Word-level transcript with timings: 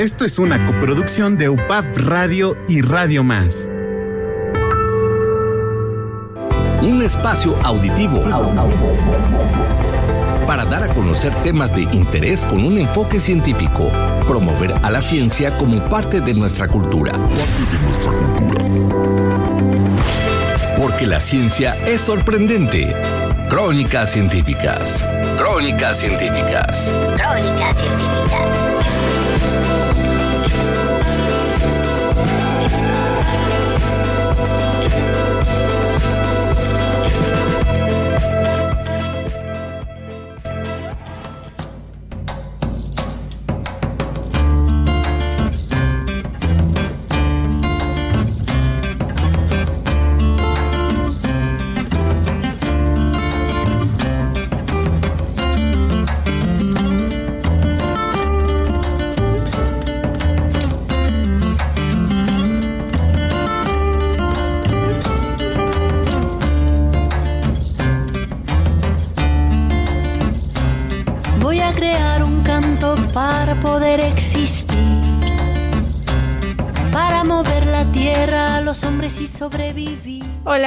Esto 0.00 0.24
es 0.24 0.38
una 0.38 0.64
coproducción 0.64 1.36
de 1.36 1.50
UPAP 1.50 1.84
Radio 1.94 2.56
y 2.66 2.80
Radio 2.80 3.22
Más. 3.22 3.68
Un 6.80 7.02
espacio 7.04 7.54
auditivo 7.62 8.22
para 10.46 10.64
dar 10.64 10.84
a 10.84 10.94
conocer 10.94 11.34
temas 11.42 11.74
de 11.74 11.82
interés 11.82 12.46
con 12.46 12.64
un 12.64 12.78
enfoque 12.78 13.20
científico, 13.20 13.90
promover 14.26 14.72
a 14.72 14.90
la 14.90 15.02
ciencia 15.02 15.54
como 15.58 15.86
parte 15.90 16.22
de 16.22 16.32
nuestra 16.32 16.66
cultura. 16.66 17.12
Porque 20.78 21.04
la 21.04 21.20
ciencia 21.20 21.76
es 21.86 22.00
sorprendente. 22.00 22.90
Crónicas 23.50 24.10
científicas. 24.12 25.04
Crónicas 25.36 25.98
científicas. 25.98 26.90
Crónicas 27.18 27.76
científicas. 27.78 28.70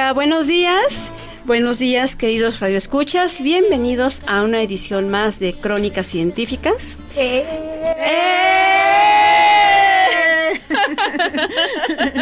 Hola, 0.04 0.12
buenos 0.12 0.46
días. 0.46 1.10
Buenos 1.46 1.78
días, 1.78 2.14
queridos 2.14 2.60
radioescuchas. 2.60 3.40
Bienvenidos 3.40 4.20
a 4.26 4.42
una 4.42 4.60
edición 4.60 5.08
más 5.08 5.38
de 5.38 5.54
Crónicas 5.54 6.06
Científicas. 6.08 6.98
¡Eh! 7.16 7.42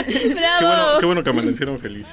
Qué 0.06 0.34
bueno, 0.60 0.86
qué 1.00 1.06
bueno 1.06 1.24
que 1.24 1.30
amanecieron 1.30 1.80
felices. 1.80 2.12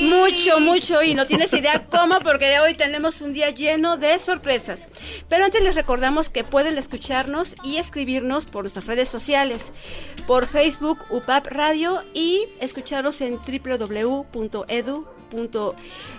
Mucho, 0.00 0.60
mucho, 0.60 1.02
y 1.02 1.14
no 1.14 1.26
tienes 1.26 1.52
idea 1.52 1.86
cómo, 1.90 2.20
porque 2.20 2.58
hoy 2.60 2.74
tenemos 2.74 3.20
un 3.20 3.32
día 3.32 3.50
lleno 3.50 3.96
de 3.96 4.18
sorpresas. 4.18 4.88
Pero 5.28 5.44
antes 5.44 5.62
les 5.62 5.74
recordamos 5.74 6.28
que 6.28 6.44
pueden 6.44 6.78
escucharnos 6.78 7.54
y 7.62 7.76
escribirnos 7.76 8.46
por 8.46 8.64
nuestras 8.64 8.86
redes 8.86 9.08
sociales, 9.08 9.72
por 10.26 10.46
Facebook, 10.46 11.04
UPAP 11.10 11.46
Radio, 11.46 12.02
y 12.14 12.46
escucharnos 12.60 13.20
en 13.20 13.38
www.edu 13.38 15.06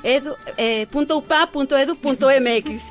edu, 0.04 0.36
eh, 0.58 0.88
punto 0.90 1.18
upa, 1.18 1.52
punto 1.52 1.78
edu, 1.78 1.96
punto 1.96 2.28
mx. 2.30 2.90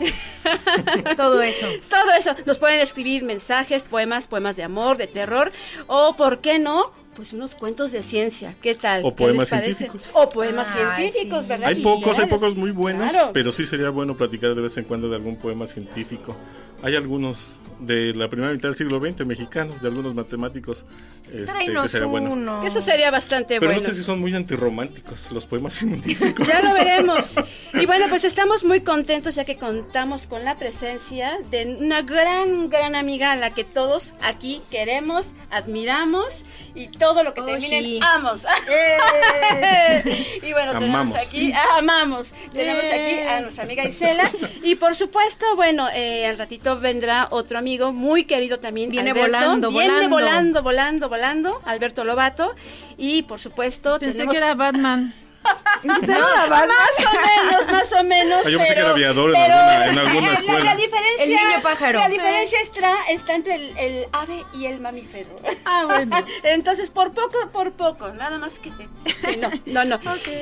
Todo 1.16 1.40
eso. 1.40 1.66
Todo 1.88 2.12
eso. 2.18 2.34
Nos 2.46 2.58
pueden 2.58 2.80
escribir 2.80 3.24
mensajes, 3.24 3.84
poemas, 3.84 4.28
poemas 4.28 4.56
de 4.56 4.62
amor, 4.62 4.96
de 4.96 5.06
terror, 5.06 5.50
o, 5.86 6.16
¿por 6.16 6.40
qué 6.40 6.58
no? 6.58 6.92
Pues 7.20 7.34
unos 7.34 7.54
cuentos 7.54 7.92
de 7.92 8.02
ciencia. 8.02 8.54
¿Qué 8.62 8.74
tal? 8.74 9.04
O 9.04 9.10
¿Qué 9.14 9.24
poemas 9.24 9.50
científicos. 9.50 10.08
O 10.14 10.26
poemas 10.30 10.72
científicos, 10.72 11.42
sí. 11.42 11.48
¿verdad? 11.50 11.68
Hay 11.68 11.82
pocos, 11.82 12.18
hay 12.18 12.26
pocos 12.28 12.56
muy 12.56 12.70
buenos, 12.70 13.12
Claro. 13.12 13.32
pero 13.34 13.52
sí 13.52 13.66
sería 13.66 13.90
bueno 13.90 14.16
platicar 14.16 14.54
de 14.54 14.62
vez 14.62 14.74
en 14.78 14.84
cuando 14.84 15.10
de 15.10 15.16
algún 15.16 15.36
poema 15.36 15.66
científico. 15.66 16.34
Hay 16.82 16.96
algunos 16.96 17.60
de 17.80 18.14
la 18.14 18.28
primera 18.28 18.52
mitad 18.52 18.68
del 18.68 18.76
siglo 18.76 19.00
XX 19.00 19.26
mexicanos, 19.26 19.80
de 19.80 19.88
algunos 19.88 20.14
matemáticos, 20.14 20.84
este, 21.32 21.52
que 21.72 21.88
sería 21.88 22.06
bueno. 22.06 22.30
uno. 22.32 22.60
Que 22.60 22.68
Eso 22.68 22.80
sería 22.80 23.10
bastante 23.10 23.58
Pero 23.58 23.72
bueno. 23.72 23.80
no 23.82 23.88
sé 23.88 23.94
si 23.94 24.02
son 24.04 24.20
muy 24.20 24.34
antirrománticos 24.34 25.30
los 25.32 25.46
poemas 25.46 25.74
científicos. 25.78 26.46
Ya 26.46 26.60
lo 26.60 26.74
veremos. 26.74 27.36
Y 27.74 27.86
bueno, 27.86 28.06
pues 28.08 28.24
estamos 28.24 28.64
muy 28.64 28.80
contentos 28.82 29.34
ya 29.34 29.44
que 29.44 29.56
contamos 29.56 30.26
con 30.26 30.44
la 30.44 30.58
presencia 30.58 31.38
de 31.50 31.78
una 31.80 32.02
gran, 32.02 32.68
gran 32.68 32.94
amiga 32.94 33.32
a 33.32 33.36
la 33.36 33.50
que 33.50 33.64
todos 33.64 34.14
aquí 34.22 34.60
queremos, 34.70 35.32
admiramos 35.50 36.44
y 36.74 36.88
todo 36.88 37.24
lo 37.24 37.34
que 37.34 37.40
Oh, 37.40 37.60
sí. 37.60 37.98
amos. 38.02 38.44
y 40.42 40.52
bueno, 40.52 40.78
tenemos 40.78 41.16
aquí, 41.16 41.52
ah, 41.52 41.78
amamos, 41.78 42.32
tenemos 42.52 42.84
aquí 42.84 43.20
a 43.28 43.40
nuestra 43.40 43.64
amiga 43.64 43.84
Isela. 43.84 44.30
Y 44.62 44.74
por 44.74 44.94
supuesto, 44.94 45.46
bueno, 45.56 45.88
eh, 45.94 46.26
al 46.26 46.36
ratito 46.38 46.69
vendrá 46.78 47.26
otro 47.30 47.58
amigo 47.58 47.92
muy 47.92 48.24
querido 48.24 48.60
también. 48.60 48.90
Viene 48.90 49.10
Alberto. 49.10 49.28
volando, 49.30 49.68
Viene 49.70 49.88
volando. 49.88 50.10
volando, 50.10 50.62
volando, 50.62 51.08
volando, 51.08 51.60
Alberto 51.64 52.04
Lobato. 52.04 52.54
Y 52.98 53.22
por 53.22 53.40
supuesto, 53.40 53.98
Pensé 53.98 54.12
tenemos... 54.18 54.32
que 54.34 54.38
era 54.38 54.54
Batman. 54.54 55.14
Más 55.84 55.98
o 55.98 56.02
menos, 56.02 57.72
más 57.72 57.92
o 57.94 58.04
menos. 58.04 58.42
Ah, 58.44 58.50
yo 58.50 58.58
pensé 58.58 58.74
que 58.74 58.74
pero, 58.74 58.80
era 58.86 58.90
aviador 58.90 59.34
en 59.34 59.40
pero, 59.42 59.54
alguna- 59.54 59.86
en 59.86 59.98
alguna 60.08 60.26
la- 60.28 60.34
escuela. 60.34 60.64
La, 60.64 60.76
diferencia, 60.76 61.24
El 61.24 61.30
niño 61.30 61.62
pájaro. 61.62 61.98
La 61.98 62.08
diferencia 62.10 62.60
está, 62.60 62.92
está 63.08 63.34
entre 63.34 63.54
el, 63.54 63.78
el 63.78 64.06
ave 64.12 64.44
y 64.52 64.66
el 64.66 64.80
mamífero. 64.80 65.30
Ah, 65.64 65.84
bueno. 65.86 66.26
Entonces, 66.42 66.90
por 66.90 67.14
poco, 67.14 67.48
por 67.52 67.72
poco, 67.72 68.10
nada 68.10 68.36
más 68.36 68.58
que, 68.58 68.70
que 68.70 69.36
no, 69.38 69.50
no, 69.64 69.84
no. 69.86 69.98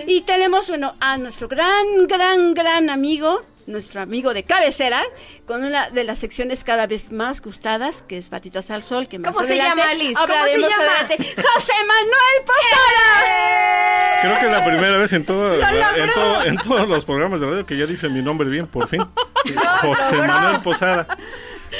Y 0.09 0.22
tenemos, 0.22 0.69
bueno, 0.69 0.97
a 0.99 1.17
nuestro 1.17 1.47
gran, 1.47 1.87
gran, 2.09 2.55
gran 2.55 2.91
amigo, 2.91 3.44
nuestro 3.69 4.01
amigo 4.01 4.34
de 4.34 4.43
cabecera, 4.43 5.03
con 5.47 5.62
una 5.65 5.91
de 5.91 6.03
las 6.05 6.19
secciones 6.19 6.65
cada 6.65 6.87
vez 6.87 7.12
más 7.12 7.41
gustadas, 7.41 8.03
que 8.03 8.19
es 8.19 8.29
Patitas 8.29 8.71
al 8.71 8.83
Sol, 8.83 9.06
que 9.09 9.19
más 9.19 9.33
¿Cómo 9.33 9.47
se 9.47 9.53
adelante 9.53 9.81
llama, 9.81 9.91
Alice? 9.93 10.15
¿Cómo 10.15 10.45
se 10.45 10.59
llama? 10.59 10.75
adelante. 10.77 11.17
¡José 11.17 11.73
Manuel 11.87 12.45
Posada! 12.47 14.21
Creo 14.23 14.39
que 14.41 14.47
es 14.47 14.53
la 14.53 14.65
primera 14.65 14.97
vez 14.99 15.12
en, 15.12 15.25
todo, 15.25 15.49
¡Lo 15.56 15.69
en, 15.69 15.79
logró! 15.81 16.15
todo- 16.15 16.45
en 16.45 16.56
todos 16.56 16.89
los 16.89 17.05
programas 17.05 17.41
de 17.41 17.51
radio 17.51 17.67
que 17.67 17.77
ya 17.77 17.87
dice 17.87 18.09
mi 18.09 18.23
nombre 18.23 18.49
bien, 18.49 18.67
por 18.67 18.89
fin. 18.89 19.01
José 19.83 20.17
logró. 20.17 20.27
Manuel 20.27 20.61
Posada. 20.62 21.06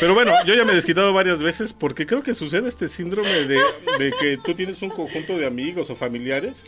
Pero 0.01 0.13
bueno, 0.15 0.33
yo 0.45 0.55
ya 0.55 0.65
me 0.65 0.73
he 0.73 0.75
desquitado 0.75 1.13
varias 1.15 1.39
veces 1.43 1.73
porque 1.73 2.07
creo 2.07 2.23
que 2.23 2.35
sucede 2.35 2.69
este 2.69 2.89
síndrome 2.91 3.31
de, 3.31 3.59
de 3.99 4.13
que 4.21 4.39
tú 4.45 4.55
tienes 4.55 4.83
un 4.83 4.91
conjunto 4.91 5.39
de 5.39 5.47
amigos 5.47 5.89
o 5.91 5.97
familiares 5.97 6.59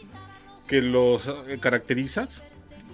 que 0.67 0.81
los 0.81 1.27
eh, 1.27 1.59
caracterizas 1.61 2.43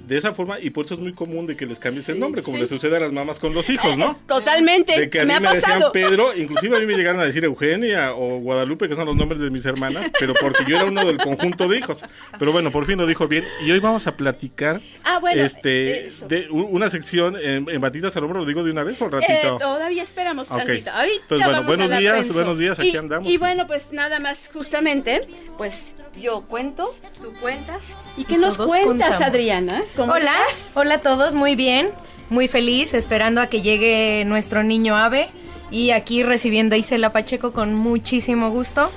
de 0.07 0.17
esa 0.19 0.33
forma 0.35 0.59
y 0.61 0.71
por 0.71 0.85
eso 0.85 0.95
es 0.95 1.01
muy 1.01 1.13
común 1.13 1.47
de 1.47 1.57
que 1.57 1.67
les 1.67 1.79
cambies 1.79 2.09
el 2.09 2.19
nombre, 2.21 2.43
como 2.43 2.57
sí. 2.57 2.63
le 2.63 2.69
sucede 2.69 2.97
a 2.97 3.01
las 3.01 3.13
mamás 3.13 3.39
con 3.41 3.53
los 3.53 3.69
hijos, 3.71 3.99
¿no? 3.99 4.19
Totalmente. 4.27 4.99
De 4.99 5.11
que 5.11 5.21
a 5.21 5.25
mí 5.25 5.33
me 5.41 5.53
decían. 5.55 5.83
Pedro, 5.93 6.35
inclusive 6.37 6.77
a 6.77 6.81
mí 6.81 6.87
me 6.87 6.95
llegaron 6.95 7.21
a 7.21 7.25
decir 7.25 7.45
Eugenia 7.45 8.15
o 8.15 8.39
Guadalupe, 8.39 8.89
que 8.89 8.95
son 8.97 9.07
los 9.07 9.17
nombres 9.17 9.41
de 9.41 9.51
mis 9.51 9.67
hermanas, 9.67 10.11
pero 10.19 10.33
porque 10.41 10.65
yo 10.67 10.77
era 10.77 10.87
uno 10.87 11.05
del 11.05 11.19
conjunto 11.19 11.67
de 11.69 11.79
hijos. 11.79 12.05
Pero 12.39 12.53
bueno, 12.53 12.71
por 12.71 12.87
fin 12.87 12.99
lo 12.99 13.07
dijo 13.07 13.27
bien. 13.29 13.45
Y 13.65 13.71
hoy 13.73 13.81
vamos 13.81 14.07
a 14.07 14.17
platicar 14.17 14.81
Ah, 15.05 15.19
bueno, 15.19 15.43
este 15.43 16.07
eso. 16.07 16.29
de 16.29 16.49
u- 16.51 16.61
una 16.63 16.89
sección 16.89 17.37
en, 17.37 17.69
en 17.69 17.81
Batidas 17.81 18.17
al 18.17 18.25
Hombro, 18.25 18.41
¿lo 18.41 18.47
digo 18.47 18.63
de 18.63 18.71
una 18.71 18.85
vez 18.85 19.01
o 19.03 19.07
al 19.07 19.15
Eh, 19.15 19.27
ratito? 19.29 19.57
todavía 19.59 20.03
esperamos 20.03 20.49
tantito. 20.49 20.91
Ahorita 20.91 21.23
Entonces, 21.23 21.47
bueno, 21.47 21.63
vamos 21.63 21.67
buenos 21.67 21.99
días, 21.99 22.33
buenos 22.33 22.59
días, 22.59 22.79
aquí 22.79 22.91
y, 22.93 22.97
andamos. 22.97 23.29
Y 23.29 23.39
bueno, 23.39 23.67
pues 23.67 23.93
nada 23.93 24.21
más, 24.21 24.49
justamente, 24.53 25.23
pues 25.59 25.95
yo 26.21 26.43
cuento, 26.43 26.95
tú 27.21 27.33
cuentas. 27.41 27.95
¿Y 28.17 28.25
qué 28.25 28.39
nos 28.39 28.57
cuentas, 28.57 28.87
contamos. 28.87 29.21
Adriana? 29.21 29.83
¿Cómo 29.97 30.13
Hola, 30.13 30.31
estás? 30.51 30.73
hola 30.75 30.97
a 30.97 30.99
todos, 30.99 31.33
muy 31.33 31.57
bien, 31.57 31.91
muy 32.29 32.49
feliz, 32.49 32.93
esperando 32.93 33.41
a 33.41 33.47
que 33.47 33.63
llegue 33.63 34.25
nuestro 34.27 34.63
niño 34.63 34.95
ave 34.95 35.29
y 35.71 35.91
aquí 35.91 36.23
recibiendo 36.23 36.75
a 36.75 36.79
Isela 36.79 37.13
Pacheco 37.13 37.53
con 37.53 37.75
muchísimo 37.75 38.51
gusto, 38.51 38.91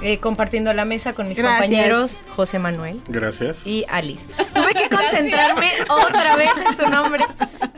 eh, 0.00 0.16
compartiendo 0.18 0.72
la 0.72 0.86
mesa 0.86 1.12
con 1.12 1.28
mis 1.28 1.36
Gracias. 1.36 1.60
compañeros 1.60 2.22
José 2.34 2.58
Manuel 2.58 3.02
Gracias. 3.08 3.66
y 3.66 3.84
Alice. 3.90 4.28
Tuve 4.54 4.72
que 4.72 4.88
concentrarme 4.88 5.70
otra 5.88 6.36
vez 6.36 6.50
en 6.68 6.76
tu 6.76 6.90
nombre, 6.90 7.22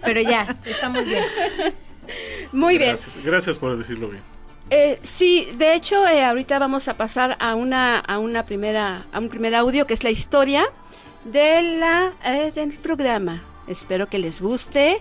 pero 0.04 0.20
ya, 0.20 0.56
estamos 0.64 1.04
bien. 1.04 1.24
Muy 2.52 2.78
bien. 2.78 2.96
Gracias, 2.96 3.24
gracias 3.24 3.58
por 3.58 3.76
decirlo 3.76 4.08
bien. 4.08 4.22
Eh, 4.70 5.00
sí, 5.02 5.48
de 5.56 5.74
hecho, 5.74 6.06
eh, 6.06 6.24
ahorita 6.24 6.60
vamos 6.60 6.86
a 6.86 6.96
pasar 6.96 7.36
a 7.40 7.56
una, 7.56 7.98
a 7.98 8.18
una 8.20 8.46
primera, 8.46 9.06
a 9.12 9.18
un 9.18 9.28
primer 9.28 9.54
audio 9.56 9.86
que 9.86 9.94
es 9.94 10.04
la 10.04 10.10
historia 10.10 10.64
de 11.24 11.76
la, 11.78 12.12
eh, 12.24 12.52
del 12.54 12.72
programa. 12.72 13.42
Espero 13.66 14.08
que 14.08 14.18
les 14.18 14.40
guste. 14.40 15.00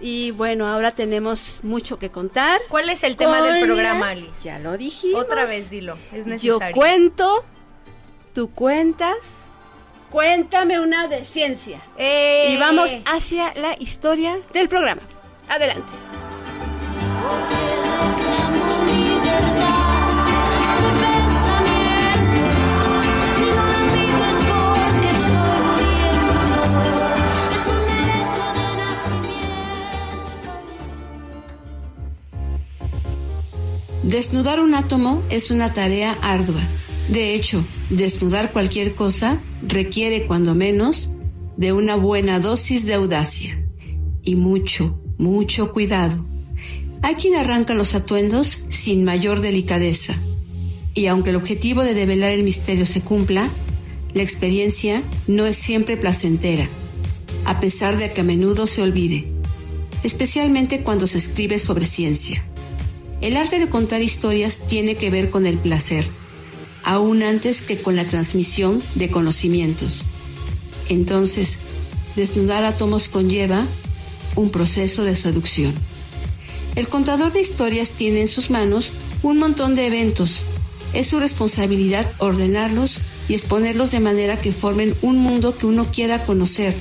Y 0.00 0.32
bueno, 0.32 0.66
ahora 0.66 0.90
tenemos 0.90 1.60
mucho 1.62 1.98
que 1.98 2.10
contar. 2.10 2.60
¿Cuál 2.68 2.90
es 2.90 3.04
el 3.04 3.16
tema 3.16 3.40
del 3.40 3.64
programa, 3.64 4.10
Alice? 4.10 4.42
Ya 4.42 4.58
lo 4.58 4.76
dijimos. 4.76 5.22
Otra 5.22 5.46
vez 5.46 5.70
dilo, 5.70 5.96
es 6.12 6.24
Yo 6.24 6.30
necesario. 6.30 6.74
cuento, 6.74 7.44
tú 8.34 8.50
cuentas, 8.50 9.16
cuéntame 10.10 10.80
una 10.80 11.06
de 11.06 11.24
ciencia. 11.24 11.80
Eh. 11.98 12.48
Y 12.50 12.56
vamos 12.56 12.96
hacia 13.06 13.54
la 13.54 13.76
historia 13.78 14.38
del 14.52 14.68
programa. 14.68 15.02
Adelante. 15.48 15.92
Desnudar 34.02 34.58
un 34.60 34.74
átomo 34.74 35.22
es 35.30 35.50
una 35.52 35.72
tarea 35.72 36.18
ardua. 36.22 36.60
De 37.08 37.34
hecho, 37.34 37.64
desnudar 37.88 38.52
cualquier 38.52 38.94
cosa 38.94 39.40
requiere, 39.66 40.26
cuando 40.26 40.54
menos, 40.54 41.14
de 41.56 41.72
una 41.72 41.94
buena 41.94 42.40
dosis 42.40 42.84
de 42.84 42.94
audacia 42.94 43.64
y 44.24 44.34
mucho, 44.34 45.00
mucho 45.18 45.72
cuidado. 45.72 46.24
Hay 47.02 47.14
quien 47.14 47.36
arranca 47.36 47.74
los 47.74 47.94
atuendos 47.94 48.64
sin 48.68 49.04
mayor 49.04 49.40
delicadeza, 49.40 50.16
y 50.94 51.06
aunque 51.06 51.30
el 51.30 51.36
objetivo 51.36 51.82
de 51.82 51.94
develar 51.94 52.32
el 52.32 52.42
misterio 52.42 52.86
se 52.86 53.02
cumpla, 53.02 53.48
la 54.14 54.22
experiencia 54.22 55.02
no 55.26 55.46
es 55.46 55.56
siempre 55.56 55.96
placentera, 55.96 56.68
a 57.44 57.60
pesar 57.60 57.96
de 57.98 58.12
que 58.12 58.20
a 58.20 58.24
menudo 58.24 58.66
se 58.66 58.82
olvide, 58.82 59.26
especialmente 60.02 60.82
cuando 60.82 61.06
se 61.06 61.18
escribe 61.18 61.58
sobre 61.58 61.86
ciencia. 61.86 62.44
El 63.22 63.36
arte 63.36 63.60
de 63.60 63.68
contar 63.68 64.02
historias 64.02 64.66
tiene 64.66 64.96
que 64.96 65.08
ver 65.08 65.30
con 65.30 65.46
el 65.46 65.56
placer, 65.56 66.04
aún 66.82 67.22
antes 67.22 67.62
que 67.62 67.78
con 67.78 67.94
la 67.94 68.04
transmisión 68.04 68.82
de 68.96 69.10
conocimientos. 69.10 70.02
Entonces, 70.88 71.58
desnudar 72.16 72.64
átomos 72.64 73.08
conlleva 73.08 73.64
un 74.34 74.50
proceso 74.50 75.04
de 75.04 75.14
seducción. 75.14 75.72
El 76.74 76.88
contador 76.88 77.32
de 77.32 77.40
historias 77.40 77.92
tiene 77.92 78.22
en 78.22 78.28
sus 78.28 78.50
manos 78.50 78.92
un 79.22 79.38
montón 79.38 79.76
de 79.76 79.86
eventos. 79.86 80.42
Es 80.92 81.06
su 81.06 81.20
responsabilidad 81.20 82.10
ordenarlos 82.18 83.02
y 83.28 83.34
exponerlos 83.34 83.92
de 83.92 84.00
manera 84.00 84.40
que 84.40 84.50
formen 84.50 84.96
un 85.00 85.18
mundo 85.18 85.56
que 85.56 85.66
uno 85.66 85.86
quiera 85.92 86.24
conocer. 86.24 86.74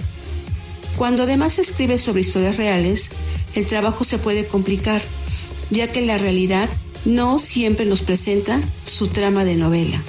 Cuando 0.98 1.24
además 1.24 1.60
escribe 1.60 2.00
sobre 2.00 2.22
historias 2.22 2.58
reales, 2.58 3.10
el 3.54 3.68
trabajo 3.68 4.04
se 4.04 4.18
puede 4.18 4.48
complicar, 4.48 5.04
ya 5.72 5.92
que 5.92 6.02
la 6.02 6.18
realidad 6.18 6.70
no 7.06 7.40
siempre 7.40 7.86
nos 7.86 8.04
presenta 8.04 8.62
su 8.86 9.08
trama 9.08 9.44
de 9.46 9.56
novela. 9.56 10.00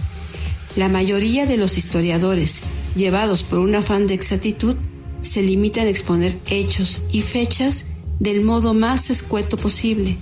La 0.77 0.89
mayoría 0.89 1.47
de 1.47 1.57
los 1.57 1.79
historiadores, 1.79 2.63
llevados 2.95 3.43
por 3.43 3.59
un 3.61 3.75
afán 3.75 4.07
de 4.07 4.15
exactitud, 4.15 4.77
se 5.23 5.43
limitan 5.43 5.87
a 5.87 5.91
exponer 5.91 6.37
hechos 6.51 7.03
y 7.11 7.23
fechas 7.23 7.87
del 8.19 8.43
modo 8.43 8.75
más 8.75 9.11
escueto 9.11 9.57
posible. 9.57 10.17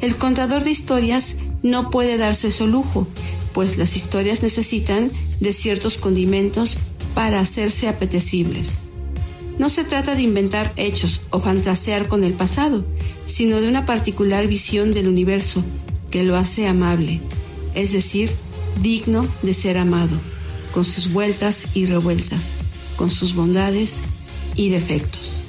El 0.00 0.16
contador 0.16 0.64
de 0.64 0.70
historias 0.70 1.36
no 1.62 1.90
puede 1.90 2.18
darse 2.18 2.50
su 2.50 2.66
lujo, 2.66 3.06
pues 3.52 3.78
las 3.78 3.96
historias 3.96 4.42
necesitan 4.42 5.10
de 5.40 5.52
ciertos 5.52 5.96
condimentos 5.98 6.78
para 7.14 7.40
hacerse 7.40 7.88
apetecibles. 7.88 8.80
No 9.58 9.70
se 9.70 9.84
trata 9.84 10.14
de 10.14 10.22
inventar 10.22 10.72
hechos 10.76 11.22
o 11.30 11.40
fantasear 11.40 12.08
con 12.08 12.24
el 12.24 12.32
pasado, 12.32 12.84
sino 13.26 13.60
de 13.60 13.68
una 13.68 13.86
particular 13.86 14.46
visión 14.46 14.92
del 14.92 15.08
universo 15.08 15.64
que 16.10 16.24
lo 16.24 16.36
hace 16.36 16.66
amable, 16.66 17.20
es 17.74 17.92
decir, 17.92 18.30
digno 18.82 19.26
de 19.42 19.54
ser 19.54 19.78
amado, 19.78 20.16
con 20.72 20.84
sus 20.84 21.12
vueltas 21.12 21.76
y 21.76 21.86
revueltas, 21.86 22.54
con 22.96 23.10
sus 23.10 23.34
bondades 23.34 24.02
y 24.56 24.70
defectos. 24.70 25.40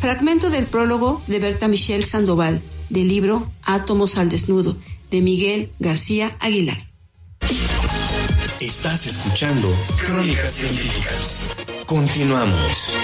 Fragmento 0.00 0.50
del 0.50 0.66
prólogo 0.66 1.22
de 1.26 1.38
Berta 1.38 1.68
Michelle 1.68 2.06
Sandoval, 2.06 2.60
del 2.90 3.08
libro 3.08 3.50
Átomos 3.62 4.18
al 4.18 4.28
Desnudo, 4.28 4.76
de 5.10 5.20
Miguel 5.20 5.70
García 5.78 6.36
Aguilar. 6.40 6.86
Estás 8.60 9.06
escuchando 9.06 9.74
Crónicas 9.98 10.50
Científicas. 10.50 11.50
Continuamos. 11.86 12.98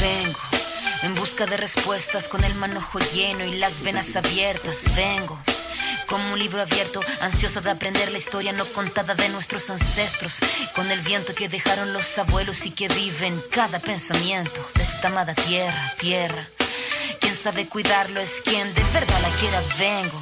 Vengo 0.00 0.38
en 1.02 1.14
busca 1.14 1.46
de 1.46 1.56
respuestas 1.56 2.28
con 2.28 2.44
el 2.44 2.54
manojo 2.56 2.98
lleno 3.14 3.44
y 3.46 3.54
las 3.54 3.82
venas 3.82 4.14
abiertas. 4.16 4.94
Vengo 4.94 5.38
como 6.06 6.34
un 6.34 6.38
libro 6.38 6.60
abierto, 6.60 7.00
ansiosa 7.22 7.62
de 7.62 7.70
aprender 7.70 8.12
la 8.12 8.18
historia 8.18 8.52
no 8.52 8.66
contada 8.66 9.14
de 9.14 9.30
nuestros 9.30 9.70
ancestros, 9.70 10.40
con 10.74 10.90
el 10.90 11.00
viento 11.00 11.34
que 11.34 11.48
dejaron 11.48 11.92
los 11.94 12.18
abuelos 12.18 12.66
y 12.66 12.70
que 12.70 12.88
viven 12.88 13.42
cada 13.50 13.78
pensamiento 13.78 14.64
de 14.74 14.82
esta 14.82 15.08
amada 15.08 15.34
tierra, 15.34 15.94
tierra. 15.98 16.46
Quien 17.20 17.34
sabe 17.34 17.66
cuidarlo 17.66 18.20
es 18.20 18.40
quien 18.42 18.72
de 18.74 18.82
verdad 18.92 19.20
la 19.22 19.28
quiera. 19.40 19.60
Vengo 19.78 20.20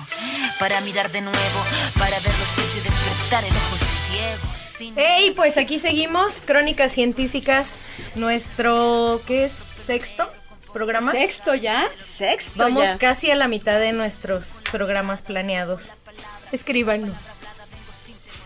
para 0.59 0.81
mirar 0.83 1.11
de 1.11 1.21
nuevo, 1.21 1.65
para 1.99 2.19
ver 2.21 2.35
los 2.39 2.49
sitios 2.49 2.77
y 2.77 2.81
despertar 2.81 3.45
el 3.45 3.53
ojo 3.57 3.77
ciego. 3.77 4.53
sin- 4.79 4.95
Hey, 4.97 5.33
pues 5.37 5.57
aquí 5.59 5.79
seguimos, 5.79 6.37
Crónicas 6.45 6.93
Científicas, 6.93 7.79
nuestro, 8.15 9.21
¿qué 9.27 9.45
es? 9.45 9.53
¿Sexto 9.87 10.29
programa? 10.73 11.13
Sexto 11.13 11.55
ya, 11.55 11.87
sexto 12.01 12.55
Vamos 12.65 12.85
ya. 12.85 12.97
casi 12.99 13.31
a 13.31 13.35
la 13.37 13.47
mitad 13.49 13.79
de 13.79 13.93
nuestros 13.93 14.61
programas 14.71 15.21
planeados. 15.23 15.91
Escríbanos. 16.51 17.15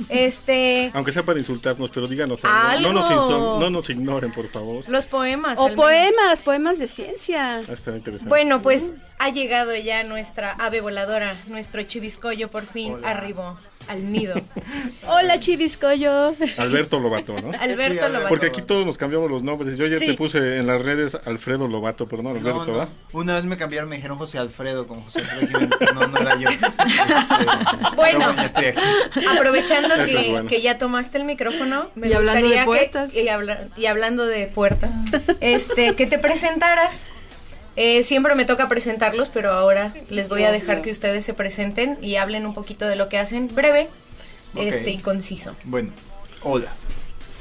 Este, 0.09 0.91
Aunque 0.95 1.13
sea 1.13 1.23
para 1.23 1.39
insultarnos, 1.39 1.91
pero 1.91 2.07
díganos 2.07 2.45
algo. 2.45 2.93
No, 2.93 3.71
nos 3.71 3.89
no 3.89 3.95
ignoren, 3.95 4.33
por 4.33 4.49
favor. 4.49 4.85
los 4.89 5.07
poemas. 5.07 5.59
O 5.59 5.69
poemas, 5.75 6.43
poemas 6.43 6.79
de 6.79 6.89
ciencia. 6.89 7.59
Ah, 7.59 7.73
está 7.73 7.97
interesante. 7.97 8.29
Bueno, 8.29 8.63
pues 8.63 8.91
ha 9.19 9.31
llegado 9.31 9.75
ya 9.75 10.05
nuestra 10.05 10.53
ave 10.53 10.81
voladora, 10.83 11.33
nuestro 11.47 11.83
chiviscoyo 11.83 12.49
por 12.49 12.67
fin 12.67 12.97
arribó 13.05 13.59
al 13.89 14.13
nido. 14.13 14.35
Hola, 15.09 15.41
Chiviscoyo. 15.41 16.35
Alberto 16.59 16.99
Lobato, 17.01 17.41
¿no? 17.41 17.53
Alberto 17.61 18.09
Lobato. 18.09 18.29
Porque 18.29 18.47
aquí 18.47 18.61
todos 18.63 18.85
nos 18.85 18.99
cambiamos 18.99 19.31
los 19.31 19.43
nombres. 19.43 19.79
Yo 19.79 19.87
ya 19.87 19.99
Sí. 19.99 20.09
te 20.09 20.15
puse 20.15 20.59
en 20.59 20.67
las 20.67 20.83
redes 20.83 21.17
Alfredo 21.27 21.67
Lobato, 21.69 22.07
pero 22.07 22.23
no 22.23 22.31
Alberto, 22.31 22.51
No, 22.51 22.67
no. 22.67 22.73
¿verdad? 22.73 22.89
Una 23.13 23.35
vez 23.37 23.45
me 23.45 23.57
cambiaron, 23.57 23.89
me 23.89 23.97
dijeron 23.97 24.19
José 24.19 24.39
Alfredo 24.39 24.87
como 24.87 25.03
José 25.05 25.21
Alfredo 25.21 25.69
no, 25.95 26.07
no 26.09 26.19
era 26.19 26.37
yo. 26.37 26.49
Bueno. 27.97 28.31
estoy 28.43 28.67
aquí. 28.67 28.81
Aprovechando 29.35 29.86
Eso 29.95 30.05
que, 30.05 30.21
es 30.25 30.29
bueno. 30.31 30.49
que 30.49 30.61
ya 30.61 30.79
tomaste 30.79 31.19
el 31.19 31.25
micrófono, 31.25 31.89
me 31.95 32.09
Y 32.09 32.13
hablando 32.13 32.49
de 32.49 32.57
gustaría 32.65 33.01
que- 33.13 33.23
y, 33.23 33.29
habla- 33.29 33.69
y 33.77 33.87
hablando 33.87 34.27
de 34.27 34.47
puerta, 34.47 34.91
este, 35.41 35.95
que 35.95 36.07
te 36.07 36.19
presentaras. 36.19 37.05
Eh, 37.77 38.03
siempre 38.03 38.35
me 38.35 38.45
toca 38.47 38.69
presentarlos, 38.69 39.29
pero 39.29 39.53
ahora 39.53 39.93
les 40.09 40.29
voy 40.31 40.45
a 40.45 40.51
dejar 40.53 40.81
que 40.83 40.91
ustedes 40.91 41.25
se 41.27 41.35
presenten 41.35 41.99
y 42.01 42.17
hablen 42.17 42.47
un 42.47 42.55
poquito 42.55 42.87
de 42.87 42.97
lo 42.97 43.09
que 43.11 43.19
hacen, 43.19 43.55
breve 43.55 43.89
Ok. 44.55 44.63
este, 44.63 44.91
y 44.93 44.99
conciso. 44.99 45.55
Bueno, 45.65 45.93
hola. 46.43 46.73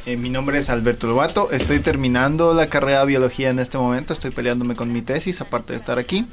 Eh, 0.06 0.18
mi 0.18 0.30
nombre 0.30 0.60
es 0.60 0.70
Alberto 0.70 1.08
Lobato. 1.08 1.50
Estoy 1.52 1.80
terminando 1.80 2.54
la 2.54 2.68
carrera 2.70 3.00
de 3.00 3.06
biología 3.08 3.50
en 3.50 3.58
este 3.60 3.78
momento. 3.80 4.14
Estoy 4.14 4.30
peleándome 4.30 4.76
con 4.76 4.92
mi 4.94 5.02
tesis, 5.02 5.42
aparte 5.42 5.74
de 5.74 5.80
estar 5.80 5.98
aquí. 5.98 6.28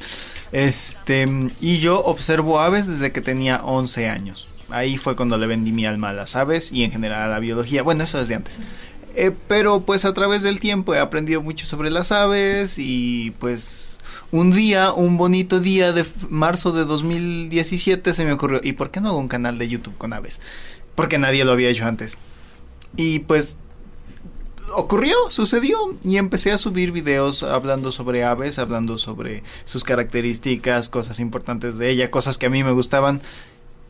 Este, 0.53 1.27
y 1.61 1.79
yo 1.79 2.01
observo 2.03 2.61
aves 2.61 2.87
desde 2.87 3.13
que 3.13 3.21
tenía 3.23 3.63
11 3.65 4.09
años. 4.11 4.47
Ahí 4.73 4.97
fue 4.97 5.17
cuando 5.17 5.37
le 5.37 5.47
vendí 5.47 5.73
mi 5.73 5.87
alma 5.87 6.11
a 6.11 6.13
las 6.13 6.35
aves 6.35 6.73
y 6.73 6.85
en 6.85 6.93
general 6.93 7.23
a 7.23 7.29
la 7.29 7.39
biología. 7.39 7.83
Bueno, 7.83 8.05
eso 8.05 8.19
desde 8.19 8.35
antes. 8.35 8.59
Eh, 9.15 9.31
pero 9.47 9.83
pues 9.83 10.05
a 10.05 10.15
través 10.15 10.43
del 10.43 10.59
tiempo 10.59 10.95
he 10.95 10.99
aprendido 10.99 11.43
mucho 11.43 11.67
sobre 11.67 11.91
las 11.91 12.13
aves 12.13 12.79
y 12.79 13.33
pues 13.39 13.99
un 14.31 14.51
día, 14.51 14.93
un 14.95 15.19
bonito 15.19 15.61
día 15.61 15.93
de 15.93 16.07
marzo 16.31 16.73
de 16.73 16.87
2017 16.87 18.15
se 18.15 18.25
me 18.25 18.33
ocurrió, 18.33 18.61
¿y 18.63 18.73
por 18.73 18.91
qué 18.91 19.03
no 19.03 19.11
hago 19.11 19.19
un 19.19 19.29
canal 19.29 19.59
de 19.59 19.69
YouTube 19.69 19.99
con 19.99 20.15
aves? 20.15 20.41
Porque 20.95 21.19
nadie 21.19 21.45
lo 21.45 21.53
había 21.53 21.69
hecho 21.69 21.85
antes. 21.85 22.17
Y 22.97 23.21
pues 23.21 23.59
ocurrió, 24.75 25.15
sucedió 25.29 25.77
y 26.03 26.17
empecé 26.17 26.53
a 26.53 26.59
subir 26.59 26.93
videos 26.93 27.43
hablando 27.43 27.93
sobre 27.93 28.25
aves, 28.25 28.59
hablando 28.59 28.97
sobre 28.97 29.43
sus 29.67 29.85
características, 29.85 30.89
cosas 30.89 31.21
importantes 31.21 31.77
de 31.77 31.91
ella, 31.91 32.11
cosas 32.11 32.39
que 32.39 32.47
a 32.47 32.51
mí 32.51 32.65
me 32.65 32.73
gustaban 32.73 33.21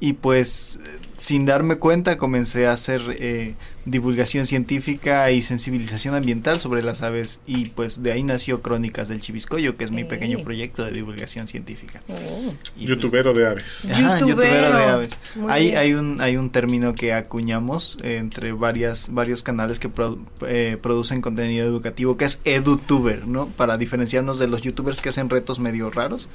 y 0.02 0.14
pues 0.14 0.80
sin 1.16 1.46
darme 1.46 1.76
cuenta 1.76 2.18
comencé 2.18 2.66
a 2.66 2.72
hacer 2.72 3.00
eh, 3.20 3.54
divulgación 3.84 4.46
científica 4.48 5.30
y 5.30 5.40
sensibilización 5.40 6.16
ambiental 6.16 6.58
sobre 6.58 6.82
las 6.82 7.02
aves 7.02 7.38
y 7.46 7.66
pues 7.68 8.02
de 8.02 8.10
ahí 8.10 8.24
nació 8.24 8.62
Crónicas 8.62 9.06
del 9.08 9.20
Chiviscoyo, 9.20 9.76
que 9.76 9.84
es 9.84 9.92
mi 9.92 10.02
pequeño 10.02 10.42
proyecto 10.42 10.84
de 10.84 10.90
divulgación 10.90 11.46
científica. 11.46 12.02
Y, 12.08 12.12
pues, 12.12 12.88
Youtubero 12.88 13.32
de 13.32 13.46
aves. 13.46 13.84
Ajá, 13.88 14.18
Youtubero. 14.18 14.26
youtubero 14.26 14.76
de 14.76 14.84
aves. 14.84 15.10
Muy 15.36 15.52
Hay, 15.52 15.64
bien. 15.66 15.78
hay 15.78 15.94
un 15.94 16.20
hay 16.20 16.36
un 16.36 16.50
término 16.50 16.94
que 16.94 17.12
acuñamos 17.12 17.98
eh, 18.02 18.16
entre 18.16 18.50
varias 18.52 19.14
varios 19.14 19.44
canales 19.44 19.78
que 19.78 19.88
pro- 19.88 20.18
eh, 20.48 20.78
producen 20.82 21.20
contenido 21.20 21.64
educativo 21.64 22.16
que 22.16 22.24
es 22.24 22.40
edutuber, 22.44 23.28
¿no? 23.28 23.46
Para 23.46 23.78
diferenciarnos 23.78 24.40
de 24.40 24.48
los 24.48 24.62
youtubers 24.62 25.00
que 25.00 25.10
hacen 25.10 25.30
retos 25.30 25.60
medio 25.60 25.88
raros 25.90 26.28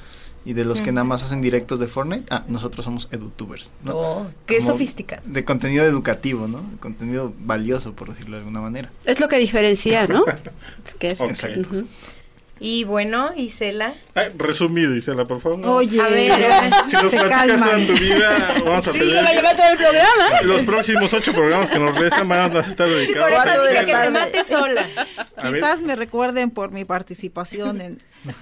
y 0.48 0.54
de 0.54 0.64
los 0.64 0.80
que 0.80 0.92
nada 0.92 1.04
más 1.04 1.22
hacen 1.22 1.42
directos 1.42 1.78
de 1.78 1.86
Fortnite. 1.86 2.24
Ah, 2.30 2.42
nosotros 2.48 2.82
somos 2.82 3.08
edutubers, 3.12 3.68
¿no? 3.84 3.92
Oh, 3.94 4.26
qué 4.46 4.56
Como 4.56 4.68
sofisticado. 4.68 5.20
De 5.26 5.44
contenido 5.44 5.84
educativo, 5.84 6.48
¿no? 6.48 6.62
De 6.62 6.78
contenido 6.78 7.34
valioso, 7.40 7.92
por 7.92 8.08
decirlo 8.08 8.36
de 8.36 8.38
alguna 8.38 8.62
manera. 8.62 8.90
Es 9.04 9.20
lo 9.20 9.28
que 9.28 9.36
diferencia, 9.36 10.06
¿no? 10.06 10.24
Es 10.86 10.94
que-. 10.94 11.10
Exacto. 11.10 11.68
Y 12.60 12.84
bueno, 12.84 13.30
Isela. 13.36 13.94
Ay, 14.14 14.28
resumido, 14.36 14.94
Isela, 14.94 15.24
por 15.26 15.40
favor. 15.40 15.58
no. 15.58 15.76
Oye, 15.76 16.00
A 16.00 16.08
ver, 16.08 16.32
si 16.86 16.96
nos 16.96 17.10
platicas 17.12 17.60
toda 17.60 17.86
tu 17.86 17.92
vida, 17.94 18.54
vamos 18.64 18.88
a 18.88 18.92
Sí, 18.92 18.98
tener 18.98 19.14
se 19.16 19.22
va 19.22 19.28
a 19.28 19.32
llevar 19.34 19.56
todo 19.56 19.68
el 19.68 19.76
programa. 19.76 20.28
los 20.44 20.60
próximos 20.62 21.12
ocho 21.14 21.32
programas 21.32 21.70
que 21.70 21.78
nos 21.78 21.94
restan 21.98 22.28
van 22.28 22.56
a 22.56 22.60
estar 22.60 22.86
Por 22.88 22.96
dedicados 22.96 23.28
eso 23.30 23.38
a 23.40 23.44
Cuatro 23.44 23.62
de 23.64 23.70
dije 23.72 23.84
que 23.86 23.96
se 23.96 24.10
mate 24.10 24.44
sola. 24.44 24.86
A 25.36 25.42
ver. 25.50 25.54
Quizás 25.62 25.82
me 25.82 25.94
recuerden 25.96 26.50
por 26.50 26.70
mi 26.72 26.84
participación 26.84 27.80
en... 27.80 27.98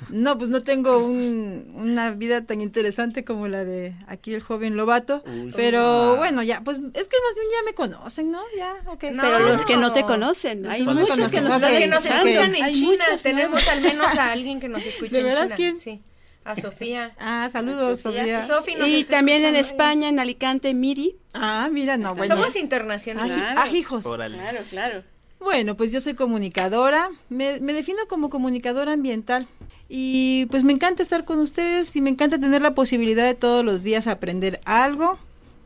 No, 0.09 0.39
pues 0.39 0.49
no 0.51 0.63
tengo 0.63 0.99
un- 0.99 1.73
una 1.77 2.11
vida 2.13 2.45
tan 2.47 2.61
interesante 2.63 3.25
como 3.25 3.47
la 3.49 3.65
de 3.65 3.95
aquí 4.09 4.33
el 4.33 4.41
joven 4.43 4.77
Lobato, 4.77 5.23
pero 5.55 6.17
bueno, 6.17 6.43
ya, 6.43 6.63
pues 6.63 6.79
es 6.79 6.83
que 7.09 7.17
más 7.27 7.35
bien 7.35 7.49
ya 7.53 7.63
me 7.67 7.75
conocen, 7.75 8.31
¿no? 8.31 8.41
Ya, 8.57 8.75
ok. 8.87 9.05
No. 9.13 9.23
Pero 9.23 9.41
los 9.41 9.67
que 9.67 9.77
no 9.77 9.93
te 9.93 10.05
conocen, 10.05 10.67
hay 10.67 10.81
que 10.81 10.85
no 10.87 10.95
muchos 10.95 11.17
que 11.31 11.41
conocen. 11.43 11.45
nos 11.45 11.61
Los 11.61 11.71
que 11.71 11.89
nos 11.89 12.05
escuchan 12.07 12.55
en 12.55 12.65
Hay 12.65 12.73
China, 12.75 13.05
muchos 13.07 13.23
tenemos 13.23 13.69
al 13.69 13.81
menos 13.83 14.06
a 14.17 14.33
alguien 14.33 14.61
que 14.61 14.69
nos 14.69 14.85
escucha 14.85 15.13
¿De 15.13 15.19
en 15.21 15.25
veras 15.25 15.45
China. 15.47 15.57
quién? 15.57 15.77
Sí, 15.79 16.03
a 16.45 16.55
Sofía. 16.57 17.13
Ah, 17.19 17.49
saludos, 17.53 18.01
Sofía. 18.01 18.47
Y 18.87 19.05
también 19.05 19.45
en. 19.45 19.57
España, 19.57 20.09
en 20.09 20.19
Alicante, 20.21 20.73
Miri. 20.75 21.17
Ah, 21.35 21.69
mira, 21.73 21.97
no, 21.97 22.15
bueno. 22.15 22.35
Somos 22.37 22.55
internacionales. 22.57 23.37
Aji- 23.37 23.57
ajijos. 23.59 24.07
Órale. 24.07 24.39
Claro, 24.39 24.61
claro. 24.71 25.03
Bueno, 25.41 25.77
pues 25.77 25.93
yo 25.93 26.01
soy 26.01 26.15
comunicadora, 26.15 27.11
me, 27.29 27.61
me 27.61 27.73
defino 27.75 27.99
como 28.09 28.31
comunicadora 28.31 28.93
ambiental 28.93 29.47
y 29.89 30.47
pues 30.47 30.65
me 30.65 30.73
encanta 30.73 31.03
estar 31.03 31.25
con 31.25 31.39
ustedes 31.39 31.95
y 31.95 32.01
me 32.01 32.11
encanta 32.11 32.39
tener 32.39 32.63
la 32.63 32.75
posibilidad 32.75 33.25
de 33.25 33.35
todos 33.35 33.65
los 33.65 33.83
días 33.83 34.07
aprender 34.07 34.61
algo, 34.65 35.19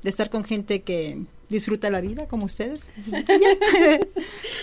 de 0.02 0.10
estar 0.10 0.28
con 0.28 0.44
gente 0.44 0.82
que 0.82 1.22
disfruta 1.50 1.90
la 1.90 2.00
vida 2.00 2.26
como 2.26 2.46
ustedes. 2.46 2.88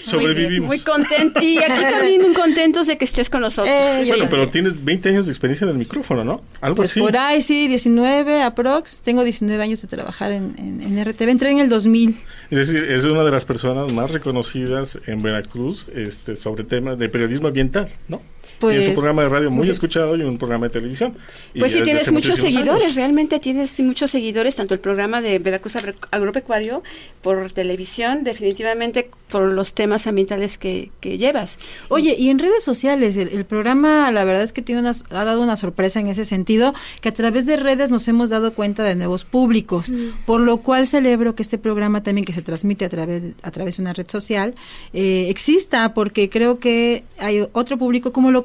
Sobrevivimos. 0.04 0.68
Muy 0.68 0.80
contento. 0.80 1.40
Y 1.42 1.58
aquí 1.60 1.82
también 1.92 2.22
muy 2.22 2.34
contentos 2.34 2.88
de 2.88 2.98
que 2.98 3.06
estés 3.06 3.30
con 3.30 3.42
nosotros. 3.42 3.74
Eh, 3.74 4.02
Sí. 4.04 4.10
Bueno, 4.12 4.28
pero 4.30 4.48
tienes 4.48 4.84
20 4.84 5.10
años 5.10 5.26
de 5.26 5.32
experiencia 5.32 5.66
en 5.66 5.72
el 5.72 5.78
micrófono, 5.78 6.24
¿no? 6.24 6.42
Algo 6.62 6.76
Pues 6.78 6.92
así. 6.92 7.00
por 7.00 7.16
ahí 7.18 7.42
sí, 7.42 7.68
19 7.68 8.42
aprox, 8.42 9.02
tengo 9.02 9.24
19 9.24 9.62
años 9.62 9.82
de 9.82 9.88
trabajar 9.88 10.32
en, 10.32 10.56
en, 10.58 10.82
en 10.82 11.04
RTV, 11.06 11.30
entré 11.30 11.50
en 11.52 11.60
el 11.60 11.70
2000. 11.70 12.18
Es 12.52 12.58
decir, 12.68 12.84
es 12.90 13.04
una 13.06 13.24
de 13.24 13.32
las 13.32 13.44
personas 13.46 13.92
más 13.92 14.12
reconocidas 14.12 15.00
en 15.08 15.22
Veracruz 15.22 15.90
este, 15.94 16.36
sobre 16.36 16.64
temas 16.64 16.98
de 16.98 17.10
periodismo 17.10 17.48
ambiental, 17.50 17.90
¿no? 18.08 18.22
Pues, 18.60 18.74
tienes 18.78 18.90
un 18.90 18.96
programa 18.96 19.22
de 19.24 19.30
radio 19.30 19.50
muy 19.52 19.58
muy- 19.66 19.70
escuchado 19.70 20.16
y 20.16 20.22
un 20.24 20.38
programa 20.38 20.68
de 20.68 20.74
televisión. 20.74 21.16
Pues 21.58 21.72
sí, 21.72 21.82
tienes 21.84 22.12
muchos 22.12 22.40
seguidores, 22.40 22.84
años. 22.84 22.96
realmente 22.96 23.40
tienes 23.40 23.80
muchos 23.80 24.12
seguidores, 24.12 24.56
tanto 24.56 24.74
el 24.74 24.80
programa 24.80 25.22
de 25.22 25.40
Veracruz 25.40 25.76
Agro- 25.76 25.94
Agropecuario, 26.12 26.82
por 27.22 27.52
televisión, 27.52 28.24
definitivamente 28.24 29.10
por 29.30 29.44
los 29.44 29.74
temas 29.74 30.08
ambientales 30.08 30.58
que, 30.58 30.92
que 31.02 31.18
llevas. 31.18 31.58
Oye, 31.90 32.16
y 32.18 32.30
en 32.30 32.40
redes 32.40 32.64
sociales, 32.64 33.18
el, 33.18 33.28
el 33.30 33.46
programa 33.46 34.12
la 34.12 34.24
verdad 34.24 34.44
es 34.44 34.54
que 34.54 34.62
tiene 34.62 34.82
una, 34.82 34.92
ha 35.12 35.26
dado 35.26 35.42
una 35.42 35.58
sorpresa 35.58 36.00
en 36.00 36.08
ese 36.08 36.26
sentido, 36.26 36.74
que 37.02 37.10
a 37.10 37.14
través 37.14 37.46
de 37.46 37.58
redes 37.58 37.90
nos 37.90 38.08
hemos 38.08 38.30
dado 38.30 38.54
cuenta 38.54 38.84
de 38.84 38.96
nuevos 38.96 39.26
públicos, 39.26 39.92
por 40.26 40.40
lo 40.42 40.58
cual 40.58 40.88
celebro 40.88 41.36
que 41.36 41.44
este 41.44 41.58
programa 41.58 42.02
también 42.04 42.26
que 42.26 42.34
se 42.34 42.42
transmite 42.42 42.86
a 42.86 42.90
través, 42.90 43.24
a 43.44 43.52
través 43.52 43.78
de 43.78 43.82
una 43.84 43.94
red 43.94 44.08
social 44.10 44.54
eh, 44.94 45.28
exista, 45.30 45.94
porque 45.94 46.30
creo 46.30 46.60
que 46.60 47.04
hay 47.20 47.46
otro 47.52 47.78
público 47.78 48.14
como 48.14 48.32
lo 48.32 48.44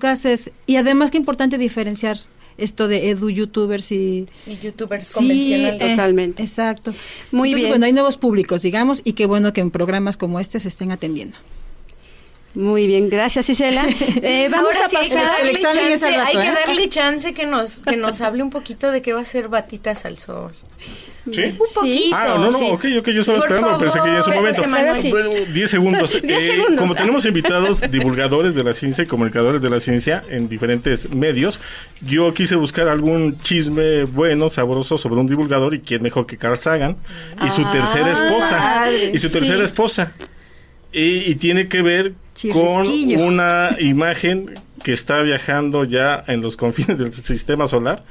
y 0.67 0.77
además 0.77 1.11
que 1.11 1.17
importante 1.19 1.59
diferenciar 1.59 2.19
esto 2.59 2.87
de 2.87 3.09
edu 3.11 3.31
youtubers 3.31 3.91
y 3.93 4.27
Y 4.47 4.59
youtubers 4.59 5.07
Sí, 5.07 5.15
convencionales. 5.15 5.83
eh, 5.83 5.91
Totalmente. 5.91 6.43
exacto 6.43 6.93
Muy 7.31 7.49
Entonces, 7.51 7.55
bien. 7.63 7.69
bueno 7.71 7.87
hay 7.87 7.93
nuevos 7.93 8.19
públicos 8.19 8.61
digamos 8.63 9.01
y 9.05 9.15
qué 9.15 9.27
bueno 9.27 9.53
que 9.55 9.61
en 9.63 9.71
programas 9.71 10.17
como 10.19 10.39
este 10.39 10.61
se 10.61 10.69
estén 10.69 10.93
atendiendo 10.93 11.37
Muy 12.55 12.87
bien, 12.87 13.09
gracias 13.09 13.49
Isela. 13.49 13.85
Eh, 14.23 14.49
vamos 14.51 14.75
Ahora 14.77 14.87
a 14.87 14.89
sí, 14.89 14.97
hay 14.97 15.09
que 15.09 15.15
pasar. 15.15 15.27
darle 15.33 15.51
el 15.51 15.57
examen 15.57 15.85
es 15.87 16.01
chance, 16.01 16.17
rato, 16.17 16.29
hay 16.29 16.37
que 16.37 16.49
¿eh? 16.49 16.55
darle 16.67 16.89
chance 16.89 17.35
que 17.35 17.47
nos, 17.47 17.79
que 17.81 17.97
nos 17.97 18.21
hable 18.21 18.43
un 18.43 18.51
poquito 18.51 18.91
de 18.91 19.01
qué 19.03 19.13
va 19.15 19.21
a 19.21 19.25
ser 19.25 19.49
Batitas 19.49 20.05
al 20.05 20.19
Sol. 20.19 20.53
¿Sí? 21.31 21.41
Un 21.45 21.57
poquito. 21.57 22.17
Ah, 22.17 22.35
no, 22.37 22.51
no, 22.51 22.59
sí. 22.59 22.65
ok, 22.69 22.85
ok, 22.99 23.09
yo 23.11 23.21
estaba 23.21 23.39
Por 23.39 23.53
esperando, 23.53 23.79
pensé 23.79 24.01
que 24.01 24.07
ya 24.09 24.19
es 24.19 24.27
un 24.27 24.35
momento. 24.35 24.63
Sí. 24.97 25.11
Bueno, 25.13 25.31
10 25.53 25.71
segundos. 25.71 26.13
Diez 26.23 26.43
Eh, 26.43 26.51
segundos. 26.57 26.81
Como 26.81 26.95
tenemos 26.97 27.25
invitados 27.27 27.81
divulgadores 27.93 28.57
de 28.57 28.65
la 28.65 28.73
ciencia 28.73 29.05
y 29.05 29.07
comunicadores 29.07 29.63
de 29.63 29.71
la 29.71 29.79
ciencia 29.79 30.25
en 30.29 30.49
diferentes 30.49 31.11
medios, 31.11 31.61
yo 32.05 32.35
quise 32.35 32.57
buscar 32.57 32.89
algún 32.89 33.39
chisme 33.41 34.03
bueno, 34.05 34.49
sabroso 34.49 34.99
sobre 34.99 35.21
un 35.21 35.29
divulgador 35.29 35.75
y 35.75 35.81
quién 35.81 36.03
mejor 36.03 36.27
que 36.27 36.37
Carl 36.37 36.59
Sagan 36.59 36.97
y 37.47 37.51
su 37.51 37.63
tercera 37.71 38.11
esposa. 38.11 38.59
madre, 38.59 39.11
Y 39.15 39.19
su 39.19 39.31
tercera 39.31 39.59
sí. 39.59 39.65
esposa. 39.65 40.13
Y, 40.93 41.31
y 41.31 41.35
tiene 41.37 41.69
que 41.69 41.83
ver 41.83 42.15
con 42.53 42.87
una 43.19 43.77
imagen 43.81 44.55
que 44.83 44.93
está 44.93 45.23
viajando 45.23 45.85
ya 45.85 46.23
en 46.27 46.41
los 46.43 46.57
confines 46.57 46.99
del 46.99 47.13
sistema 47.13 47.67
solar 47.67 48.05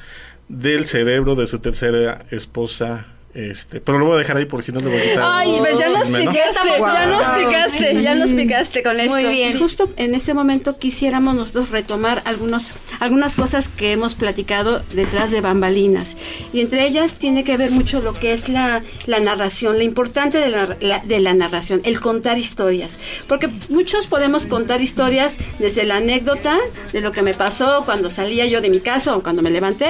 del 0.47 0.85
cerebro 0.85 1.35
de 1.35 1.47
su 1.47 1.59
tercera 1.59 2.25
esposa. 2.29 3.07
Este, 3.33 3.79
pero 3.79 3.97
lo 3.97 4.05
voy 4.07 4.15
a 4.15 4.17
dejar 4.17 4.35
ahí 4.37 4.45
por 4.45 4.61
si 4.61 4.73
no 4.73 4.81
le 4.81 4.89
voy 4.89 4.97
a 4.99 5.03
quitar. 5.03 5.23
Ay, 5.23 5.55
pues 5.59 5.79
ya 5.79 5.87
nos 5.89 6.09
Menos. 6.09 6.33
picaste, 6.35 6.69
ya 6.79 7.05
nos 7.07 7.27
picaste, 7.39 8.01
ya 8.01 8.15
nos 8.15 8.31
picaste 8.31 8.83
con 8.83 8.99
esto. 8.99 9.13
Muy 9.15 9.25
bien. 9.25 9.53
Sí, 9.53 9.57
Justo 9.57 9.89
en 9.95 10.15
este 10.15 10.33
momento 10.33 10.77
quisiéramos 10.77 11.35
nosotros 11.35 11.69
retomar 11.69 12.21
algunos, 12.25 12.73
algunas 12.99 13.37
cosas 13.37 13.69
que 13.69 13.93
hemos 13.93 14.15
platicado 14.15 14.83
detrás 14.93 15.31
de 15.31 15.39
bambalinas. 15.39 16.17
Y 16.51 16.59
entre 16.59 16.85
ellas 16.85 17.15
tiene 17.15 17.45
que 17.45 17.55
ver 17.55 17.71
mucho 17.71 18.01
lo 18.01 18.13
que 18.13 18.33
es 18.33 18.49
la, 18.49 18.83
la 19.05 19.19
narración, 19.21 19.77
la 19.77 19.85
importante 19.85 20.37
de 20.37 20.49
la, 20.49 20.75
la- 20.81 20.99
de 20.99 21.19
la 21.21 21.33
narración, 21.33 21.79
el 21.85 22.01
contar 22.01 22.37
historias. 22.37 22.99
Porque 23.29 23.49
muchos 23.69 24.07
podemos 24.07 24.45
contar 24.45 24.81
historias 24.81 25.37
desde 25.57 25.85
la 25.85 25.95
anécdota 25.97 26.57
de 26.91 26.99
lo 26.99 27.13
que 27.13 27.21
me 27.21 27.33
pasó 27.33 27.83
cuando 27.85 28.09
salía 28.09 28.45
yo 28.45 28.59
de 28.59 28.69
mi 28.69 28.81
casa 28.81 29.15
o 29.15 29.23
cuando 29.23 29.41
me 29.41 29.51
levanté, 29.51 29.89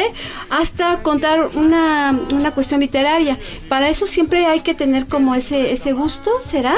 hasta 0.51 0.97
contar 1.01 1.49
una, 1.55 2.17
una 2.31 2.51
cuestión 2.51 2.81
literaria. 2.81 3.30
Para 3.69 3.89
eso 3.89 4.07
siempre 4.07 4.45
hay 4.45 4.61
que 4.61 4.73
tener 4.73 5.07
como 5.07 5.35
ese, 5.35 5.71
ese 5.71 5.93
gusto, 5.93 6.31
¿será? 6.41 6.75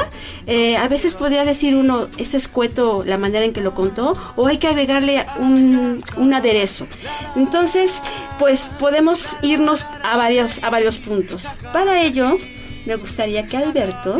Eh, 0.47 0.77
a 0.77 0.87
veces 0.87 1.15
podría 1.15 1.45
decir 1.45 1.75
uno, 1.75 2.07
es 2.17 2.33
escueto 2.33 3.03
la 3.05 3.17
manera 3.17 3.45
en 3.45 3.53
que 3.53 3.61
lo 3.61 3.73
contó, 3.73 4.17
o 4.35 4.47
hay 4.47 4.57
que 4.57 4.67
agregarle 4.67 5.25
un, 5.39 6.03
un 6.17 6.33
aderezo. 6.33 6.87
Entonces, 7.35 8.01
pues 8.39 8.69
podemos 8.79 9.37
irnos 9.41 9.85
a 10.03 10.17
varios, 10.17 10.63
a 10.63 10.69
varios 10.69 10.97
puntos. 10.97 11.45
Para 11.71 12.01
ello, 12.03 12.37
me 12.85 12.95
gustaría 12.95 13.47
que 13.47 13.57
Alberto 13.57 14.19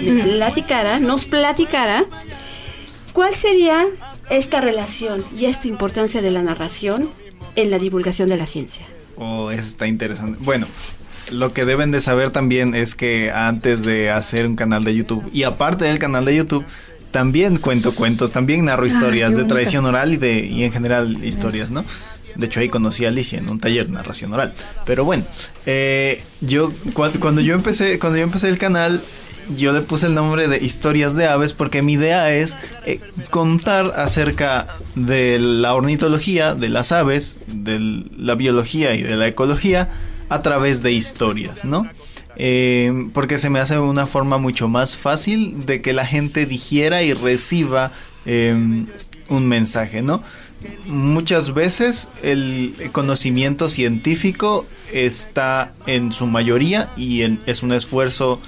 me 0.00 0.22
platicara, 0.22 0.98
nos 1.00 1.24
platicara 1.24 2.04
cuál 3.12 3.34
sería 3.34 3.86
esta 4.30 4.60
relación 4.60 5.24
y 5.36 5.46
esta 5.46 5.68
importancia 5.68 6.22
de 6.22 6.30
la 6.30 6.42
narración 6.42 7.10
en 7.56 7.70
la 7.70 7.78
divulgación 7.78 8.28
de 8.28 8.36
la 8.36 8.46
ciencia. 8.46 8.86
Oh, 9.16 9.50
eso 9.50 9.68
está 9.68 9.86
interesante. 9.86 10.38
Bueno, 10.42 10.66
lo 11.32 11.52
que 11.52 11.64
deben 11.64 11.90
de 11.90 12.00
saber 12.00 12.30
también 12.30 12.74
es 12.74 12.94
que 12.94 13.30
antes 13.30 13.82
de 13.82 14.10
hacer 14.10 14.46
un 14.46 14.56
canal 14.56 14.84
de 14.84 14.94
YouTube 14.94 15.28
y 15.32 15.42
aparte 15.44 15.84
del 15.86 15.98
canal 15.98 16.24
de 16.24 16.36
YouTube, 16.36 16.64
también 17.10 17.56
cuento 17.58 17.94
cuentos, 17.94 18.30
también 18.32 18.64
narro 18.64 18.86
historias 18.86 19.30
qué 19.30 19.36
de 19.36 19.44
tradición 19.44 19.84
oral 19.84 20.12
y 20.14 20.16
de 20.16 20.46
y 20.46 20.62
en 20.64 20.72
general 20.72 21.22
historias, 21.24 21.68
¿no? 21.70 21.84
De 22.36 22.46
hecho 22.46 22.60
ahí 22.60 22.68
conocí 22.70 23.04
a 23.04 23.08
Alicia 23.08 23.38
en 23.38 23.48
un 23.50 23.60
taller 23.60 23.86
de 23.86 23.92
narración 23.92 24.32
oral. 24.32 24.54
Pero 24.86 25.04
bueno, 25.04 25.22
eh, 25.66 26.22
yo 26.40 26.72
cua- 26.94 27.12
cuando 27.18 27.42
yo 27.42 27.54
empecé 27.54 27.98
cuando 27.98 28.16
yo 28.18 28.24
empecé 28.24 28.48
el 28.48 28.56
canal 28.58 29.02
yo 29.58 29.72
le 29.72 29.80
puse 29.82 30.06
el 30.06 30.14
nombre 30.14 30.46
de 30.48 30.58
Historias 30.64 31.14
de 31.14 31.26
Aves 31.26 31.52
porque 31.52 31.82
mi 31.82 31.94
idea 31.94 32.32
es 32.32 32.56
eh, 32.86 33.00
contar 33.28 33.92
acerca 33.96 34.68
de 34.94 35.38
la 35.40 35.74
ornitología, 35.74 36.54
de 36.54 36.68
las 36.70 36.92
aves, 36.92 37.36
de 37.48 38.04
la 38.16 38.36
biología 38.36 38.94
y 38.94 39.02
de 39.02 39.16
la 39.16 39.26
ecología 39.26 39.90
a 40.34 40.42
través 40.42 40.82
de 40.82 40.92
historias, 40.92 41.64
¿no? 41.64 41.86
Eh, 42.36 43.08
porque 43.12 43.38
se 43.38 43.50
me 43.50 43.58
hace 43.60 43.78
una 43.78 44.06
forma 44.06 44.38
mucho 44.38 44.68
más 44.68 44.96
fácil 44.96 45.66
de 45.66 45.82
que 45.82 45.92
la 45.92 46.06
gente 46.06 46.46
digiera 46.46 47.02
y 47.02 47.12
reciba 47.12 47.92
eh, 48.24 48.54
un 49.28 49.46
mensaje, 49.48 50.00
¿no? 50.02 50.22
Muchas 50.86 51.52
veces 51.54 52.08
el 52.22 52.74
conocimiento 52.92 53.68
científico 53.68 54.64
está 54.92 55.72
en 55.86 56.12
su 56.12 56.26
mayoría 56.26 56.88
y 56.96 57.22
en- 57.22 57.40
es 57.46 57.62
un 57.62 57.72
esfuerzo 57.72 58.40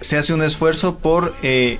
se 0.00 0.16
hace 0.16 0.32
un 0.32 0.42
esfuerzo 0.42 0.98
por 0.98 1.34
eh, 1.42 1.78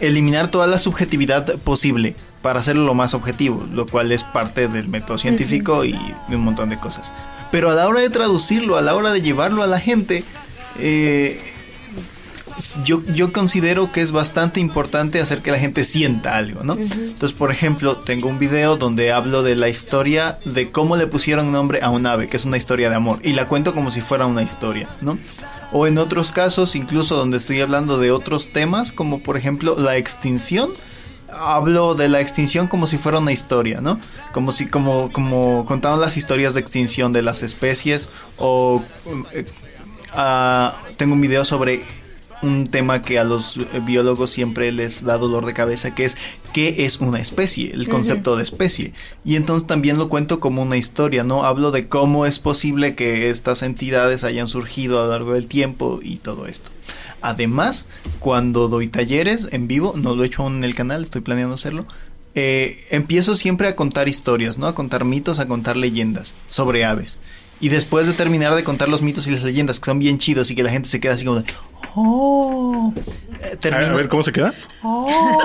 eliminar 0.00 0.48
toda 0.50 0.66
la 0.66 0.78
subjetividad 0.78 1.54
posible 1.58 2.14
para 2.42 2.60
hacerlo 2.60 2.84
lo 2.84 2.94
más 2.94 3.14
objetivo, 3.14 3.66
lo 3.72 3.86
cual 3.86 4.10
es 4.12 4.24
parte 4.24 4.66
del 4.66 4.88
método 4.88 5.18
científico 5.18 5.84
y 5.84 5.92
de 6.28 6.36
un 6.36 6.42
montón 6.42 6.70
de 6.70 6.78
cosas. 6.78 7.12
Pero 7.50 7.70
a 7.70 7.74
la 7.74 7.88
hora 7.88 8.00
de 8.00 8.10
traducirlo, 8.10 8.76
a 8.76 8.82
la 8.82 8.94
hora 8.94 9.12
de 9.12 9.22
llevarlo 9.22 9.62
a 9.62 9.66
la 9.66 9.80
gente, 9.80 10.24
eh, 10.78 11.40
yo, 12.84 13.02
yo 13.14 13.32
considero 13.32 13.90
que 13.92 14.02
es 14.02 14.12
bastante 14.12 14.60
importante 14.60 15.20
hacer 15.20 15.42
que 15.42 15.50
la 15.50 15.58
gente 15.58 15.84
sienta 15.84 16.36
algo, 16.36 16.62
¿no? 16.62 16.74
Entonces, 16.74 17.32
por 17.32 17.50
ejemplo, 17.50 17.98
tengo 17.98 18.28
un 18.28 18.38
video 18.38 18.76
donde 18.76 19.12
hablo 19.12 19.42
de 19.42 19.56
la 19.56 19.68
historia 19.68 20.38
de 20.44 20.70
cómo 20.70 20.96
le 20.96 21.06
pusieron 21.06 21.52
nombre 21.52 21.80
a 21.82 21.90
un 21.90 22.06
ave, 22.06 22.28
que 22.28 22.36
es 22.36 22.44
una 22.44 22.56
historia 22.56 22.90
de 22.90 22.96
amor, 22.96 23.20
y 23.22 23.32
la 23.32 23.48
cuento 23.48 23.74
como 23.74 23.90
si 23.90 24.00
fuera 24.00 24.26
una 24.26 24.42
historia, 24.42 24.88
¿no? 25.00 25.18
O 25.72 25.86
en 25.86 25.98
otros 25.98 26.32
casos, 26.32 26.74
incluso 26.74 27.16
donde 27.16 27.38
estoy 27.38 27.60
hablando 27.60 27.98
de 27.98 28.10
otros 28.10 28.52
temas, 28.52 28.92
como 28.92 29.20
por 29.20 29.36
ejemplo 29.36 29.76
la 29.78 29.96
extinción, 29.96 30.70
hablo 31.40 31.94
de 31.94 32.08
la 32.08 32.20
extinción 32.20 32.68
como 32.68 32.86
si 32.86 32.98
fuera 32.98 33.18
una 33.18 33.32
historia, 33.32 33.80
¿no? 33.80 33.98
Como 34.32 34.52
si 34.52 34.66
como 34.66 35.10
como 35.10 35.64
contaban 35.66 36.00
las 36.00 36.16
historias 36.16 36.54
de 36.54 36.60
extinción 36.60 37.12
de 37.12 37.22
las 37.22 37.42
especies 37.42 38.08
o 38.36 38.82
ah, 40.12 40.76
tengo 40.96 41.14
un 41.14 41.20
video 41.20 41.44
sobre 41.44 41.82
un 42.42 42.66
tema 42.66 43.02
que 43.02 43.18
a 43.18 43.24
los 43.24 43.58
biólogos 43.84 44.30
siempre 44.30 44.72
les 44.72 45.04
da 45.04 45.18
dolor 45.18 45.44
de 45.44 45.52
cabeza, 45.52 45.94
que 45.94 46.06
es 46.06 46.16
qué 46.54 46.86
es 46.86 47.00
una 47.00 47.20
especie, 47.20 47.70
el 47.72 47.88
concepto 47.88 48.36
de 48.36 48.42
especie. 48.42 48.94
Y 49.24 49.36
entonces 49.36 49.66
también 49.66 49.98
lo 49.98 50.08
cuento 50.08 50.40
como 50.40 50.62
una 50.62 50.78
historia, 50.78 51.22
¿no? 51.22 51.44
Hablo 51.44 51.70
de 51.70 51.88
cómo 51.88 52.24
es 52.24 52.38
posible 52.38 52.94
que 52.94 53.28
estas 53.28 53.62
entidades 53.62 54.24
hayan 54.24 54.46
surgido 54.46 55.00
a 55.00 55.04
lo 55.04 55.10
largo 55.10 55.34
del 55.34 55.48
tiempo 55.48 56.00
y 56.02 56.16
todo 56.16 56.46
esto. 56.46 56.70
Además, 57.22 57.86
cuando 58.18 58.68
doy 58.68 58.88
talleres 58.88 59.48
en 59.50 59.68
vivo, 59.68 59.94
no 59.96 60.14
lo 60.14 60.22
he 60.22 60.26
hecho 60.26 60.42
aún 60.42 60.56
en 60.56 60.64
el 60.64 60.74
canal, 60.74 61.02
estoy 61.02 61.20
planeando 61.20 61.54
hacerlo, 61.54 61.86
eh, 62.34 62.86
empiezo 62.90 63.36
siempre 63.36 63.68
a 63.68 63.76
contar 63.76 64.08
historias, 64.08 64.56
¿no? 64.56 64.66
A 64.66 64.74
contar 64.74 65.04
mitos, 65.04 65.38
a 65.40 65.48
contar 65.48 65.76
leyendas 65.76 66.34
sobre 66.48 66.84
aves. 66.84 67.18
Y 67.60 67.68
después 67.68 68.06
de 68.06 68.14
terminar 68.14 68.54
de 68.54 68.64
contar 68.64 68.88
los 68.88 69.02
mitos 69.02 69.26
y 69.26 69.30
las 69.32 69.42
leyendas 69.42 69.78
que 69.80 69.86
son 69.86 69.98
bien 69.98 70.16
chidos 70.18 70.50
y 70.50 70.54
que 70.54 70.62
la 70.62 70.70
gente 70.70 70.88
se 70.88 70.98
queda 71.00 71.12
así 71.14 71.24
como 71.26 71.40
de, 71.40 71.44
oh, 71.94 72.92
eh, 73.42 73.50
A, 73.52 73.56
termino- 73.56 73.92
a 73.92 73.96
ver 73.96 74.08
cómo 74.08 74.22
se 74.22 74.32
queda. 74.32 74.54
Oh. 74.82 75.38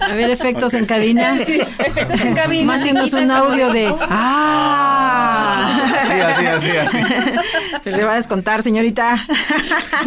A 0.00 0.14
ver, 0.14 0.28
efectos 0.30 0.74
en 0.74 0.84
cabina. 0.84 1.36
Sí, 1.44 1.58
efectos 1.78 2.20
en 2.20 2.34
cabina. 2.34 2.64
Mándenos 2.64 3.12
un 3.14 3.30
audio 3.30 3.70
de 3.72 3.94
¡Ah! 4.00 5.80
Sí, 6.06 6.12
así, 6.20 6.46
así, 6.46 6.70
así. 6.76 6.98
Se 7.84 7.90
le 7.90 8.04
va 8.04 8.12
a 8.12 8.16
descontar, 8.16 8.62
señorita. 8.62 9.24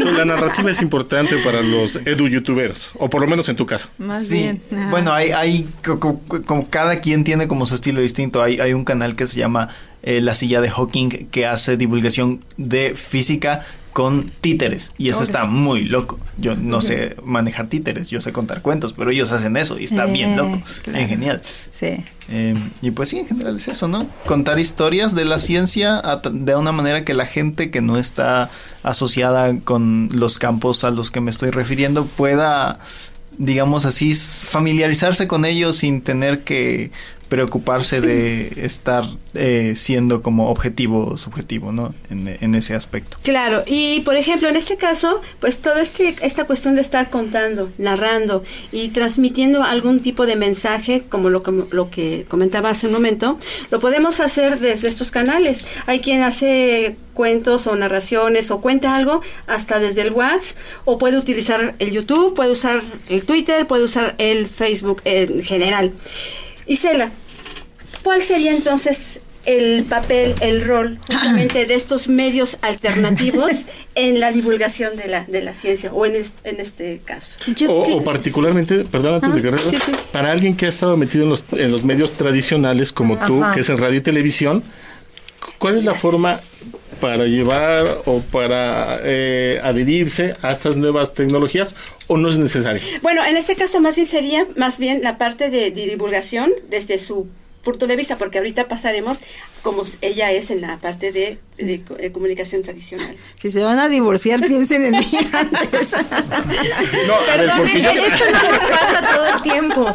Pues 0.02 0.14
la 0.18 0.26
narrativa 0.26 0.70
es 0.72 0.82
importante 0.82 1.38
para 1.38 1.62
los 1.62 1.96
edu 1.98 2.28
youtubers, 2.28 2.92
o 3.00 3.10
por 3.10 3.22
lo 3.22 3.28
menos 3.28 3.50
en 3.50 3.56
tu 3.56 3.66
caso. 3.66 3.90
Más 3.98 4.28
Sí, 4.28 4.36
bien. 4.36 4.62
Ajá. 4.72 4.90
bueno, 4.92 5.12
hay, 5.14 5.32
hay 5.32 5.68
co- 5.84 6.00
co- 6.00 6.20
como 6.46 6.68
cada 6.70 7.00
quien 7.00 7.24
tiene 7.24 7.48
como 7.48 7.66
su 7.66 7.76
estilo 7.76 8.02
distinto. 8.02 8.42
Hay, 8.44 8.60
hay 8.60 8.74
un 8.74 8.84
canal 8.86 9.16
que 9.16 9.26
se 9.28 9.40
llama 9.40 9.70
eh, 10.06 10.22
La 10.22 10.34
Silla 10.34 10.62
de 10.62 10.70
Hawking 10.70 11.10
que 11.30 11.46
hace 11.46 11.76
divulgación 11.76 12.46
de 12.56 12.96
física 12.96 13.66
con 13.92 14.30
títeres 14.42 14.92
y 14.98 15.08
eso 15.08 15.24
está 15.24 15.46
muy 15.46 15.88
loco. 15.88 16.20
Yo 16.38 16.58
no 16.58 16.82
sé 16.82 17.16
manejar 17.24 17.68
títeres, 17.68 18.10
yo 18.10 18.20
sé 18.20 18.34
contar 18.34 18.62
cuentos, 18.62 18.92
pero 18.92 19.10
ellos 19.10 19.32
hacen 19.32 19.56
eso 19.56 19.80
y 19.80 19.86
está 19.86 20.06
Eh, 20.06 20.12
bien 20.12 20.36
loco, 20.36 20.62
claro. 20.84 20.98
bien 20.98 21.08
genial. 21.08 21.42
Sí. 21.70 22.04
Eh, 22.28 22.56
y 22.82 22.92
pues 22.92 23.08
sí, 23.08 23.20
en 23.20 23.28
general 23.28 23.56
es 23.56 23.70
eso, 23.70 23.88
¿no? 23.88 24.06
Contar 24.26 24.60
historias 24.60 25.16
de 25.16 25.24
la 25.24 25.40
ciencia 25.40 25.98
a 25.98 26.18
de 26.18 26.56
una 26.58 26.74
manera 26.74 27.06
que 27.06 27.14
la 27.14 27.26
gente 27.26 27.72
que 27.72 27.80
no 27.82 27.98
está 27.98 28.50
asociada 28.84 29.58
con 29.64 30.10
los 30.12 30.40
campos 30.40 30.84
a 30.84 30.92
los 30.92 31.10
que 31.10 31.22
me 31.22 31.32
estoy 31.32 31.52
refiriendo 31.52 32.06
pueda, 32.06 32.80
digamos 33.38 33.86
así, 33.86 34.14
familiarizarse 34.14 35.28
con 35.30 35.46
ellos 35.46 35.78
sin 35.78 36.02
tener 36.02 36.44
que 36.44 36.92
preocuparse 37.28 38.02
de 38.02 38.54
estar 38.58 39.06
eh, 39.34 39.74
siendo 39.76 40.22
como 40.22 40.50
objetivo 40.50 41.08
o 41.08 41.18
subjetivo, 41.18 41.72
¿no? 41.72 41.94
En, 42.10 42.56
ese 42.56 42.74
aspecto. 42.74 43.18
Claro, 43.24 43.64
y 43.66 44.00
por 44.02 44.16
ejemplo, 44.16 44.48
en 44.48 44.56
este 44.56 44.78
caso, 44.78 45.22
pues 45.40 45.60
toda 45.60 45.82
este, 45.82 46.16
esta 46.22 46.46
cuestión 46.46 46.76
de 46.76 46.82
estar 46.82 47.10
contando, 47.10 47.72
narrando 47.78 48.44
y 48.72 48.90
transmitiendo 48.90 49.64
algún 49.64 50.00
tipo 50.00 50.26
de 50.26 50.36
mensaje, 50.36 51.04
como 51.10 51.30
lo, 51.30 51.44
como 51.44 51.68
lo 51.72 51.90
que 51.90 52.26
comentaba 52.30 52.70
hace 52.70 52.88
un 52.88 52.94
momento, 52.94 53.38
lo 53.72 53.80
podemos 53.80 54.20
hacer 54.20 54.60
desde 54.60 54.88
estos 54.88 55.12
canales. 55.12 55.66
Hay 55.86 56.00
quien 56.00 56.22
hace 56.22 56.96
cuentos 57.14 57.66
o 57.66 57.76
narraciones 57.76 58.52
o 58.52 58.62
cuenta 58.62 58.96
algo 58.96 59.22
hasta 59.48 59.80
desde 59.80 60.02
el 60.02 60.12
WhatsApp 60.12 60.58
o 60.86 60.98
puede 60.98 61.18
utilizar 61.18 61.76
el 61.80 61.92
YouTube, 61.92 62.36
puede 62.36 62.52
usar 62.52 62.84
el 63.10 63.26
Twitter, 63.26 63.66
puede 63.66 63.84
usar 63.84 64.16
el 64.20 64.48
Facebook 64.48 65.02
en 65.06 65.42
general. 65.42 65.94
Isela, 66.68 67.12
¿cuál 68.04 68.22
sería 68.22 68.52
entonces 68.52 69.20
el 69.46 69.84
papel, 69.84 70.34
el 70.42 70.66
rol 70.66 70.98
justamente 71.08 71.68
de 71.68 71.76
estos 71.76 72.08
medios 72.08 72.58
alternativos 72.62 73.66
en 73.96 74.20
la 74.20 74.32
divulgación 74.32 74.98
de 74.98 75.08
la, 75.08 75.24
de 75.26 75.44
la 75.44 75.54
ciencia 75.54 75.94
o 75.94 76.06
en, 76.08 76.16
est- 76.16 76.40
en 76.44 76.60
este 76.60 77.00
caso? 77.06 77.38
O, 77.68 77.98
o 77.98 78.04
particularmente, 78.04 78.86
perdón, 78.86 79.16
antes 79.24 79.36
de 79.36 79.42
que 79.52 79.58
sí, 79.60 79.78
sí. 79.86 79.92
para 80.12 80.32
alguien 80.32 80.56
que 80.58 80.66
ha 80.66 80.70
estado 80.70 80.98
metido 80.98 81.24
en 81.26 81.30
los, 81.30 81.44
en 81.52 81.72
los 81.72 81.84
medios 81.84 82.14
tradicionales 82.14 82.92
como 82.92 83.18
tú, 83.28 83.44
Ajá. 83.44 83.54
que 83.54 83.62
es 83.62 83.70
en 83.70 83.78
radio 83.78 84.00
y 84.00 84.02
televisión, 84.02 84.64
¿cuál 85.60 85.78
es 85.78 85.84
la 85.86 85.94
forma 85.94 86.40
para 87.00 87.26
llevar 87.26 88.00
o 88.06 88.22
para 88.22 89.00
eh, 89.04 89.60
adherirse 89.64 90.36
a 90.42 90.52
estas 90.52 90.76
nuevas 90.76 91.14
tecnologías 91.14 91.76
o 92.08 92.18
no 92.18 92.30
es 92.30 92.38
necesario? 92.38 92.82
Bueno, 93.02 93.24
en 93.26 93.38
este 93.38 93.56
caso 93.56 93.80
más 93.80 93.96
bien 93.96 94.06
sería 94.06 94.46
más 94.56 94.78
bien 94.80 95.02
la 95.04 95.18
parte 95.18 95.50
de, 95.50 95.72
de 95.72 95.86
divulgación 95.88 96.52
desde 96.70 96.98
su 97.00 97.28
punto 97.64 97.88
de 97.88 97.96
vista, 97.96 98.20
porque 98.20 98.38
ahorita 98.38 98.68
pasaremos 98.68 99.22
como 99.64 99.84
ella 100.02 100.32
es 100.32 100.52
en 100.52 100.62
la 100.62 100.78
parte 100.78 101.12
de, 101.12 101.40
de 101.58 101.82
co- 101.82 101.96
de 101.96 102.12
comunicación 102.12 102.62
tradicional. 102.62 103.16
Si 103.42 103.50
se 103.50 103.64
van 103.64 103.80
a 103.80 103.90
divorciar, 103.90 104.40
piensen 104.48 104.86
en 104.86 104.92
mí 105.00 105.08
antes. 105.34 105.96
No, 107.08 107.14
a 107.34 107.38
ver, 107.38 107.50
porque 107.58 107.82
yo- 107.82 107.90
Esto 107.90 108.26
no 108.32 108.52
nos 108.52 108.62
pasa 108.70 109.16
todo 109.16 109.26
el 109.36 109.42
tiempo. 109.42 109.86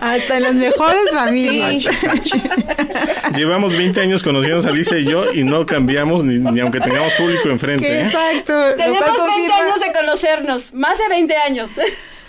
Hasta 0.00 0.36
en 0.36 0.42
las 0.42 0.54
mejores 0.54 1.02
familias. 1.12 1.84
llevamos 3.36 3.76
20 3.76 4.00
años 4.00 4.22
conociendo 4.22 4.66
a 4.66 4.70
Alicia 4.70 4.98
y 4.98 5.04
yo 5.04 5.32
y 5.32 5.44
no 5.44 5.66
cambiamos 5.66 6.24
ni, 6.24 6.38
ni 6.38 6.60
aunque 6.60 6.80
tengamos 6.80 7.12
público 7.14 7.48
enfrente. 7.48 7.86
¿eh? 8.00 8.02
Exacto. 8.02 8.52
Tenemos 8.76 8.98
cual 8.98 9.10
20 9.10 9.20
confirma- 9.52 9.64
años 9.66 9.80
de 9.80 9.92
conocernos, 9.92 10.74
más 10.74 10.98
de 10.98 11.08
20 11.08 11.36
años. 11.36 11.70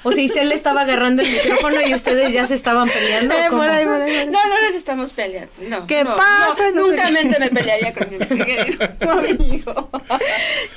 O 0.07 0.11
sea, 0.13 0.23
Isel 0.23 0.49
le 0.49 0.55
estaba 0.55 0.81
agarrando 0.81 1.21
el 1.21 1.29
micrófono 1.31 1.75
y 1.85 1.93
ustedes 1.93 2.33
ya 2.33 2.45
se 2.45 2.53
estaban 2.55 2.87
peleando. 2.89 3.33
¿o 3.33 3.37
Eh, 3.37 3.45
cómo? 3.49 3.61
por 3.61 3.69
ahí, 3.71 3.85
por 3.85 3.93
ahí, 4.01 4.11
por 4.11 4.19
ahí. 4.19 4.25
No, 4.27 4.39
no 4.47 4.61
nos 4.67 4.75
estamos 4.75 5.13
peleando. 5.13 5.51
No, 5.69 5.85
¿Qué 5.87 6.03
no, 6.03 6.15
pasa? 6.15 6.71
no, 6.73 6.87
nunca 6.87 7.09
mente 7.11 7.39
me 7.39 7.49
pelearía 7.49 7.93
con 7.93 8.07
mi 8.09 8.15
amigo. 8.15 9.89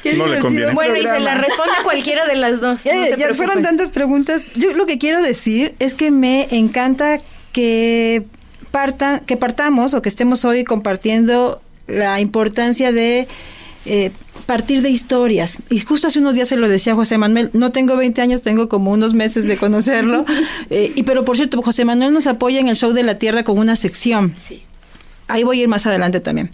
Qué 0.03 0.15
No 0.15 0.27
le 0.27 0.37
divertido 0.37 0.41
conviene. 0.43 0.73
Bueno, 0.75 0.97
y 0.97 1.07
se 1.07 1.21
la 1.21 1.35
responde 1.35 1.75
cualquiera 1.85 2.27
de 2.27 2.37
las 2.37 2.61
dos. 2.61 2.85
Ya, 2.85 2.95
no 2.95 3.05
te 3.05 3.17
ya 3.17 3.35
fueron 3.35 3.63
tantas 3.63 3.91
preguntas. 3.91 4.45
Yo 4.55 4.73
lo 4.73 4.87
que 4.87 4.99
quiero 4.99 5.23
decir 5.23 5.75
es 5.79 5.95
que 5.95 6.11
me 6.11 6.49
encanta 6.51 7.19
que 7.53 8.23
partan, 8.71 9.21
que 9.21 9.37
partamos 9.37 9.95
o 9.95 10.03
que 10.03 10.09
estemos 10.09 10.45
hoy 10.45 10.65
compartiendo 10.65 11.61
la 11.87 12.21
importancia 12.21 12.93
de 12.93 13.27
eh, 13.87 14.11
partir 14.47 14.83
de 14.83 14.91
historias. 14.91 15.59
Y 15.71 15.81
justo 15.81 16.09
hace 16.09 16.19
unos 16.19 16.35
días 16.35 16.49
se 16.49 16.57
lo 16.57 16.69
decía 16.69 16.95
José 16.95 17.19
Manuel, 17.19 17.51
no 17.53 17.73
tengo 17.73 17.97
20 17.97 18.21
años, 18.21 18.43
tengo 18.43 18.69
como 18.69 18.91
unos 18.91 19.15
meses 19.15 19.45
de 19.45 19.57
conocerlo. 19.57 20.25
Eh, 20.71 20.93
y 20.95 21.03
pero 21.03 21.25
por 21.25 21.37
cierto, 21.37 21.61
José 21.63 21.85
Manuel 21.85 22.13
nos 22.13 22.27
apoya 22.27 22.61
en 22.61 22.69
el 22.69 22.77
Show 22.77 22.93
de 22.93 23.03
la 23.03 23.17
Tierra 23.17 23.43
con 23.43 23.59
una 23.59 23.75
sección. 23.77 24.33
Sí. 24.37 24.63
Ahí 25.27 25.43
voy 25.43 25.61
a 25.61 25.63
ir 25.63 25.69
más 25.69 25.87
adelante 25.87 26.21
también. 26.21 26.51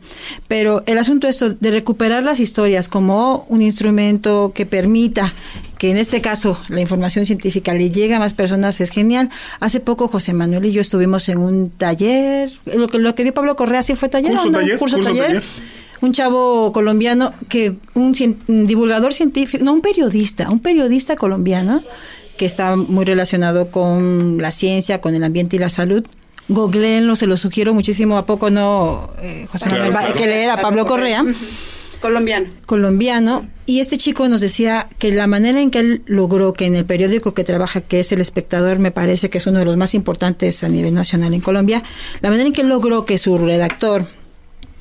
Pero 0.49 0.83
el 0.87 0.99
asunto 0.99 1.29
esto 1.29 1.51
de 1.51 1.71
recuperar 1.71 2.23
las 2.23 2.41
historias 2.41 2.89
como 2.89 3.47
un 3.49 3.63
instrumento 3.63 4.53
que 4.55 4.65
permita 4.67 5.33
que 5.79 5.91
en 5.91 5.99
este 5.99 6.21
caso 6.21 6.59
la 6.69 6.81
información 6.81 7.27
científica 7.27 7.75
le 7.75 7.91
llegue 7.91 8.15
a 8.15 8.19
más 8.19 8.35
personas 8.35 8.81
es 8.81 8.91
genial. 8.91 9.31
Hace 9.61 9.81
poco 9.81 10.09
José 10.09 10.33
Manuel 10.33 10.65
y 10.67 10.73
yo 10.73 10.81
estuvimos 10.81 11.29
en 11.29 11.39
un 11.39 11.71
taller, 11.71 12.53
lo 12.67 12.89
que, 12.89 12.99
lo 12.99 13.15
que 13.15 13.23
dio 13.23 13.35
Pablo 13.35 13.57
Correa 13.57 13.83
sí 13.83 13.95
fue 13.95 14.09
taller, 14.09 14.33
Curso 14.33 14.49
¿o 14.49 14.51
no? 14.53 14.59
taller, 14.59 14.79
curso, 14.79 14.97
curso 14.97 15.11
taller. 15.11 15.27
taller. 15.27 15.43
Un 16.01 16.13
chavo 16.13 16.73
colombiano 16.73 17.33
que 17.49 17.77
un, 17.95 18.15
cien- 18.15 18.37
divulgador 18.47 19.13
científico, 19.15 19.65
no 19.65 19.73
un 19.73 19.81
periodista, 19.81 20.51
un 20.51 20.61
periodista 20.61 21.17
colombiano 21.17 21.83
que 22.37 22.45
está 22.45 22.77
muy 22.77 23.05
relacionado 23.07 23.71
con 23.71 24.37
la 24.43 24.51
ciencia, 24.51 25.01
con 25.01 25.15
el 25.15 25.25
ambiente 25.25 25.57
y 25.57 25.59
la 25.59 25.71
salud. 25.71 26.05
Googleenlo, 26.49 27.17
se 27.17 27.27
lo 27.27 27.37
sugiero 27.37 27.73
muchísimo. 27.75 28.19
¿A 28.19 28.27
poco 28.27 28.51
no, 28.51 29.11
eh, 29.23 29.47
José 29.51 29.65
Claro, 29.71 29.85
Manuel? 29.85 29.99
Claro. 30.05 30.15
que 30.15 30.27
leer 30.27 30.51
a 30.51 30.61
Pablo 30.61 30.85
Correa, 30.87 31.25
Colombiano. 32.01 32.47
colombiano. 32.67 33.47
Y 33.65 33.81
este 33.81 33.99
chico 33.99 34.29
nos 34.29 34.41
decía 34.43 34.89
que 34.99 35.11
la 35.11 35.27
manera 35.27 35.61
en 35.61 35.71
que 35.73 35.81
él 35.81 36.03
logró 36.07 36.53
que 36.53 36.67
en 36.67 36.77
el 36.77 36.85
periódico 36.85 37.35
que 37.35 37.43
trabaja, 37.43 37.81
que 37.81 37.99
es 38.01 38.13
El 38.13 38.21
Espectador, 38.21 38.79
me 38.79 38.93
parece 38.93 39.29
que 39.31 39.39
es 39.39 39.47
uno 39.49 39.59
de 39.59 39.65
los 39.65 39.77
más 39.77 39.95
importantes 39.95 40.63
a 40.63 40.69
nivel 40.69 40.95
nacional 40.95 41.35
en 41.35 41.41
Colombia, 41.41 41.83
la 42.21 42.29
manera 42.31 42.47
en 42.47 42.53
que 42.53 42.61
él 42.61 42.69
logró 42.69 43.05
que 43.07 43.19
su 43.19 43.39
redactor 43.39 44.07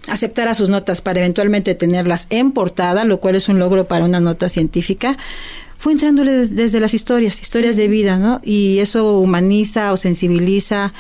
aceptara 0.07 0.53
sus 0.53 0.69
notas 0.69 1.01
para 1.01 1.19
eventualmente 1.19 1.75
tenerlas 1.75 2.27
en 2.29 2.51
portada, 2.51 3.05
lo 3.05 3.19
cual 3.19 3.35
es 3.35 3.49
un 3.49 3.59
logro 3.59 3.85
para 3.87 4.05
una 4.05 4.19
nota 4.19 4.49
científica, 4.49 5.17
fue 5.77 5.93
entrándole 5.93 6.31
des- 6.31 6.55
desde 6.55 6.79
las 6.79 6.93
historias, 6.93 7.41
historias 7.41 7.75
de 7.75 7.87
vida, 7.87 8.17
¿no? 8.17 8.39
Y 8.43 8.79
eso 8.79 9.19
humaniza 9.19 9.91
o 9.93 9.97
sensibiliza. 9.97 10.93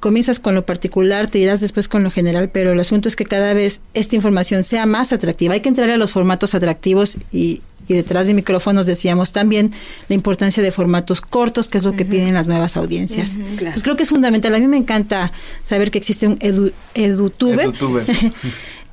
Comienzas 0.00 0.38
con 0.38 0.54
lo 0.54 0.66
particular, 0.66 1.30
te 1.30 1.38
irás 1.38 1.60
después 1.60 1.88
con 1.88 2.04
lo 2.04 2.10
general, 2.10 2.50
pero 2.50 2.72
el 2.72 2.80
asunto 2.80 3.08
es 3.08 3.16
que 3.16 3.24
cada 3.24 3.54
vez 3.54 3.80
esta 3.94 4.14
información 4.16 4.62
sea 4.62 4.84
más 4.84 5.12
atractiva. 5.12 5.54
Hay 5.54 5.60
que 5.60 5.70
entrar 5.70 5.88
a 5.90 5.96
los 5.96 6.12
formatos 6.12 6.54
atractivos 6.54 7.18
y, 7.32 7.62
y 7.88 7.94
detrás 7.94 8.26
de 8.26 8.34
micrófonos 8.34 8.86
decíamos 8.86 9.32
también 9.32 9.72
la 10.08 10.14
importancia 10.14 10.62
de 10.62 10.70
formatos 10.70 11.20
cortos, 11.20 11.68
que 11.68 11.78
es 11.78 11.84
lo 11.84 11.94
que 11.94 12.04
piden 12.04 12.34
las 12.34 12.46
nuevas 12.46 12.76
audiencias. 12.76 13.36
Entonces 13.36 13.82
creo 13.82 13.96
que 13.96 14.04
es 14.04 14.08
fundamental. 14.08 14.54
A 14.54 14.58
mí 14.58 14.66
me 14.66 14.76
encanta 14.76 15.32
saber 15.62 15.90
que 15.90 15.98
existe 15.98 16.26
un 16.26 16.36
edu, 16.40 16.72
edutuber. 16.94 17.66
Edutuber. 17.66 18.06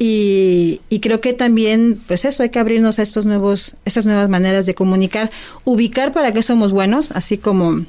Y, 0.04 0.82
y 0.90 1.00
creo 1.00 1.22
que 1.22 1.32
también, 1.34 2.02
pues 2.08 2.26
eso, 2.26 2.42
hay 2.42 2.50
que 2.50 2.58
abrirnos 2.58 2.98
a 2.98 3.04
estos 3.04 3.28
nuevos, 3.28 3.76
estas 3.86 4.08
nuevas 4.08 4.30
maneras 4.30 4.66
de 4.66 4.74
comunicar, 4.74 5.30
ubicar 5.64 6.12
para 6.12 6.34
qué 6.34 6.42
somos 6.42 6.72
buenos, 6.72 7.12
así 7.12 7.38
como 7.38 7.86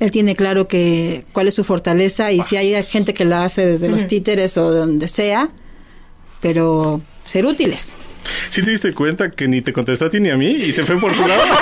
Él 0.00 0.10
tiene 0.10 0.34
claro 0.34 0.66
que 0.66 1.22
cuál 1.32 1.46
es 1.46 1.54
su 1.54 1.62
fortaleza 1.62 2.32
y 2.32 2.42
si 2.42 2.56
hay 2.56 2.82
gente 2.82 3.14
que 3.14 3.24
la 3.24 3.44
hace 3.44 3.64
desde 3.64 3.88
los 3.88 4.08
títeres 4.08 4.58
o 4.58 4.72
donde 4.72 5.06
sea, 5.06 5.50
pero 6.40 7.00
ser 7.24 7.46
útiles. 7.46 7.94
¿Sí 8.50 8.62
te 8.62 8.70
diste 8.70 8.92
cuenta 8.94 9.30
que 9.30 9.46
ni 9.48 9.60
te 9.60 9.72
contestó 9.72 10.06
a 10.06 10.10
ti 10.10 10.20
ni 10.20 10.30
a 10.30 10.36
mí 10.36 10.46
y 10.50 10.72
se 10.72 10.84
fue 10.84 10.98
por 10.98 11.14
su 11.14 11.26
lado? 11.26 11.42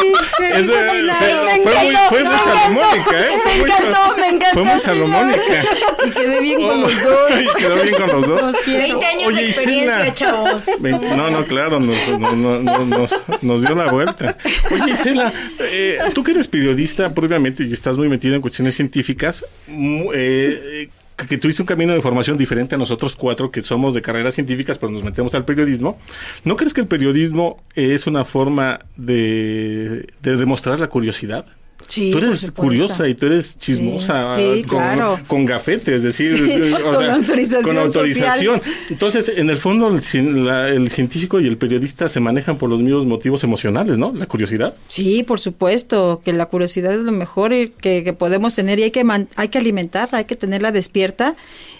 Sí, 0.00 0.06
Eso, 0.52 0.72
me 0.72 1.12
fue, 1.14 1.62
fue 1.62 1.84
muy, 1.84 1.94
fue 2.08 2.24
muy 2.24 2.36
salomónica, 2.38 3.20
¿eh? 3.20 3.28
Fue 3.42 3.54
muy 3.60 3.70
sal- 3.70 4.40
Fue 4.54 4.62
muy 4.64 4.80
salomónica. 4.80 5.64
Y 6.06 6.10
quedé 6.10 6.40
bien 6.40 6.62
con 6.62 6.80
los 6.80 7.02
dos. 7.04 7.30
Y 7.30 7.58
quedó 7.60 7.82
bien 7.82 7.94
con 7.96 8.06
los 8.08 8.26
dos. 8.28 8.42
Los 8.46 8.56
quiero. 8.60 8.80
20 8.82 9.06
años 9.06 9.26
Oye, 9.28 9.42
de 9.42 9.48
experiencia, 9.50 9.96
Isela. 10.00 10.14
chavos. 10.14 10.64
Veinte- 10.80 11.16
No, 11.16 11.30
no, 11.30 11.44
claro, 11.44 11.80
nos, 11.80 12.08
nos, 12.18 12.34
nos- 12.36 12.86
nos- 12.86 13.42
nos 13.42 13.60
dio 13.62 13.74
la 13.74 13.90
vuelta. 13.92 14.38
Oye, 14.70 14.92
Isela, 14.94 15.32
eh, 15.60 15.98
tú 16.14 16.24
que 16.24 16.30
eres 16.32 16.48
periodista 16.48 17.12
previamente 17.14 17.62
y 17.64 17.72
estás 17.72 17.96
muy 17.98 18.08
metida 18.08 18.34
en 18.36 18.40
cuestiones 18.40 18.74
científicas, 18.76 19.44
eh, 19.68 20.14
eh, 20.14 20.88
que, 21.28 21.38
tuviste 21.38 21.62
un 21.62 21.66
camino 21.66 21.92
de 21.92 22.00
formación 22.00 22.38
diferente 22.38 22.74
a 22.74 22.78
nosotros 22.78 23.16
cuatro 23.16 23.50
que 23.50 23.62
somos 23.62 23.94
de 23.94 24.02
carreras 24.02 24.34
científicas, 24.34 24.78
pero 24.78 24.92
nos 24.92 25.04
metemos 25.04 25.34
al 25.34 25.44
periodismo. 25.44 25.98
¿No 26.44 26.56
crees 26.56 26.74
que 26.74 26.80
el 26.80 26.86
periodismo 26.86 27.56
es 27.74 28.06
una 28.06 28.24
forma 28.24 28.80
de, 28.96 30.06
de 30.22 30.36
demostrar 30.36 30.80
la 30.80 30.88
curiosidad? 30.88 31.46
Sí, 31.90 32.10
tú 32.12 32.18
eres 32.18 32.50
curiosa 32.52 33.06
y 33.08 33.14
tú 33.14 33.26
eres 33.26 33.58
chismosa 33.58 34.36
Sí, 34.36 34.42
sí, 34.54 34.62
con, 34.62 34.78
claro. 34.78 35.20
con 35.26 35.44
gafete, 35.44 35.96
es 35.96 36.02
decir, 36.04 36.34
o 36.86 36.92
con 36.92 37.02
sea, 37.02 37.14
autorización 37.16 37.62
con 37.64 37.78
autorización. 37.78 38.58
social. 38.60 38.74
Entonces, 38.90 39.32
en 39.36 39.50
el 39.50 39.56
fondo, 39.56 39.88
el, 39.88 40.44
la- 40.44 40.68
el 40.68 40.88
científico 40.90 41.40
y 41.40 41.46
el 41.48 41.56
periodista 41.58 42.08
se 42.08 42.20
manejan 42.20 42.56
por 42.58 42.70
los 42.70 42.80
mismos 42.80 43.06
motivos 43.06 43.42
emocionales, 43.44 43.98
¿no? 43.98 44.12
La 44.14 44.26
curiosidad. 44.26 44.74
Sí, 44.88 45.24
por 45.24 45.40
supuesto, 45.40 46.22
que 46.24 46.32
la 46.32 46.46
curiosidad 46.46 46.94
es 46.94 47.02
lo 47.02 47.12
mejor 47.12 47.50
que, 47.50 48.04
que 48.04 48.12
podemos 48.12 48.54
tener 48.54 48.78
y 48.78 48.84
hay 48.84 48.90
que 48.92 49.02
man- 49.04 49.28
hay 49.36 49.48
que 49.48 49.58
alimentarla, 49.58 50.18
hay 50.18 50.24
que 50.26 50.36
tenerla 50.36 50.70
despierta. 50.72 51.34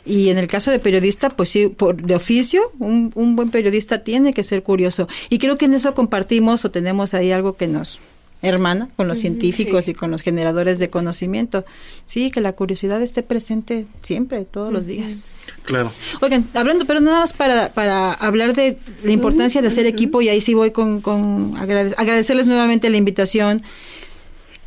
Y 0.04 0.30
en 0.30 0.38
el 0.38 0.48
caso 0.48 0.70
de 0.72 0.80
periodista, 0.80 1.28
pues 1.30 1.50
sí, 1.50 1.68
por, 1.68 2.02
de 2.02 2.14
oficio, 2.16 2.60
un, 2.80 3.12
un 3.14 3.36
buen 3.36 3.50
periodista 3.50 3.98
tiene 4.02 4.32
que 4.32 4.42
ser 4.42 4.62
curioso. 4.64 5.06
Y 5.28 5.38
creo 5.38 5.56
que 5.56 5.66
en 5.66 5.74
eso 5.74 5.94
compartimos 5.94 6.64
o 6.64 6.70
tenemos 6.72 7.14
ahí 7.14 7.30
algo 7.30 7.54
que 7.56 7.68
nos 7.68 8.00
hermana 8.42 8.88
con 8.96 9.06
los 9.06 9.18
científicos 9.18 9.84
sí. 9.84 9.90
y 9.90 9.94
con 9.94 10.10
los 10.10 10.22
generadores 10.22 10.78
de 10.78 10.88
conocimiento. 10.90 11.64
Sí, 12.06 12.30
que 12.30 12.40
la 12.40 12.52
curiosidad 12.52 13.02
esté 13.02 13.22
presente 13.22 13.86
siempre, 14.02 14.44
todos 14.44 14.72
los 14.72 14.86
días. 14.86 15.40
Claro. 15.64 15.92
Oigan, 16.20 16.48
hablando, 16.54 16.86
pero 16.86 17.00
nada 17.00 17.20
más 17.20 17.32
para, 17.32 17.72
para 17.72 18.12
hablar 18.12 18.54
de 18.54 18.78
la 19.04 19.12
importancia 19.12 19.60
de 19.62 19.68
hacer 19.68 19.86
equipo, 19.86 20.22
y 20.22 20.28
ahí 20.28 20.40
sí 20.40 20.54
voy 20.54 20.70
con, 20.70 21.00
con 21.00 21.54
agrade- 21.56 21.94
agradecerles 21.96 22.46
nuevamente 22.46 22.88
la 22.90 22.96
invitación. 22.96 23.62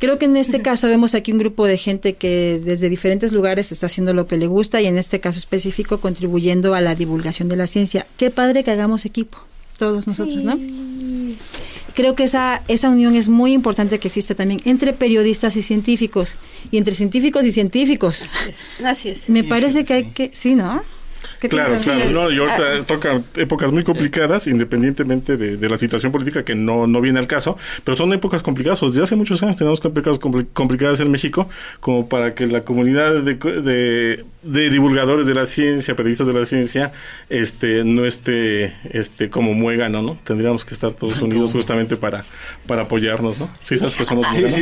Creo 0.00 0.18
que 0.18 0.26
en 0.26 0.36
este 0.36 0.60
caso 0.60 0.88
vemos 0.88 1.14
aquí 1.14 1.32
un 1.32 1.38
grupo 1.38 1.66
de 1.66 1.78
gente 1.78 2.14
que 2.14 2.60
desde 2.62 2.90
diferentes 2.90 3.32
lugares 3.32 3.72
está 3.72 3.86
haciendo 3.86 4.12
lo 4.12 4.26
que 4.26 4.36
le 4.36 4.48
gusta 4.48 4.82
y 4.82 4.86
en 4.86 4.98
este 4.98 5.18
caso 5.18 5.38
específico 5.38 5.98
contribuyendo 5.98 6.74
a 6.74 6.80
la 6.80 6.94
divulgación 6.94 7.48
de 7.48 7.56
la 7.56 7.66
ciencia. 7.66 8.06
Qué 8.18 8.30
padre 8.30 8.64
que 8.64 8.70
hagamos 8.70 9.06
equipo, 9.06 9.38
todos 9.78 10.06
nosotros, 10.06 10.42
¿no? 10.42 10.58
Creo 11.94 12.14
que 12.14 12.24
esa, 12.24 12.62
esa 12.68 12.90
unión 12.90 13.14
es 13.14 13.28
muy 13.28 13.52
importante 13.52 13.98
que 13.98 14.08
exista 14.08 14.34
también 14.34 14.60
entre 14.64 14.92
periodistas 14.92 15.56
y 15.56 15.62
científicos 15.62 16.36
y 16.70 16.78
entre 16.78 16.94
científicos 16.94 17.46
y 17.46 17.52
científicos. 17.52 18.26
Así 18.84 19.10
es. 19.10 19.28
Me 19.28 19.44
parece 19.44 19.84
que 19.84 19.94
hay 19.94 20.04
que, 20.06 20.30
sí, 20.32 20.54
¿no? 20.54 20.82
¿Qué 21.44 21.50
Claro, 21.50 21.74
claro. 21.82 22.10
No, 22.10 22.30
y 22.30 22.38
ahorita 22.38 22.62
Ah. 22.80 22.82
toca 22.86 23.20
épocas 23.36 23.70
muy 23.70 23.84
complicadas, 23.84 24.46
independientemente 24.46 25.36
de, 25.36 25.58
de 25.58 25.68
la 25.68 25.76
situación 25.78 26.10
política 26.10 26.42
que 26.42 26.54
no, 26.54 26.86
no 26.86 27.02
viene 27.02 27.18
al 27.18 27.26
caso, 27.26 27.58
pero 27.84 27.96
son 27.96 28.12
épocas 28.14 28.40
complicadas. 28.42 28.80
Desde 28.80 29.02
hace 29.02 29.14
muchos 29.14 29.42
años 29.42 29.56
tenemos 29.56 29.84
épocas 29.84 30.18
compli- 30.18 30.46
complicadas 30.54 31.00
en 31.00 31.10
México, 31.10 31.48
como 31.80 32.08
para 32.08 32.34
que 32.34 32.46
la 32.46 32.62
comunidad 32.62 33.20
de, 33.20 33.38
co- 33.38 33.50
de, 33.52 34.24
de 34.42 34.70
divulgadores 34.70 35.26
de 35.26 35.34
la 35.34 35.44
ciencia, 35.44 35.94
periodistas 35.94 36.26
de 36.28 36.32
la 36.32 36.46
ciencia, 36.46 36.92
este, 37.28 37.84
no 37.84 38.06
esté 38.06 38.72
este, 38.90 39.28
como 39.28 39.52
muégano, 39.52 40.00
¿no? 40.00 40.16
Tendríamos 40.24 40.64
que 40.64 40.72
estar 40.72 40.94
todos 40.94 41.20
unidos 41.20 41.52
justamente 41.52 41.96
para, 41.96 42.24
para 42.66 42.82
apoyarnos, 42.82 43.38
¿no? 43.38 43.50
Sí, 43.60 43.76
sabes 43.76 43.96
que 43.96 44.06
somos 44.06 44.26
muéganos. 44.32 44.58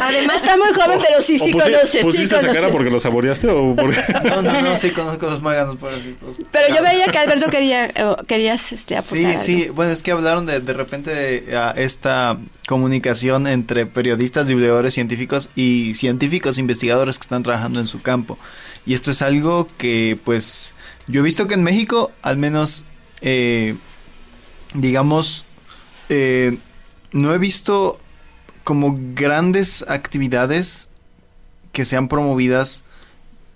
Además 0.00 0.36
está 0.42 0.56
muy 0.56 0.68
joven, 0.74 0.98
pero 1.06 1.22
sí, 1.22 1.36
¿O 1.40 1.44
sí 1.44 1.50
conoce. 1.52 1.86
sí 1.86 1.98
¿Pusiste 2.02 2.24
esa 2.36 2.40
conoce. 2.40 2.54
cara 2.60 2.70
porque 2.72 2.90
lo 2.90 3.00
saboreaste 3.00 3.48
o 3.48 3.74
porque.? 3.74 3.98
No, 4.28 4.42
no, 4.42 4.62
no, 4.62 4.76
sí 4.78 4.90
maganos 5.40 5.76
parásitos. 5.76 6.36
Pero 6.50 6.74
yo 6.74 6.82
veía 6.82 7.06
que 7.06 7.18
Alberto 7.18 7.46
quería, 7.50 7.90
querías 8.26 8.72
este, 8.72 9.00
Sí, 9.00 9.26
sí, 9.38 9.68
bueno, 9.68 9.92
es 9.92 10.02
que 10.02 10.10
hablaron 10.10 10.44
de, 10.44 10.60
de 10.60 10.72
repente 10.72 11.10
de 11.10 11.56
a 11.56 11.70
esta 11.70 12.38
comunicación 12.66 13.46
entre 13.46 13.86
periodistas, 13.86 14.48
divulgadores 14.48 14.94
científicos 14.94 15.48
y 15.54 15.94
científicos 15.94 16.58
investigadores 16.58 17.18
que 17.18 17.22
están 17.22 17.42
trabajando 17.42 17.80
en 17.80 17.86
su 17.86 18.02
campo. 18.02 18.38
Y 18.84 18.94
esto 18.94 19.10
es 19.10 19.22
algo 19.22 19.66
que, 19.78 20.18
pues, 20.24 20.74
yo 21.06 21.20
he 21.20 21.24
visto 21.24 21.46
que 21.46 21.54
en 21.54 21.62
México, 21.62 22.12
al 22.22 22.36
menos, 22.36 22.84
eh, 23.20 23.76
digamos, 24.74 25.46
eh, 26.08 26.58
no 27.12 27.32
he 27.32 27.38
visto 27.38 28.00
como 28.64 28.98
grandes 29.14 29.84
actividades 29.88 30.88
que 31.72 31.84
sean 31.84 32.08
promovidas 32.08 32.84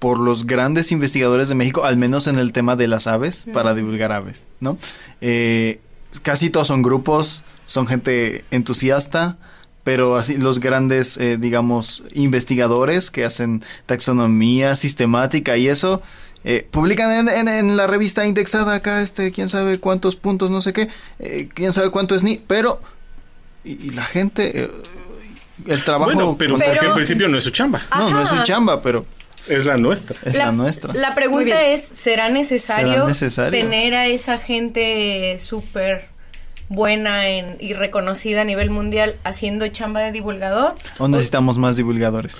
por 0.02 0.18
los 0.18 0.46
grandes 0.46 0.90
investigadores 0.90 1.48
de 1.48 1.54
México, 1.54 1.84
al 1.84 1.96
menos 1.96 2.26
en 2.26 2.36
el 2.36 2.50
tema 2.50 2.74
de 2.74 2.88
las 2.88 3.06
aves, 3.06 3.44
para 3.52 3.72
divulgar 3.72 4.10
aves, 4.10 4.46
¿no? 4.58 4.76
Eh, 5.20 5.78
casi 6.22 6.50
todos 6.50 6.66
son 6.66 6.82
grupos, 6.82 7.44
son 7.66 7.86
gente 7.86 8.44
entusiasta, 8.50 9.36
pero 9.84 10.16
así 10.16 10.36
los 10.36 10.58
grandes, 10.58 11.16
eh, 11.18 11.36
digamos, 11.38 12.02
investigadores 12.14 13.12
que 13.12 13.24
hacen 13.24 13.62
taxonomía 13.86 14.74
sistemática 14.74 15.56
y 15.56 15.68
eso, 15.68 16.02
eh, 16.42 16.66
publican 16.68 17.12
en, 17.12 17.28
en- 17.28 17.46
en 17.48 17.76
la 17.76 17.86
revista 17.86 18.26
indexada 18.26 18.74
acá, 18.74 19.02
este, 19.02 19.30
quién 19.30 19.48
sabe 19.48 19.78
cuántos 19.78 20.16
puntos, 20.16 20.50
no 20.50 20.62
sé 20.62 20.72
qué, 20.72 20.88
eh, 21.20 21.48
quién 21.54 21.72
sabe 21.72 21.90
cuánto 21.90 22.16
es 22.16 22.24
ni, 22.24 22.38
pero, 22.38 22.80
y, 23.64 23.72
y 23.86 23.90
la 23.90 24.02
gente, 24.02 24.64
eh, 24.64 24.70
el 25.68 25.84
trabajo... 25.84 26.06
Bueno, 26.12 26.34
pero, 26.36 26.56
porque 26.58 26.86
en 26.86 26.94
principio 26.94 27.28
no 27.28 27.38
es 27.38 27.44
su 27.44 27.50
chamba. 27.50 27.82
no, 27.96 28.10
no 28.10 28.20
es 28.22 28.28
su 28.28 28.42
chamba, 28.42 28.82
pero 28.82 29.06
Es 29.48 29.64
la 29.64 29.76
nuestra. 29.76 30.18
es 30.24 30.34
la, 30.36 30.52
nuestra. 30.52 30.94
La 30.94 31.14
pregunta 31.14 31.66
es, 31.66 31.82
¿será 31.86 32.28
necesario, 32.28 32.92
¿Será 32.92 33.06
necesario? 33.06 33.60
tener 33.60 33.94
a 33.94 34.06
esa 34.06 34.38
gente 34.38 35.38
súper 35.40 36.06
buena 36.68 37.28
en- 37.28 37.56
y 37.60 37.72
reconocida 37.74 38.42
a 38.42 38.44
nivel 38.44 38.70
mundial 38.70 39.16
haciendo 39.24 39.66
chamba 39.68 40.00
de 40.00 40.12
divulgador? 40.12 40.74
¿O 40.98 41.08
necesitamos 41.08 41.58
más 41.58 41.76
divulgadores? 41.76 42.38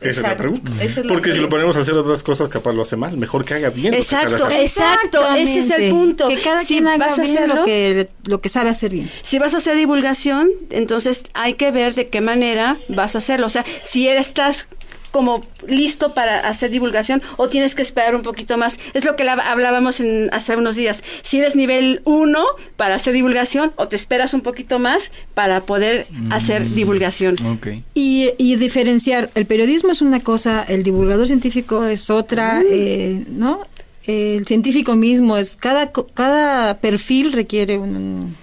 Esa 0.00 0.10
es 0.10 0.16
la 0.16 0.32
Exacto, 0.32 0.42
pregunta. 0.54 0.72
esa 0.84 1.00
es 1.00 1.06
la 1.06 1.12
Porque 1.12 1.32
si 1.32 1.38
lo 1.38 1.48
ponemos 1.48 1.76
a 1.76 1.80
hacer 1.80 1.94
otras 1.94 2.24
cosas, 2.24 2.48
capaz 2.48 2.72
lo 2.72 2.82
hace 2.82 2.96
mal. 2.96 3.16
Mejor 3.16 3.44
que 3.44 3.54
haga 3.54 3.70
bien. 3.70 3.94
Exacto, 3.94 4.46
hacer. 4.46 4.60
exacto, 4.60 5.34
ese 5.36 5.60
es 5.60 5.70
el 5.70 5.90
punto. 5.90 6.26
Que 6.28 6.38
cada 6.40 6.60
Si 6.60 6.66
quien 6.74 6.88
haga 6.88 7.06
vas 7.06 7.18
a 7.18 7.22
bien 7.22 7.36
hacerlo, 7.36 7.54
lo 7.54 7.64
que, 7.64 8.08
lo 8.26 8.40
que 8.40 8.48
sabe 8.48 8.70
hacer 8.70 8.90
bien. 8.90 9.08
si 9.22 9.38
vas 9.38 9.54
a 9.54 9.58
hacer 9.58 9.76
divulgación, 9.76 10.48
entonces 10.70 11.24
hay 11.34 11.54
que 11.54 11.70
ver 11.70 11.94
de 11.94 12.08
qué 12.08 12.20
manera 12.20 12.78
vas 12.88 13.14
a 13.14 13.18
hacerlo. 13.18 13.46
O 13.46 13.50
sea, 13.50 13.64
si 13.82 14.08
eres- 14.08 14.26
estás 14.28 14.66
como 15.12 15.42
listo 15.68 16.14
para 16.14 16.40
hacer 16.40 16.70
divulgación 16.70 17.22
o 17.36 17.46
tienes 17.48 17.74
que 17.76 17.82
esperar 17.82 18.16
un 18.16 18.22
poquito 18.22 18.56
más. 18.58 18.78
Es 18.94 19.04
lo 19.04 19.14
que 19.14 19.22
la- 19.24 19.34
hablábamos 19.34 20.00
en, 20.00 20.28
hace 20.32 20.56
unos 20.56 20.74
días. 20.74 21.04
Si 21.22 21.38
eres 21.38 21.54
nivel 21.54 22.00
1 22.04 22.40
para 22.76 22.96
hacer 22.96 23.12
divulgación 23.14 23.72
o 23.76 23.86
te 23.86 23.94
esperas 23.94 24.34
un 24.34 24.40
poquito 24.40 24.78
más 24.80 25.12
para 25.34 25.60
poder 25.66 26.06
hacer 26.30 26.72
divulgación. 26.74 27.36
Ok. 27.46 27.68
Y, 27.94 28.30
y 28.38 28.56
diferenciar, 28.56 29.30
el 29.34 29.46
periodismo 29.46 29.92
es 29.92 30.02
una 30.02 30.20
cosa, 30.20 30.64
el 30.66 30.82
divulgador 30.82 31.26
científico 31.28 31.84
es 31.84 32.10
otra, 32.10 32.60
eh, 32.68 33.24
¿no? 33.28 33.60
El 34.06 34.46
científico 34.46 34.96
mismo 34.96 35.36
es, 35.36 35.56
cada, 35.56 35.92
co- 35.92 36.06
cada 36.12 36.78
perfil 36.78 37.32
requiere 37.32 37.78
un... 37.78 38.34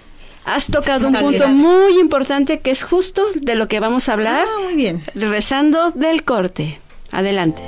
Has 0.44 0.66
tocado 0.66 1.08
un 1.08 1.14
punto 1.14 1.48
muy 1.48 2.00
importante 2.00 2.60
que 2.60 2.70
es 2.70 2.82
justo 2.82 3.22
de 3.34 3.54
lo 3.54 3.68
que 3.68 3.80
vamos 3.80 4.08
a 4.08 4.14
hablar. 4.14 4.46
Ah, 4.48 4.62
muy 4.62 4.74
bien. 4.74 5.02
Rezando 5.14 5.90
del 5.92 6.24
corte. 6.24 6.80
Adelante. 7.12 7.62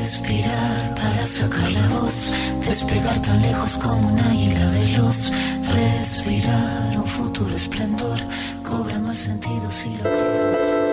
Respirar 0.00 0.94
para 0.94 1.26
sacar 1.26 1.70
la 1.72 1.88
voz, 1.88 2.30
despegar 2.66 3.20
tan 3.22 3.42
lejos 3.42 3.78
como 3.78 4.08
un 4.08 4.18
águila 4.20 4.70
veloz. 4.70 5.32
Respirar 5.74 6.96
un 6.96 7.06
futuro 7.06 7.54
esplendor, 7.54 8.18
cobra 8.62 8.98
más 8.98 9.16
sentido 9.16 9.70
si 9.70 9.88
lo 9.96 10.02
creemos. 10.02 10.86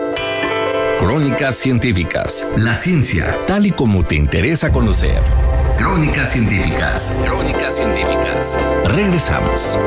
Crónicas 0.98 1.58
científicas. 1.58 2.48
La 2.56 2.74
ciencia, 2.76 3.38
tal 3.46 3.66
y 3.66 3.72
como 3.72 4.04
te 4.04 4.16
interesa 4.16 4.72
conocer. 4.72 5.22
Crónicas 5.78 6.32
científicas. 6.32 7.16
Crónicas 7.26 7.76
científicas. 7.76 8.58
Regresamos. 8.86 9.78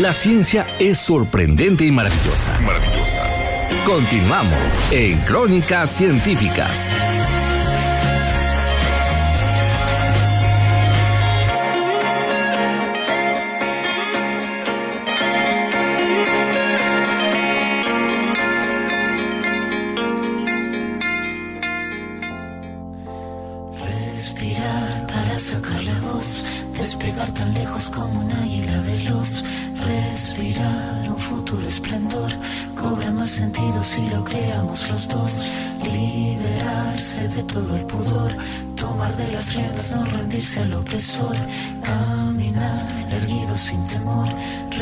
La 0.00 0.14
ciencia 0.14 0.66
es 0.78 0.96
sorprendente 0.96 1.84
y 1.84 1.92
maravillosa. 1.92 2.58
Maravillosa. 2.60 3.26
Continuamos 3.84 4.72
en 4.90 5.18
Crónicas 5.26 5.90
Científicas. 5.90 6.94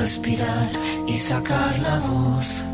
Respirar 0.09 0.71
y 1.07 1.18
sacar 1.18 1.79
la 1.81 1.99
voz. 2.01 2.64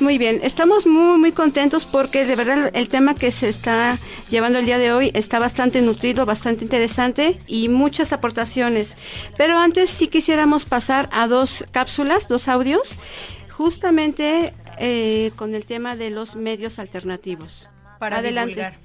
Muy 0.00 0.16
bien, 0.16 0.40
estamos 0.42 0.86
muy 0.86 1.18
muy 1.18 1.32
contentos 1.32 1.84
porque 1.84 2.24
de 2.24 2.34
verdad 2.34 2.70
el 2.72 2.88
tema 2.88 3.14
que 3.14 3.30
se 3.30 3.50
está 3.50 3.98
llevando 4.30 4.58
el 4.58 4.64
día 4.64 4.78
de 4.78 4.94
hoy 4.94 5.10
está 5.12 5.38
bastante 5.38 5.82
nutrido, 5.82 6.24
bastante 6.24 6.64
interesante 6.64 7.36
y 7.46 7.68
muchas 7.68 8.14
aportaciones. 8.14 8.96
Pero 9.36 9.58
antes 9.58 9.90
sí 9.90 10.08
quisiéramos 10.08 10.64
pasar 10.64 11.10
a 11.12 11.26
dos 11.26 11.66
cápsulas, 11.72 12.28
dos 12.28 12.48
audios, 12.48 12.96
justamente 13.50 14.54
eh, 14.78 15.30
con 15.36 15.54
el 15.54 15.66
tema 15.66 15.94
de 15.94 16.08
los 16.08 16.36
medios 16.36 16.78
alternativos. 16.78 17.68
Para 17.98 18.18
Adelante. 18.18 18.54
divulgar. 18.54 18.84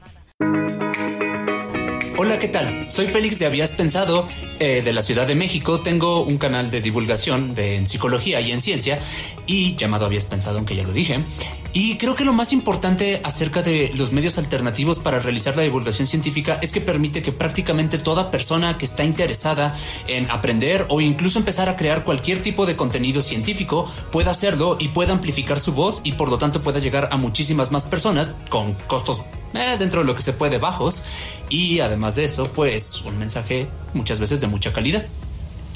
Hola, 2.17 2.37
¿qué 2.37 2.49
tal? 2.49 2.91
Soy 2.91 3.07
Félix 3.07 3.39
de 3.39 3.45
Habías 3.45 3.71
Pensado, 3.71 4.27
eh, 4.59 4.81
de 4.83 4.91
la 4.91 5.01
Ciudad 5.01 5.25
de 5.25 5.35
México. 5.35 5.81
Tengo 5.81 6.21
un 6.23 6.37
canal 6.37 6.69
de 6.69 6.81
divulgación 6.81 7.55
de, 7.55 7.77
en 7.77 7.87
psicología 7.87 8.41
y 8.41 8.51
en 8.51 8.59
ciencia, 8.59 8.99
y 9.47 9.77
llamado 9.77 10.05
Habías 10.05 10.25
Pensado, 10.25 10.57
aunque 10.57 10.75
ya 10.75 10.83
lo 10.83 10.91
dije. 10.91 11.23
Y 11.71 11.97
creo 11.97 12.15
que 12.15 12.25
lo 12.25 12.33
más 12.33 12.51
importante 12.51 13.21
acerca 13.23 13.61
de 13.61 13.91
los 13.95 14.11
medios 14.11 14.39
alternativos 14.39 14.97
para 14.97 15.19
realizar 15.19 15.55
la 15.55 15.61
divulgación 15.61 16.07
científica 16.07 16.57
es 16.63 16.71
que 16.71 16.81
permite 16.81 17.21
que 17.21 17.31
prácticamente 17.31 17.99
toda 17.99 18.31
persona 18.31 18.77
que 18.77 18.85
está 18.85 19.03
interesada 19.03 19.77
en 20.07 20.29
aprender 20.31 20.87
o 20.89 20.99
incluso 20.99 21.37
empezar 21.37 21.69
a 21.69 21.75
crear 21.75 22.03
cualquier 22.03 22.41
tipo 22.41 22.65
de 22.65 22.75
contenido 22.75 23.21
científico 23.21 23.91
pueda 24.11 24.31
hacerlo 24.31 24.77
y 24.79 24.87
pueda 24.87 25.13
amplificar 25.13 25.59
su 25.59 25.73
voz 25.73 26.01
y 26.03 26.13
por 26.13 26.31
lo 26.31 26.39
tanto 26.39 26.63
pueda 26.63 26.79
llegar 26.79 27.09
a 27.11 27.17
muchísimas 27.17 27.71
más 27.71 27.85
personas 27.85 28.35
con 28.49 28.73
costos 28.87 29.21
eh, 29.53 29.75
dentro 29.77 30.01
de 30.01 30.07
lo 30.07 30.15
que 30.15 30.23
se 30.23 30.33
puede 30.33 30.57
bajos 30.57 31.05
y 31.49 31.81
además 31.81 32.15
de 32.15 32.23
eso 32.23 32.51
pues 32.51 33.03
un 33.03 33.19
mensaje 33.19 33.67
muchas 33.93 34.19
veces 34.19 34.41
de 34.41 34.47
mucha 34.47 34.73
calidad. 34.73 35.05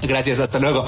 Gracias, 0.02 0.40
hasta 0.40 0.60
luego. 0.60 0.86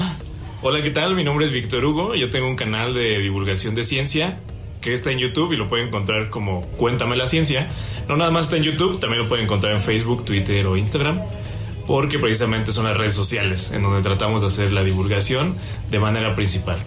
Hola, 0.62 0.82
¿qué 0.82 0.90
tal? 0.90 1.14
Mi 1.14 1.22
nombre 1.22 1.46
es 1.46 1.52
Víctor 1.52 1.84
Hugo. 1.84 2.16
Yo 2.16 2.28
tengo 2.28 2.48
un 2.48 2.56
canal 2.56 2.92
de 2.92 3.20
divulgación 3.20 3.76
de 3.76 3.84
ciencia 3.84 4.40
que 4.80 4.92
está 4.92 5.10
en 5.10 5.18
YouTube 5.18 5.52
y 5.52 5.56
lo 5.56 5.68
pueden 5.68 5.88
encontrar 5.88 6.30
como 6.30 6.62
Cuéntame 6.76 7.16
la 7.16 7.28
Ciencia. 7.28 7.68
No 8.08 8.16
nada 8.16 8.30
más 8.30 8.46
está 8.46 8.56
en 8.56 8.62
YouTube, 8.62 9.00
también 9.00 9.22
lo 9.22 9.28
pueden 9.28 9.44
encontrar 9.44 9.72
en 9.72 9.80
Facebook, 9.80 10.24
Twitter 10.24 10.66
o 10.66 10.76
Instagram, 10.76 11.20
porque 11.86 12.18
precisamente 12.18 12.72
son 12.72 12.84
las 12.84 12.96
redes 12.96 13.14
sociales 13.14 13.72
en 13.72 13.82
donde 13.82 14.02
tratamos 14.02 14.42
de 14.42 14.48
hacer 14.48 14.72
la 14.72 14.84
divulgación 14.84 15.56
de 15.90 15.98
manera 15.98 16.34
principal. 16.34 16.78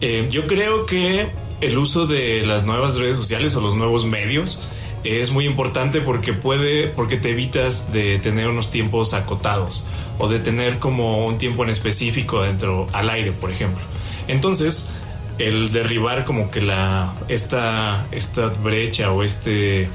Eh, 0.00 0.28
yo 0.30 0.46
creo 0.46 0.86
que 0.86 1.30
el 1.60 1.78
uso 1.78 2.06
de 2.06 2.44
las 2.44 2.64
nuevas 2.64 2.96
redes 2.96 3.16
sociales 3.16 3.54
o 3.56 3.60
los 3.60 3.74
nuevos 3.74 4.04
medios 4.04 4.60
es 5.04 5.30
muy 5.30 5.46
importante 5.46 6.00
porque 6.00 6.32
puede, 6.32 6.88
porque 6.88 7.18
te 7.18 7.30
evitas 7.30 7.92
de 7.92 8.18
tener 8.18 8.48
unos 8.48 8.70
tiempos 8.70 9.12
acotados 9.14 9.84
o 10.18 10.28
de 10.28 10.40
tener 10.40 10.78
como 10.78 11.26
un 11.26 11.38
tiempo 11.38 11.62
en 11.62 11.70
específico 11.70 12.42
dentro 12.42 12.86
al 12.92 13.10
aire, 13.10 13.32
por 13.32 13.50
ejemplo. 13.50 13.82
Entonces, 14.28 14.90
el 15.38 15.72
derribar 15.72 16.24
como 16.24 16.50
que 16.50 16.60
la 16.60 17.12
esta 17.28 18.06
esta 18.12 18.48
brecha 18.48 19.10
o 19.10 19.22
este 19.22 19.88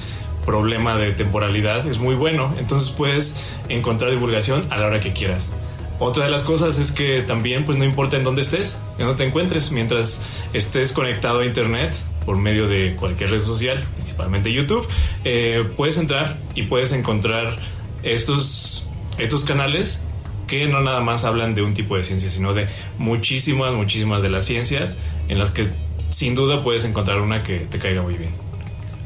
problema 0.46 0.98
de 0.98 1.12
temporalidad 1.12 1.88
es 1.88 1.98
muy 2.00 2.16
bueno, 2.16 2.54
entonces 2.58 2.90
puedes 2.90 3.42
encontrar 3.68 4.12
divulgación 4.12 4.66
a 4.70 4.78
la 4.78 4.88
hora 4.88 5.00
que 5.00 5.14
quieras. 5.14 5.52
Otra 6.00 6.24
de 6.24 6.32
las 6.32 6.44
cosas 6.44 6.80
es 6.80 6.94
que 6.94 7.22
también 7.22 7.66
pues 7.66 7.78
no 7.78 7.84
importa 7.84 8.16
en 8.16 8.24
dónde 8.24 8.42
estés, 8.42 8.78
en 8.98 9.06
dónde 9.06 9.24
te 9.24 9.28
encuentres, 9.28 9.72
mientras 9.72 10.24
estés 10.54 10.94
conectado 10.94 11.40
a 11.42 11.46
internet 11.46 11.94
por 12.26 12.38
medio 12.38 12.68
de 12.68 12.96
cualquier 12.96 13.32
red 13.32 13.42
social, 13.42 13.84
principalmente 13.96 14.54
YouTube, 14.54 14.88
eh, 15.26 15.70
puedes 15.76 15.98
entrar 15.98 16.38
y 16.56 16.64
puedes 16.64 16.94
encontrar 16.94 17.58
estos, 18.02 18.88
estos 19.18 19.44
canales 19.44 20.02
que 20.50 20.68
no 20.68 20.82
nada 20.82 21.00
más 21.00 21.24
hablan 21.24 21.54
de 21.54 21.62
un 21.62 21.74
tipo 21.74 21.96
de 21.96 22.04
ciencia, 22.04 22.30
sino 22.30 22.54
de 22.54 22.68
muchísimas, 22.98 23.74
muchísimas 23.74 24.22
de 24.22 24.30
las 24.30 24.46
ciencias 24.46 24.98
en 25.28 25.38
las 25.38 25.52
que 25.52 25.70
sin 26.10 26.34
duda 26.34 26.64
puedes 26.64 26.84
encontrar 26.86 27.22
una 27.22 27.44
que 27.44 27.60
te 27.60 27.78
caiga 27.78 28.02
muy 28.02 28.16
bien. 28.16 28.32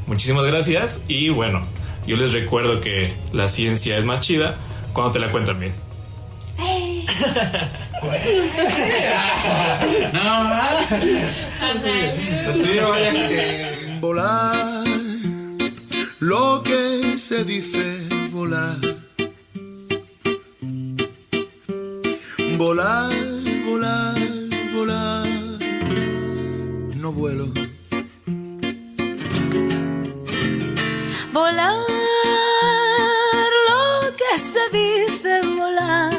Muchísimas 0.06 0.44
gracias 0.44 1.04
y 1.06 1.28
bueno, 1.28 1.66
yo 2.06 2.16
les 2.16 2.32
recuerdo 2.32 2.80
que 2.80 3.12
la 3.32 3.48
ciencia 3.48 3.98
es 3.98 4.04
más 4.04 4.20
chida 4.20 4.56
cuando 4.92 5.12
te 5.12 5.18
la 5.18 5.30
cuentan 5.30 5.60
bien. 5.60 5.72
Volar, 14.00 14.84
lo 16.20 16.62
que 16.62 17.18
se 17.18 17.44
dice 17.44 18.06
volar. 18.30 19.03
Volar, 22.56 23.10
volar, 23.66 24.14
volar. 24.72 25.26
No 26.96 27.12
vuelo. 27.12 27.46
Volar, 31.32 31.74
lo 33.68 34.12
que 34.16 34.38
se 34.38 34.60
dice 34.70 35.40
volar. 35.56 36.12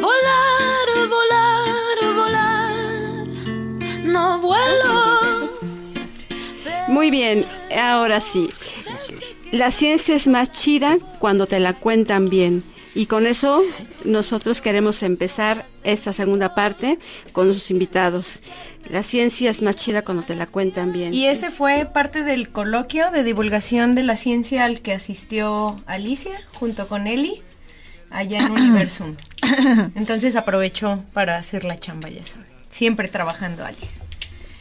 Volar, 0.00 0.88
volar, 1.08 1.98
volar. 2.14 3.26
No 4.04 4.38
vuelo. 4.38 5.50
Muy 6.86 7.10
bien, 7.10 7.44
ahora 7.76 8.20
sí. 8.20 8.48
La 9.52 9.72
ciencia 9.72 10.14
es 10.14 10.28
más 10.28 10.52
chida 10.52 10.98
cuando 11.18 11.46
te 11.46 11.58
la 11.58 11.72
cuentan 11.72 12.28
bien. 12.28 12.62
Y 12.94 13.06
con 13.06 13.26
eso 13.26 13.62
nosotros 14.04 14.60
queremos 14.60 15.02
empezar 15.02 15.64
esta 15.84 16.12
segunda 16.12 16.54
parte 16.54 16.98
con 17.32 17.46
nuestros 17.46 17.70
invitados. 17.70 18.42
La 18.88 19.02
ciencia 19.02 19.50
es 19.50 19.62
más 19.62 19.76
chida 19.76 20.02
cuando 20.02 20.22
te 20.22 20.34
la 20.36 20.46
cuentan 20.46 20.92
bien. 20.92 21.14
Y 21.14 21.26
ese 21.26 21.50
fue 21.50 21.84
parte 21.84 22.22
del 22.22 22.50
coloquio 22.50 23.10
de 23.10 23.24
divulgación 23.24 23.94
de 23.94 24.04
la 24.04 24.16
ciencia 24.16 24.64
al 24.64 24.80
que 24.82 24.92
asistió 24.92 25.76
Alicia 25.86 26.32
junto 26.54 26.88
con 26.88 27.06
Eli 27.06 27.42
allá 28.10 28.38
en 28.40 28.52
Universum. 28.52 29.16
Entonces 29.94 30.36
aprovechó 30.36 31.02
para 31.12 31.36
hacer 31.36 31.64
la 31.64 31.78
chamba, 31.78 32.08
ya 32.08 32.24
saben. 32.24 32.46
Siempre 32.68 33.08
trabajando 33.08 33.64
Alice. 33.64 34.00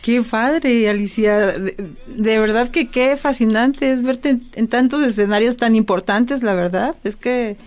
Qué 0.02 0.22
padre, 0.22 0.90
Alicia. 0.90 1.54
De, 1.58 2.40
verdad 2.40 2.70
que 2.70 2.88
qué 2.90 3.18
fascinante 3.18 3.92
es 3.92 4.02
verte 4.02 4.40
en 4.54 4.68
tantos 4.68 5.06
escenarios 5.06 5.58
tan 5.58 5.76
importantes, 5.76 6.42
la 6.42 6.54
verdad. 6.54 6.96
Es 7.04 7.16
que, 7.16 7.58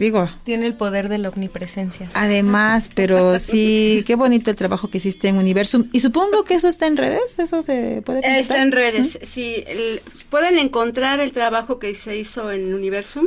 digo, 0.00 0.28
Tiene 0.42 0.66
el 0.66 0.74
poder 0.74 1.08
de 1.08 1.18
la 1.18 1.28
omnipresencia. 1.28 2.10
Además, 2.14 2.90
pero 2.94 3.38
sí, 3.38 4.02
qué 4.06 4.16
bonito 4.16 4.50
el 4.50 4.56
trabajo 4.56 4.88
que 4.90 4.96
hiciste 4.98 5.28
en 5.28 5.38
Universum. 5.38 5.88
Y 5.92 6.00
supongo 6.00 6.42
que 6.42 6.54
eso 6.54 6.66
está 6.68 6.86
en 6.88 6.96
redes, 6.96 7.38
eso 7.38 7.62
se 7.62 8.02
puede 8.04 8.18
Eh, 8.18 8.22
consultar? 8.22 8.36
Está 8.40 8.62
en 8.62 8.72
redes, 8.72 9.18
sí. 9.22 9.62
el- 9.66 10.02
pueden 10.30 10.58
encontrar 10.58 11.20
el 11.20 11.30
trabajo 11.32 11.78
que 11.78 11.94
se 11.94 12.16
hizo 12.18 12.50
en 12.50 12.74
Universum, 12.74 13.26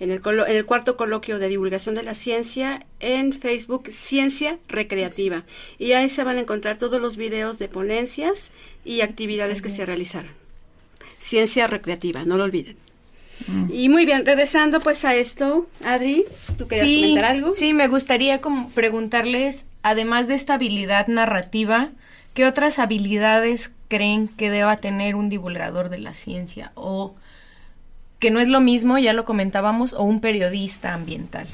en 0.00 0.10
el, 0.10 0.20
colo- 0.20 0.46
en 0.46 0.56
el 0.56 0.66
cuarto 0.66 0.96
coloquio 0.96 1.38
de 1.38 1.48
divulgación 1.48 1.94
de 1.94 2.02
la 2.02 2.14
ciencia, 2.14 2.84
en 3.00 3.32
Facebook 3.32 3.88
Ciencia 3.92 4.58
Recreativa. 4.68 5.44
Y 5.78 5.92
ahí 5.92 6.08
se 6.10 6.24
van 6.24 6.36
a 6.36 6.40
encontrar 6.40 6.76
todos 6.78 7.00
los 7.00 7.16
videos 7.16 7.58
de 7.58 7.68
ponencias 7.68 8.50
y 8.84 9.00
actividades 9.02 9.62
que 9.62 9.70
se 9.70 9.86
realizaron. 9.86 10.30
Ciencia 11.18 11.66
Recreativa, 11.66 12.24
no 12.24 12.36
lo 12.36 12.44
olviden. 12.44 12.76
Y 13.70 13.88
muy 13.88 14.06
bien, 14.06 14.24
regresando 14.24 14.80
pues 14.80 15.04
a 15.04 15.14
esto, 15.14 15.68
Adri, 15.84 16.24
¿tú 16.56 16.66
querías 16.66 16.88
Sí, 16.88 17.00
comentar 17.00 17.24
algo? 17.26 17.54
Sí, 17.54 17.74
me 17.74 17.86
gustaría 17.88 18.40
como 18.40 18.70
preguntarles, 18.70 19.66
además 19.82 20.26
de 20.26 20.34
esta 20.34 20.54
habilidad 20.54 21.06
narrativa, 21.06 21.88
¿qué 22.34 22.46
otras 22.46 22.78
habilidades 22.78 23.72
creen 23.88 24.28
que 24.28 24.50
deba 24.50 24.78
tener 24.78 25.14
un 25.14 25.28
divulgador 25.28 25.90
de 25.90 25.98
la 25.98 26.14
ciencia 26.14 26.72
o 26.74 27.14
que 28.18 28.30
no 28.30 28.40
es 28.40 28.48
lo 28.48 28.60
mismo, 28.60 28.98
ya 28.98 29.12
lo 29.12 29.24
comentábamos, 29.24 29.92
o 29.92 30.02
un 30.02 30.20
periodista 30.20 30.94
ambiental? 30.94 31.46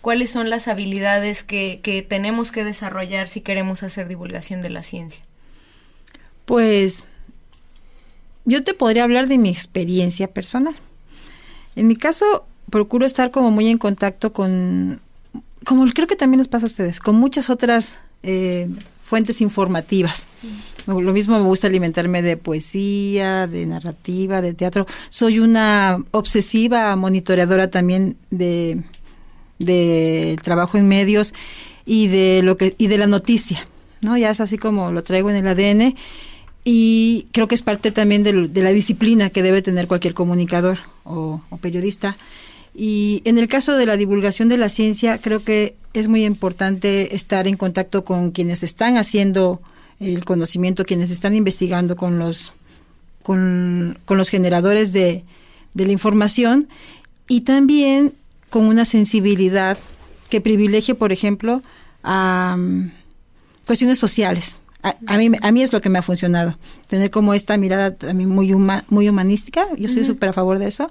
¿Cuáles 0.00 0.30
son 0.30 0.50
las 0.50 0.66
habilidades 0.66 1.44
que, 1.44 1.78
que 1.82 2.02
tenemos 2.02 2.50
que 2.50 2.64
desarrollar 2.64 3.28
si 3.28 3.42
queremos 3.42 3.84
hacer 3.84 4.08
divulgación 4.08 4.60
de 4.62 4.70
la 4.70 4.82
ciencia? 4.82 5.22
Pues 6.46 7.04
yo 8.44 8.64
te 8.64 8.74
podría 8.74 9.04
hablar 9.04 9.28
de 9.28 9.38
mi 9.38 9.48
experiencia 9.48 10.26
personal. 10.26 10.74
En 11.76 11.88
mi 11.88 11.96
caso, 11.96 12.44
procuro 12.70 13.06
estar 13.06 13.30
como 13.30 13.50
muy 13.50 13.68
en 13.68 13.78
contacto 13.78 14.32
con, 14.32 15.00
como 15.64 15.86
creo 15.92 16.06
que 16.06 16.16
también 16.16 16.38
nos 16.38 16.48
pasa 16.48 16.66
a 16.66 16.68
ustedes, 16.68 17.00
con 17.00 17.16
muchas 17.16 17.50
otras 17.50 18.00
eh, 18.22 18.68
fuentes 19.04 19.40
informativas. 19.40 20.26
Lo 20.86 21.12
mismo 21.12 21.38
me 21.38 21.44
gusta 21.44 21.68
alimentarme 21.68 22.22
de 22.22 22.36
poesía, 22.36 23.46
de 23.46 23.66
narrativa, 23.66 24.42
de 24.42 24.54
teatro. 24.54 24.86
Soy 25.10 25.38
una 25.38 26.02
obsesiva 26.10 26.96
monitoreadora 26.96 27.70
también 27.70 28.16
de 28.30 28.82
del 29.58 30.40
trabajo 30.42 30.76
en 30.76 30.88
medios 30.88 31.34
y 31.84 32.08
de 32.08 32.40
lo 32.42 32.56
que 32.56 32.74
y 32.78 32.88
de 32.88 32.98
la 32.98 33.06
noticia, 33.06 33.64
¿no? 34.00 34.16
Ya 34.16 34.30
es 34.30 34.40
así 34.40 34.58
como 34.58 34.90
lo 34.90 35.04
traigo 35.04 35.30
en 35.30 35.36
el 35.36 35.46
ADN 35.46 35.94
y 36.64 37.26
creo 37.32 37.48
que 37.48 37.54
es 37.54 37.62
parte 37.62 37.90
también 37.90 38.22
de, 38.22 38.62
la 38.62 38.72
disciplina 38.72 39.30
que 39.30 39.42
debe 39.42 39.62
tener 39.62 39.88
cualquier 39.88 40.14
comunicador 40.14 40.78
o, 41.04 41.40
periodista. 41.60 42.16
Y 42.74 43.20
en 43.24 43.36
el 43.38 43.48
caso 43.48 43.76
de 43.76 43.84
la 43.84 43.96
divulgación 43.96 44.48
de 44.48 44.56
la 44.56 44.68
ciencia, 44.68 45.18
creo 45.18 45.42
que 45.42 45.74
es 45.92 46.08
muy 46.08 46.24
importante 46.24 47.14
estar 47.14 47.46
en 47.48 47.56
contacto 47.56 48.04
con 48.04 48.30
quienes 48.30 48.62
están 48.62 48.96
haciendo 48.96 49.60
el 49.98 50.24
conocimiento, 50.24 50.84
quienes 50.84 51.10
están 51.10 51.34
investigando 51.34 51.96
con 51.96 52.18
los, 52.18 52.52
con, 53.22 53.98
con 54.04 54.16
los 54.16 54.28
generadores 54.28 54.92
de, 54.92 55.24
la 55.74 55.92
información 55.92 56.68
y 57.28 57.42
también 57.42 58.14
con 58.50 58.66
una 58.66 58.84
sensibilidad 58.84 59.78
que 60.30 60.40
privilegie, 60.40 60.94
por 60.94 61.12
ejemplo, 61.12 61.60
a 62.02 62.54
um, 62.56 62.90
cuestiones 63.66 63.98
sociales. 63.98 64.56
A, 64.82 64.96
a, 65.06 65.16
mí, 65.16 65.30
a 65.40 65.52
mí 65.52 65.62
es 65.62 65.72
lo 65.72 65.80
que 65.80 65.88
me 65.88 65.98
ha 65.98 66.02
funcionado, 66.02 66.58
tener 66.88 67.10
como 67.10 67.34
esta 67.34 67.56
mirada 67.56 67.94
también 67.94 68.28
muy, 68.28 68.52
huma, 68.52 68.84
muy 68.88 69.08
humanística, 69.08 69.66
yo 69.78 69.88
soy 69.88 70.04
súper 70.04 70.28
uh 70.28 70.30
-huh. 70.30 70.30
a 70.30 70.32
favor 70.34 70.58
de 70.58 70.66
eso, 70.66 70.88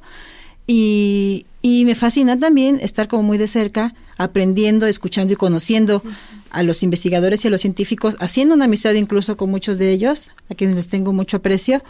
y, 0.65 1.45
y, 1.62 1.84
me 1.86 1.95
fascina 1.95 2.39
también 2.39 2.80
estar 2.82 3.08
como 3.08 3.23
muy 3.23 3.38
de 3.38 3.47
cerca, 3.47 3.93
aprendiendo, 4.17 4.88
escuchando 4.88 5.34
y 5.34 5.36
conociendo 5.36 6.04
a 6.51 6.63
los 6.63 6.84
investigadores 6.84 7.43
y 7.43 7.47
a 7.47 7.51
los 7.51 7.62
científicos, 7.62 8.15
haciendo 8.19 8.56
una 8.56 8.65
amistad 8.65 8.93
incluso 8.93 9.36
con 9.36 9.49
muchos 9.49 9.77
de 9.77 9.91
ellos, 9.91 10.32
a 10.49 10.56
quienes 10.56 10.75
les 10.77 10.88
tengo 10.88 11.12
mucho 11.12 11.38
aprecio, 11.38 11.82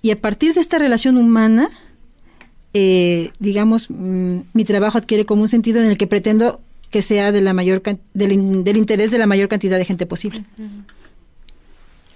y 0.00 0.10
a 0.10 0.16
partir 0.16 0.54
de 0.54 0.60
esta 0.60 0.78
relación 0.78 1.16
humana, 1.18 1.68
eh, 2.74 3.30
digamos, 3.38 3.90
mmm, 3.90 4.40
mi 4.54 4.64
trabajo 4.64 4.96
adquiere 4.96 5.26
como 5.26 5.42
un 5.42 5.48
sentido 5.48 5.82
en 5.82 5.90
el 5.90 5.98
que 5.98 6.06
pretendo 6.06 6.60
que 6.90 7.02
sea 7.02 7.32
de 7.32 7.40
la 7.40 7.52
mayor 7.52 7.82
del, 8.14 8.64
del, 8.64 8.76
interés 8.76 9.10
de 9.10 9.18
la 9.18 9.26
mayor 9.26 9.48
cantidad 9.48 9.78
de 9.78 9.84
gente 9.84 10.06
posible. 10.06 10.44
Uh 10.58 10.62
-huh. 10.62 10.84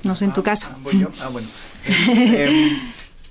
No 0.06 0.14
sé, 0.14 0.26
en 0.26 0.32
tu 0.32 0.40
ah, 0.40 0.44
caso. 0.44 0.68
¿voy 0.82 0.98
yo? 0.98 1.08
Ah, 1.20 1.28
bueno. 1.28 1.48
eh, 1.86 2.78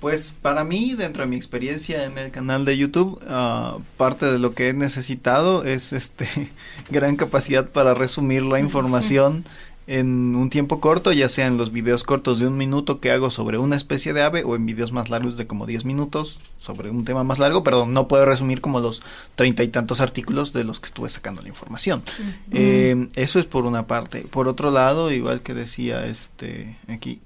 pues 0.00 0.34
para 0.42 0.64
mí, 0.64 0.94
dentro 0.94 1.22
de 1.24 1.28
mi 1.28 1.36
experiencia 1.36 2.04
en 2.04 2.18
el 2.18 2.30
canal 2.30 2.64
de 2.64 2.76
YouTube, 2.76 3.20
uh, 3.24 3.80
parte 3.96 4.26
de 4.26 4.38
lo 4.38 4.54
que 4.54 4.68
he 4.68 4.72
necesitado 4.72 5.64
es 5.64 5.92
este 5.92 6.28
gran 6.90 7.16
capacidad 7.16 7.68
para 7.70 7.94
resumir 7.94 8.42
la 8.42 8.60
información 8.60 9.44
en 9.86 10.34
un 10.34 10.50
tiempo 10.50 10.80
corto, 10.80 11.12
ya 11.12 11.28
sea 11.28 11.46
en 11.46 11.56
los 11.56 11.70
videos 11.70 12.02
cortos 12.02 12.40
de 12.40 12.46
un 12.46 12.56
minuto 12.56 13.00
que 13.00 13.12
hago 13.12 13.30
sobre 13.30 13.58
una 13.58 13.76
especie 13.76 14.12
de 14.12 14.22
ave 14.22 14.42
o 14.44 14.56
en 14.56 14.66
videos 14.66 14.90
más 14.90 15.10
largos 15.10 15.36
de 15.36 15.46
como 15.46 15.64
10 15.64 15.84
minutos 15.84 16.40
sobre 16.56 16.90
un 16.90 17.04
tema 17.04 17.22
más 17.22 17.38
largo, 17.38 17.62
pero 17.62 17.86
no 17.86 18.08
puedo 18.08 18.26
resumir 18.26 18.60
como 18.60 18.80
los 18.80 19.02
treinta 19.36 19.62
y 19.62 19.68
tantos 19.68 20.00
artículos 20.00 20.52
de 20.52 20.64
los 20.64 20.80
que 20.80 20.86
estuve 20.86 21.08
sacando 21.08 21.42
la 21.42 21.48
información. 21.48 22.02
Uh 22.18 22.22
-huh. 22.22 22.34
eh, 22.52 23.08
eso 23.14 23.38
es 23.38 23.44
por 23.46 23.64
una 23.64 23.86
parte. 23.86 24.22
Por 24.22 24.48
otro 24.48 24.70
lado, 24.70 25.12
igual 25.12 25.42
que 25.42 25.54
decía 25.54 26.06
este 26.06 26.76
aquí 26.88 27.20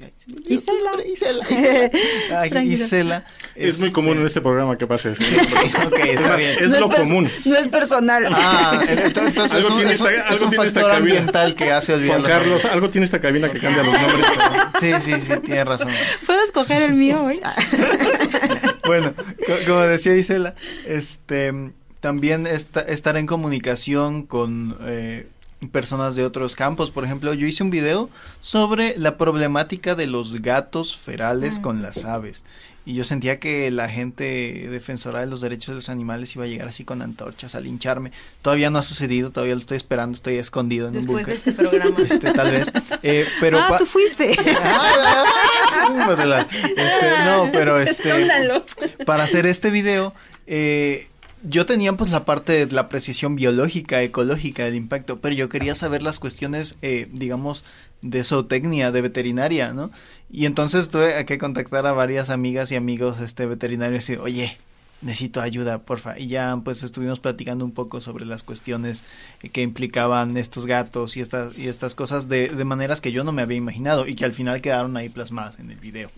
Isela, 0.49 0.93
Isela, 1.07 2.65
Isela, 2.65 3.25
es 3.55 3.75
este... 3.75 3.81
muy 3.81 3.93
común 3.93 4.19
en 4.19 4.27
este 4.27 4.41
programa 4.41 4.77
que 4.77 4.87
pase 4.87 5.13
eso. 5.13 5.23
Okay, 5.87 6.11
está 6.11 6.37
bien. 6.37 6.51
Es 6.61 6.69
no 6.69 6.81
lo 6.81 6.93
es 6.93 6.99
común. 7.01 7.29
No 7.45 7.57
es 7.57 7.69
personal. 7.69 8.27
Ah, 8.31 8.83
entonces 8.89 9.53
algo 9.53 9.69
es 9.69 9.73
un, 9.73 9.77
tiene 9.79 9.93
esta, 9.93 10.11
es 10.13 10.21
algo 10.21 10.45
un 10.45 10.51
tiene 10.51 10.71
factor 10.71 10.91
ambiental 10.91 11.55
que 11.55 11.73
hace 11.73 11.95
olvidar. 11.95 12.21
Juan 12.21 12.31
Carlos, 12.31 12.65
algo 12.65 12.91
tiene 12.91 13.05
esta 13.05 13.21
cabina 13.21 13.51
que 13.51 13.59
cambia 13.59 13.83
los 13.83 13.95
nombres. 13.95 14.27
Sí, 14.81 14.93
sí, 15.01 15.21
sí, 15.21 15.41
tiene 15.45 15.65
razón. 15.65 15.89
¿Puedo 16.27 16.43
escoger 16.45 16.83
el 16.83 16.95
mío 16.95 17.25
hoy? 17.25 17.41
bueno, 18.87 19.15
como 19.67 19.81
decía 19.81 20.17
Isela, 20.17 20.55
este 20.87 21.73
también 22.01 22.47
esta, 22.47 22.81
estar 22.81 23.17
en 23.17 23.27
comunicación 23.27 24.25
con 24.25 24.77
eh, 24.83 25.29
personas 25.69 26.17
de 26.17 26.25
otros 26.25 26.57
campos. 26.57 26.91
Por 26.91 27.05
ejemplo, 27.05 27.35
yo 27.35 27.47
hice 27.47 27.63
un 27.63 27.71
video 27.71 28.09
sobre 28.41 28.95
la 28.97 29.17
problemática 29.17 29.95
de 29.95 30.07
los 30.07 30.41
gatos 30.43 30.97
ferales 30.97 31.59
mm. 31.59 31.63
con 31.63 31.83
las 31.83 32.05
aves. 32.05 32.43
Y 32.87 32.95
yo 32.95 33.05
sentía 33.05 33.39
que 33.39 33.71
la 33.71 33.91
gente 33.91 34.67
defensora 34.71 35.21
de 35.21 35.27
los 35.27 35.43
derechos 35.43 35.69
de 35.69 35.75
los 35.75 35.91
animales 35.91 36.35
iba 36.35 36.45
a 36.45 36.49
llegar 36.49 36.67
así 36.67 36.83
con 36.83 37.03
antorchas 37.03 37.55
a 37.55 37.61
lincharme. 37.61 38.11
Todavía 38.41 38.71
no 38.71 38.79
ha 38.79 38.83
sucedido, 38.83 39.31
todavía 39.31 39.55
lo 39.55 39.61
estoy 39.61 39.77
esperando, 39.77 40.17
estoy 40.17 40.37
escondido 40.37 40.89
en 40.89 40.95
Después 40.95 41.25
un 41.25 41.31
de 41.31 41.37
este 41.37 41.53
programa. 41.53 41.97
Este, 42.01 42.33
tal 42.33 42.51
vez. 42.51 42.71
Eh, 43.03 43.27
pero 43.39 43.59
ah, 43.59 43.77
tú 43.77 43.85
fuiste. 43.85 44.33
este, 44.33 44.55
no, 47.27 47.51
pero 47.53 47.79
este. 47.79 48.09
Escóndalo. 48.09 48.65
Para 49.05 49.25
hacer 49.25 49.45
este 49.45 49.71
video, 49.71 50.15
eh, 50.47 51.11
yo 51.43 51.67
tenía 51.67 51.93
pues 51.95 52.11
la 52.11 52.25
parte 52.25 52.67
de 52.67 52.73
la 52.73 52.89
precisión 52.89 53.37
biológica, 53.37 54.03
ecológica 54.03 54.65
del 54.65 54.75
impacto, 54.75 55.21
pero 55.21 55.35
yo 55.35 55.49
quería 55.49 55.75
saber 55.75 56.03
las 56.03 56.19
cuestiones, 56.19 56.77
eh, 56.83 57.09
digamos, 57.13 57.65
de 58.03 58.25
zootecnia, 58.25 58.93
de 58.93 59.01
veterinaria, 59.01 59.73
¿no? 59.73 59.91
Y 60.31 60.47
entonces 60.47 60.89
tuve 60.91 61.25
que 61.27 61.39
contactar 61.39 61.87
a 61.87 61.93
varias 61.93 62.31
amigas 62.31 62.73
y 62.73 62.77
amigos 62.77 63.21
este 63.21 63.47
veterinarios 63.47 64.09
y 64.11 64.17
oye, 64.17 64.59
necesito 65.03 65.41
ayuda, 65.41 65.79
porfa. 65.79 66.19
Y 66.19 66.29
ya 66.29 66.61
pues 66.65 66.83
estuvimos 66.83 67.21
platicando 67.21 67.65
un 67.65 67.73
poco 67.73 68.01
sobre 68.01 68.27
las 68.27 68.43
cuestiones 68.43 69.03
que 69.53 69.63
implicaban 69.63 70.37
estos 70.37 70.67
gatos 70.67 71.17
y 71.17 71.21
estas, 71.21 71.57
y 71.57 71.69
estas 71.69 71.95
cosas 71.95 72.29
de, 72.29 72.49
de 72.49 72.65
maneras 72.65 73.01
que 73.01 73.13
yo 73.13 73.25
no 73.25 73.33
me 73.33 73.43
había 73.43 73.57
imaginado 73.57 74.07
y 74.07 74.15
que 74.15 74.25
al 74.25 74.35
final 74.35 74.61
quedaron 74.61 74.97
ahí 74.97 75.09
plasmadas 75.09 75.59
en 75.59 75.71
el 75.71 75.79
video. 75.79 76.11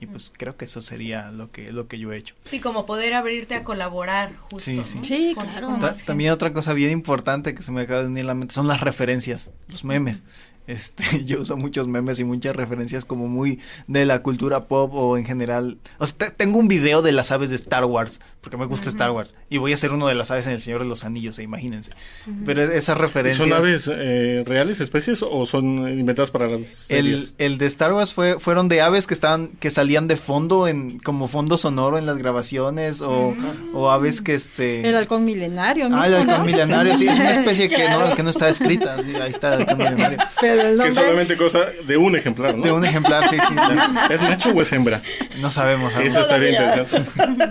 Y 0.00 0.06
pues 0.06 0.32
creo 0.36 0.56
que 0.56 0.64
eso 0.64 0.82
sería 0.82 1.30
lo 1.30 1.50
que 1.50 1.72
lo 1.72 1.88
que 1.88 1.98
yo 1.98 2.12
he 2.12 2.16
hecho. 2.16 2.34
Sí, 2.44 2.60
como 2.60 2.86
poder 2.86 3.14
abrirte 3.14 3.54
a 3.54 3.64
colaborar 3.64 4.36
justo. 4.36 4.60
Sí, 4.60 4.80
sí. 4.84 4.98
¿no? 4.98 5.04
sí 5.04 5.34
claro. 5.34 5.76
Ta 5.80 5.94
también 5.94 6.32
otra 6.32 6.52
cosa 6.52 6.72
bien 6.72 6.90
importante 6.90 7.54
que 7.54 7.62
se 7.62 7.72
me 7.72 7.82
acaba 7.82 8.02
de 8.02 8.08
unir 8.08 8.24
a 8.24 8.28
la 8.28 8.34
mente 8.34 8.54
son 8.54 8.66
las 8.66 8.80
referencias, 8.80 9.50
los 9.68 9.84
memes. 9.84 10.22
Este, 10.68 11.24
yo 11.24 11.40
uso 11.40 11.56
muchos 11.56 11.88
memes 11.88 12.20
y 12.20 12.24
muchas 12.24 12.54
referencias 12.54 13.06
como 13.06 13.26
muy 13.26 13.58
de 13.86 14.04
la 14.04 14.22
cultura 14.22 14.66
pop 14.66 14.94
o 14.94 15.16
en 15.16 15.24
general. 15.24 15.78
O 15.96 16.06
sea, 16.06 16.30
tengo 16.30 16.58
un 16.58 16.68
video 16.68 17.00
de 17.00 17.10
las 17.10 17.32
aves 17.32 17.48
de 17.48 17.56
Star 17.56 17.86
Wars, 17.86 18.20
porque 18.42 18.58
me 18.58 18.66
gusta 18.66 18.84
uh 18.84 18.88
-huh. 18.88 18.94
Star 18.94 19.10
Wars. 19.10 19.34
Y 19.48 19.56
voy 19.56 19.72
a 19.72 19.76
hacer 19.76 19.92
uno 19.92 20.06
de 20.06 20.14
las 20.14 20.30
aves 20.30 20.46
en 20.46 20.52
El 20.52 20.60
Señor 20.60 20.80
de 20.82 20.86
los 20.86 21.04
Anillos, 21.04 21.38
eh, 21.38 21.42
imagínense. 21.42 21.92
Uh 22.26 22.30
-huh. 22.30 22.42
Pero 22.44 22.62
esas 22.64 22.98
referencias. 22.98 23.48
¿Son 23.48 23.56
aves 23.56 23.90
eh, 23.90 24.44
reales, 24.46 24.80
especies, 24.80 25.22
o 25.22 25.46
son 25.46 25.88
inventadas 25.88 26.30
para 26.30 26.46
las 26.48 26.66
series? 26.66 27.34
El, 27.38 27.52
el 27.52 27.58
de 27.58 27.66
Star 27.66 27.94
Wars 27.94 28.12
fue, 28.12 28.38
fueron 28.38 28.68
de 28.68 28.82
aves 28.82 29.06
que 29.06 29.14
estaban, 29.14 29.48
que 29.60 29.70
salían 29.70 30.06
de 30.06 30.16
fondo, 30.16 30.68
en, 30.68 30.98
como 30.98 31.28
fondo 31.28 31.56
sonoro 31.56 31.96
en 31.96 32.04
las 32.04 32.18
grabaciones, 32.18 33.00
o, 33.00 33.28
uh 33.28 33.34
-huh. 33.34 33.70
o 33.72 33.90
aves 33.90 34.20
que 34.20 34.34
este. 34.34 34.86
El 34.86 34.96
halcón 34.96 35.24
milenario, 35.24 35.88
¿no? 35.88 35.98
Ah, 35.98 36.08
el 36.08 36.14
halcón 36.14 36.44
milenario, 36.44 36.94
sí, 36.94 37.08
es 37.08 37.18
una 37.18 37.30
especie 37.30 37.68
claro. 37.68 38.04
que 38.04 38.10
no, 38.10 38.16
que 38.16 38.22
no 38.22 38.30
está 38.30 38.50
escrita. 38.50 39.02
Sí, 39.02 39.14
ahí 39.14 39.30
está 39.30 39.54
el 39.54 39.60
halcón 39.62 39.78
milenario. 39.78 40.18
Pero 40.42 40.57
el 40.66 40.76
nombre... 40.76 40.88
Que 40.88 40.94
solamente 40.94 41.36
consta 41.36 41.70
de 41.86 41.96
un 41.96 42.16
ejemplar, 42.16 42.56
¿no? 42.56 42.64
De 42.64 42.72
un 42.72 42.84
ejemplar, 42.84 43.28
sí, 43.30 43.36
sí. 43.36 43.54
sí. 43.54 43.96
¿Es 44.14 44.22
macho 44.22 44.50
o 44.50 44.62
es 44.62 44.72
hembra? 44.72 45.02
No 45.40 45.50
sabemos. 45.50 45.94
Aún. 45.94 46.06
Eso 46.06 46.20
estaría 46.20 46.50
interesante. 46.50 47.10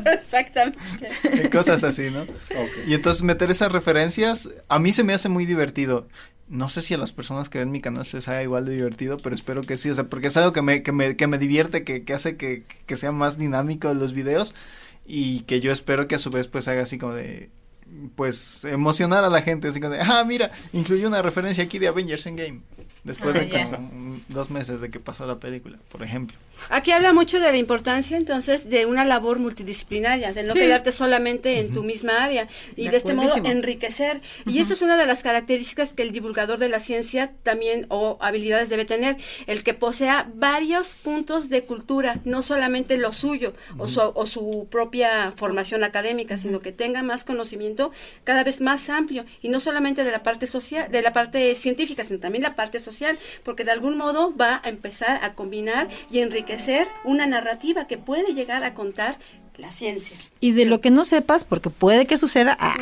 Exactamente. 0.13 1.49
Cosas 1.51 1.83
así, 1.83 2.09
¿no? 2.09 2.21
Okay. 2.21 2.83
Y 2.87 2.93
entonces 2.93 3.23
meter 3.23 3.51
esas 3.51 3.71
referencias, 3.71 4.49
a 4.69 4.79
mí 4.79 4.93
se 4.93 5.03
me 5.03 5.13
hace 5.13 5.29
muy 5.29 5.45
divertido. 5.45 6.07
No 6.47 6.69
sé 6.69 6.81
si 6.81 6.93
a 6.93 6.97
las 6.97 7.11
personas 7.11 7.49
que 7.49 7.59
ven 7.59 7.71
mi 7.71 7.81
canal 7.81 8.05
se 8.05 8.17
les 8.17 8.27
haga 8.29 8.41
igual 8.41 8.65
de 8.65 8.75
divertido, 8.75 9.17
pero 9.17 9.35
espero 9.35 9.61
que 9.61 9.77
sí, 9.77 9.89
o 9.89 9.95
sea, 9.95 10.05
porque 10.05 10.27
es 10.27 10.37
algo 10.37 10.53
que 10.53 10.61
me, 10.61 10.81
que 10.81 10.93
me, 10.93 11.17
que 11.17 11.27
me 11.27 11.37
divierte, 11.37 11.83
que, 11.83 12.03
que 12.03 12.13
hace 12.13 12.37
que, 12.37 12.63
que 12.85 12.97
sea 12.97 13.11
más 13.11 13.37
dinámico 13.37 13.93
los 13.93 14.13
videos 14.13 14.53
y 15.05 15.41
que 15.41 15.59
yo 15.59 15.71
espero 15.71 16.07
que 16.07 16.15
a 16.15 16.19
su 16.19 16.29
vez 16.29 16.47
pues 16.47 16.67
haga 16.67 16.83
así 16.83 16.97
como 16.97 17.13
de 17.13 17.49
pues 18.15 18.63
emocionar 18.65 19.23
a 19.23 19.29
la 19.29 19.41
gente 19.41 19.67
así 19.67 19.79
como 19.79 19.93
de, 19.93 20.01
ah 20.01 20.23
mira 20.25 20.51
incluye 20.73 21.07
una 21.07 21.21
referencia 21.21 21.63
aquí 21.63 21.79
de 21.79 21.87
Avengers 21.87 22.25
Endgame 22.25 22.61
después 23.07 23.35
ah, 23.35 23.39
de 23.39 23.47
yeah. 23.47 23.71
como 23.71 24.17
dos 24.29 24.49
meses 24.49 24.81
de 24.81 24.89
que 24.91 24.99
pasó 24.99 25.25
la 25.25 25.37
película, 25.39 25.79
por 25.89 26.03
ejemplo. 26.03 26.37
Aquí 26.69 26.91
habla 26.91 27.13
mucho 27.13 27.39
de 27.39 27.51
la 27.51 27.57
importancia 27.57 28.17
entonces 28.17 28.69
de 28.69 28.85
una 28.85 29.05
labor 29.05 29.39
multidisciplinaria, 29.39 30.33
de 30.33 30.43
no 30.43 30.53
Sí. 30.53 30.59
quedarte 30.59 30.91
solamente 30.91 31.59
en 31.59 31.71
tu 31.73 31.83
misma 31.83 32.23
área 32.23 32.47
y 32.75 32.85
de, 32.85 32.91
De 32.91 32.97
este 32.97 33.13
modo 33.13 33.35
enriquecer. 33.37 34.21
Y 34.45 34.59
eso 34.59 34.73
es 34.73 34.81
una 34.81 34.97
de 34.97 35.05
las 35.05 35.23
características 35.23 35.93
que 35.93 36.01
el 36.01 36.11
divulgador 36.11 36.57
de 36.59 36.67
la 36.67 36.79
ciencia 36.79 37.31
también 37.43 37.85
o 37.89 38.17
habilidades 38.19 38.69
debe 38.69 38.85
tener, 38.85 39.17
el 39.45 39.63
que 39.63 39.73
posea 39.73 40.29
varios 40.33 40.95
puntos 40.95 41.49
de 41.49 41.63
cultura, 41.63 42.19
no 42.25 42.41
solamente 42.41 42.97
lo 42.97 43.13
suyo 43.13 43.53
o, 43.77 43.87
su, 43.87 44.01
o 44.01 44.25
su 44.25 44.67
propia 44.69 45.31
formación 45.35 45.83
académica, 45.83 46.37
sino 46.37 46.59
que 46.59 46.71
tenga 46.71 47.03
más 47.03 47.23
conocimiento 47.23 47.76
cada 48.23 48.43
vez 48.43 48.61
más 48.61 48.89
amplio 48.89 49.25
y 49.41 49.49
no 49.49 49.59
solamente 49.59 50.03
de 50.03 50.11
la 50.11 50.23
parte 50.23 50.47
social, 50.47 50.91
de 50.91 51.01
la 51.01 51.13
parte 51.13 51.55
científica, 51.55 52.03
sino 52.03 52.19
también 52.19 52.43
la 52.43 52.55
parte 52.55 52.79
social, 52.79 53.17
porque 53.43 53.63
de 53.63 53.71
algún 53.71 53.97
modo 53.97 54.35
va 54.35 54.61
a 54.63 54.69
empezar 54.69 55.23
a 55.23 55.33
combinar 55.33 55.87
y 56.11 56.19
enriquecer 56.19 56.87
una 57.03 57.25
narrativa 57.25 57.87
que 57.87 57.97
puede 57.97 58.33
llegar 58.33 58.63
a 58.63 58.73
contar 58.73 59.17
la 59.57 59.71
ciencia. 59.71 60.17
Y 60.39 60.51
de 60.51 60.65
lo 60.65 60.79
que 60.81 60.91
no 60.91 61.03
sepas, 61.03 61.43
porque 61.43 61.69
puede 61.69 62.05
que 62.05 62.17
suceda, 62.17 62.55
ah, 62.59 62.75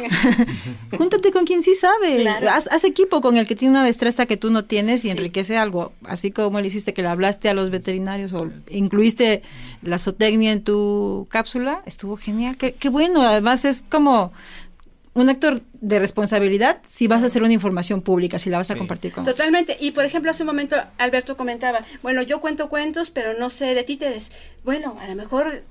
júntate 0.98 1.32
con 1.32 1.46
quien 1.46 1.62
sí 1.62 1.74
sabe. 1.74 2.22
Claro. 2.22 2.50
Haz, 2.50 2.68
haz 2.70 2.84
equipo 2.84 3.22
con 3.22 3.38
el 3.38 3.48
que 3.48 3.56
tiene 3.56 3.72
una 3.72 3.86
destreza 3.86 4.26
que 4.26 4.36
tú 4.36 4.52
no 4.52 4.66
tienes 4.66 5.06
y 5.06 5.10
enriquece 5.10 5.58
algo. 5.58 5.93
Así 6.04 6.32
como 6.32 6.60
le 6.60 6.68
hiciste 6.68 6.93
que 6.93 7.02
le 7.02 7.08
hablaste 7.08 7.48
a 7.50 7.54
los 7.54 7.70
veterinarios 7.70 8.34
o 8.34 8.50
incluiste 8.70 9.41
la 9.82 10.00
zootecnia 10.00 10.52
en 10.52 10.64
tu 10.64 11.28
cápsula, 11.30 11.82
estuvo 11.86 12.18
genial. 12.18 12.58
Qué, 12.58 12.74
qué 12.74 12.89
bueno. 12.89 13.22
Además 13.22 13.64
es 13.64 13.84
como 13.89 14.34
un 15.16 15.30
actor 15.30 15.61
de 15.74 15.97
responsabilidad 15.97 16.82
si 16.86 17.07
vas 17.07 17.24
a 17.24 17.28
hacer 17.28 17.41
una 17.41 17.53
información 17.53 18.01
pública, 18.01 18.38
si 18.38 18.49
la 18.49 18.57
vas 18.57 18.70
a 18.70 18.76
compartir 18.76 19.11
con 19.11 19.24
otros. 19.24 19.36
Totalmente. 19.36 19.78
Y 19.80 19.91
por 19.91 20.05
ejemplo, 20.05 20.30
hace 20.30 20.43
un 20.43 20.47
momento 20.47 20.76
Alberto 20.97 21.38
comentaba, 21.38 21.84
bueno, 22.03 22.22
yo 22.22 22.41
cuento 22.41 22.70
cuentos, 22.70 23.09
pero 23.11 23.34
no 23.34 23.49
sé 23.49 23.74
de 23.74 23.84
títeres. 23.84 24.32
Bueno, 24.63 24.97
a 25.01 25.07
lo 25.07 25.16
mejor 25.16 25.63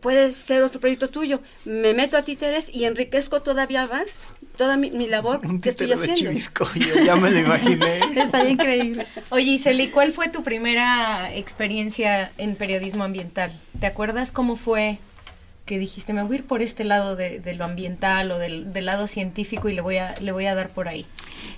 puede 0.00 0.30
ser 0.32 0.62
otro 0.62 0.80
proyecto 0.80 1.10
tuyo. 1.10 1.40
Me 1.64 1.94
meto 1.94 2.16
a 2.16 2.22
títeres 2.22 2.70
y 2.72 2.84
enriquezco 2.84 3.42
todavía 3.42 3.86
más 3.88 4.20
toda 4.56 4.76
mi, 4.76 4.90
mi 4.90 5.08
labor 5.08 5.40
que 5.40 5.68
estoy 5.68 5.88
títere 5.88 5.88
de 5.88 5.94
haciendo. 5.94 6.30
chivisco, 6.30 6.68
yo 6.74 7.04
ya 7.04 7.16
me 7.16 7.30
lo 7.30 7.40
imaginé. 7.40 8.00
Está 8.16 8.48
increíble. 8.48 9.06
Oye, 9.30 9.52
Iseli, 9.52 9.88
¿cuál 9.88 10.12
fue 10.12 10.28
tu 10.28 10.44
primera 10.44 11.34
experiencia 11.34 12.30
en 12.38 12.54
periodismo 12.54 13.02
ambiental? 13.02 13.52
¿Te 13.80 13.86
acuerdas 13.86 14.30
cómo 14.30 14.56
fue 14.56 14.98
que 15.72 15.78
dijiste, 15.78 16.12
me 16.12 16.22
voy 16.22 16.36
a 16.36 16.38
ir 16.40 16.44
por 16.44 16.60
este 16.60 16.84
lado 16.84 17.16
de, 17.16 17.40
lo 17.56 17.64
ambiental 17.64 18.30
o 18.30 18.38
del, 18.38 18.70
lado 18.84 19.06
científico 19.06 19.70
y 19.70 19.72
le 19.72 19.80
voy 19.80 19.96
a, 19.96 20.14
le 20.20 20.30
voy 20.30 20.44
a 20.44 20.54
dar 20.54 20.68
por 20.68 20.86
ahí? 20.86 21.06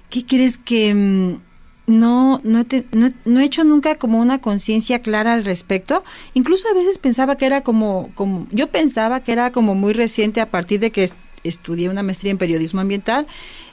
¿Qué 0.08 0.24
crees 0.24 0.56
que 0.56 0.94
mm, 0.94 1.40
no, 1.88 2.40
he 2.44 3.44
hecho 3.44 3.64
nunca 3.64 3.96
como 3.96 4.20
una 4.20 4.40
conciencia 4.40 5.00
clara 5.00 5.32
al 5.32 5.44
respecto? 5.44 6.04
Incluso 6.32 6.68
a 6.68 6.74
veces 6.74 6.98
pensaba 6.98 7.36
que 7.36 7.46
era 7.46 7.62
como, 7.62 8.12
como, 8.14 8.46
yo 8.52 8.68
pensaba 8.68 9.18
que 9.18 9.32
era 9.32 9.50
como 9.50 9.74
muy 9.74 9.92
reciente 9.94 10.40
a 10.40 10.46
partir 10.48 10.78
de 10.78 10.92
que 10.92 11.02
es- 11.02 11.16
estudié 11.42 11.88
una 11.88 12.04
maestría 12.04 12.30
en 12.30 12.38
periodismo 12.38 12.80
ambiental 12.82 13.26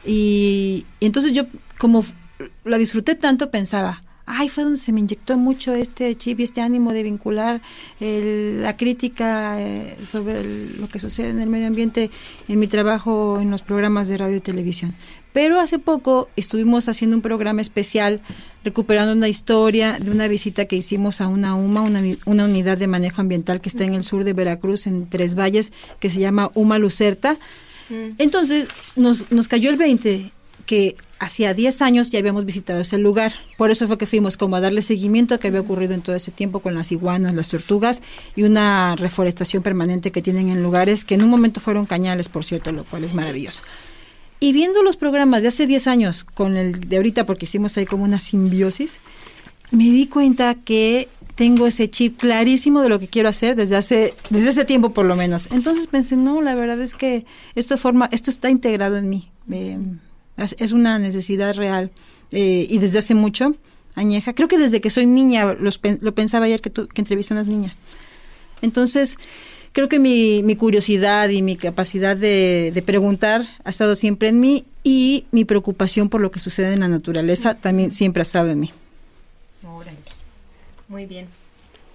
y, 0.08 0.88
entonces 1.02 1.34
yo 1.34 1.44
como 1.78 2.04
la 2.66 2.80
disfruté 2.80 3.14
tanto 3.14 3.52
pensaba, 3.52 4.02
ay, 4.34 4.48
fue 4.50 4.64
donde 4.64 4.80
se 4.80 4.92
me 4.92 5.00
inyectó 5.02 5.38
mucho 5.38 5.74
este 5.74 6.16
chip 6.16 6.40
y 6.40 6.44
este 6.44 6.62
ánimo 6.62 6.94
de 6.94 7.04
vincular 7.04 7.62
el- 8.00 8.62
la 8.64 8.78
crítica 8.78 9.60
eh, 9.62 9.96
sobre 10.04 10.40
el- 10.42 10.78
lo 10.80 10.88
que 10.88 11.00
sucede 11.00 11.30
en 11.30 11.42
el 11.42 11.50
medio 11.50 11.68
ambiente 11.68 12.10
en 12.48 12.60
mi 12.60 12.68
trabajo 12.68 13.40
en 13.42 13.52
los 13.52 13.62
programas 13.62 14.08
de 14.08 14.18
radio 14.18 14.38
y 14.38 14.42
televisión. 14.42 14.96
Pero 15.34 15.60
hace 15.62 15.80
poco 15.80 16.28
estuvimos 16.36 16.90
haciendo 16.90 17.16
un 17.16 17.22
programa 17.22 17.62
especial 17.62 18.20
recuperando 18.66 19.14
una 19.14 19.30
historia 19.30 19.98
de 20.00 20.12
una 20.12 20.28
visita 20.28 20.66
que 20.66 20.76
hicimos 20.76 21.22
a 21.22 21.28
una 21.28 21.56
UMA, 21.56 21.82
una, 21.82 22.02
una 22.26 22.46
unidad 22.46 22.78
de 22.78 22.88
manejo 22.88 23.22
ambiental 23.22 23.62
que 23.62 23.70
está 23.70 23.84
en 23.86 23.94
el 23.94 24.04
sur 24.04 24.24
de 24.26 24.34
Veracruz, 24.34 24.88
en 24.88 25.08
Tres 25.10 25.36
Valles, 25.36 25.72
que 26.00 26.10
se 26.10 26.20
llama 26.20 26.52
UMA 26.54 26.80
Lucerta. 26.80 27.36
Entonces 28.18 28.68
nos, 28.96 29.32
nos 29.32 29.48
cayó 29.48 29.70
el 29.70 29.78
20 29.78 30.32
que 30.66 30.96
hacía 31.22 31.54
10 31.54 31.82
años 31.84 32.10
ya 32.10 32.20
habíamos 32.20 32.46
visitado 32.46 32.82
ese 32.82 32.98
lugar. 32.98 33.34
Por 33.56 33.70
eso 33.70 33.88
fue 33.88 33.98
que 33.98 34.08
fuimos 34.08 34.38
como 34.38 34.56
a 34.56 34.60
darle 34.60 34.82
seguimiento 34.82 35.36
a 35.36 35.38
que 35.38 35.48
había 35.48 35.62
ocurrido 35.62 35.94
en 35.94 36.02
todo 36.02 36.16
ese 36.16 36.32
tiempo 36.32 36.60
con 36.60 36.74
las 36.74 36.92
iguanas, 36.92 37.34
las 37.34 37.50
tortugas 37.50 38.02
y 38.36 38.44
una 38.44 38.96
reforestación 38.96 39.62
permanente 39.62 40.12
que 40.12 40.24
tienen 40.24 40.50
en 40.50 40.64
lugares 40.64 41.06
que 41.06 41.14
en 41.16 41.24
un 41.24 41.30
momento 41.30 41.62
fueron 41.62 41.86
cañales, 41.86 42.28
por 42.28 42.44
cierto, 42.44 42.72
lo 42.72 42.84
cual 42.84 43.04
es 43.04 43.14
maravilloso. 43.14 43.62
Y 44.40 44.52
viendo 44.52 44.82
los 44.82 44.98
programas 44.98 45.44
de 45.44 45.50
hace 45.50 45.68
10 45.68 45.86
años 45.86 46.24
con 46.24 46.58
el 46.58 46.90
de 46.90 46.98
ahorita, 46.98 47.28
porque 47.28 47.46
hicimos 47.46 47.78
ahí 47.78 47.86
como 47.86 48.04
una 48.04 48.18
simbiosis, 48.18 49.00
me 49.70 49.84
di 49.84 50.08
cuenta 50.08 50.56
que 50.56 51.08
tengo 51.36 51.68
ese 51.68 51.90
chip 51.90 52.20
clarísimo 52.20 52.82
de 52.82 52.90
lo 52.90 53.00
que 53.00 53.08
quiero 53.08 53.30
hacer 53.30 53.56
desde 53.56 53.76
hace 53.76 54.14
desde 54.32 54.50
ese 54.50 54.66
tiempo 54.66 54.90
por 54.90 55.06
lo 55.06 55.16
menos. 55.16 55.52
Entonces 55.52 55.86
pensé, 55.86 56.18
no, 56.18 56.42
la 56.42 56.56
verdad 56.56 56.82
es 56.82 56.96
que 56.96 57.26
esto 57.54 57.78
forma 57.78 58.10
esto 58.12 58.32
está 58.32 58.50
integrado 58.50 58.98
en 58.98 59.10
mí. 59.10 59.30
Es, 60.58 60.72
una 60.72 61.00
necesidad 61.00 61.56
real 61.56 61.92
eh, 62.32 62.66
y 62.70 62.78
desde 62.80 63.00
hace 63.00 63.14
mucho 63.14 63.54
añeja. 63.96 64.34
Creo 64.34 64.48
que 64.48 64.58
desde 64.58 64.82
que 64.82 64.90
soy 64.90 65.06
niña 65.06 65.54
los 65.54 65.80
lo 66.02 66.14
pensaba 66.14 66.46
ayer 66.46 66.62
que 66.62 66.70
tú, 66.70 66.88
que 66.88 67.02
entrevisté 67.02 67.34
a 67.34 67.38
unas 67.38 67.48
niñas. 67.48 67.80
Entonces, 68.62 69.18
creo 69.74 69.90
que 69.90 70.00
mi, 70.00 70.44
mi 70.44 70.56
curiosidad 70.56 71.30
y 71.30 71.42
mi 71.42 71.56
capacidad 71.56 72.16
de, 72.16 72.72
de 72.74 72.82
preguntar 72.82 73.48
ha 73.64 73.70
estado 73.70 73.96
siempre 73.96 74.30
en 74.30 74.40
mí 74.40 74.66
y 74.84 75.26
mi 75.32 75.46
preocupación 75.46 76.10
por 76.10 76.22
lo 76.22 76.32
que 76.32 76.40
sucede 76.40 76.74
en 76.74 76.82
la 76.82 76.88
naturaleza 76.88 77.56
también 77.56 77.94
siempre 77.94 78.22
ha 78.22 78.24
estado 78.24 78.50
en 78.50 78.60
mí. 78.60 78.72
Muy 80.92 81.06
bien. 81.06 81.28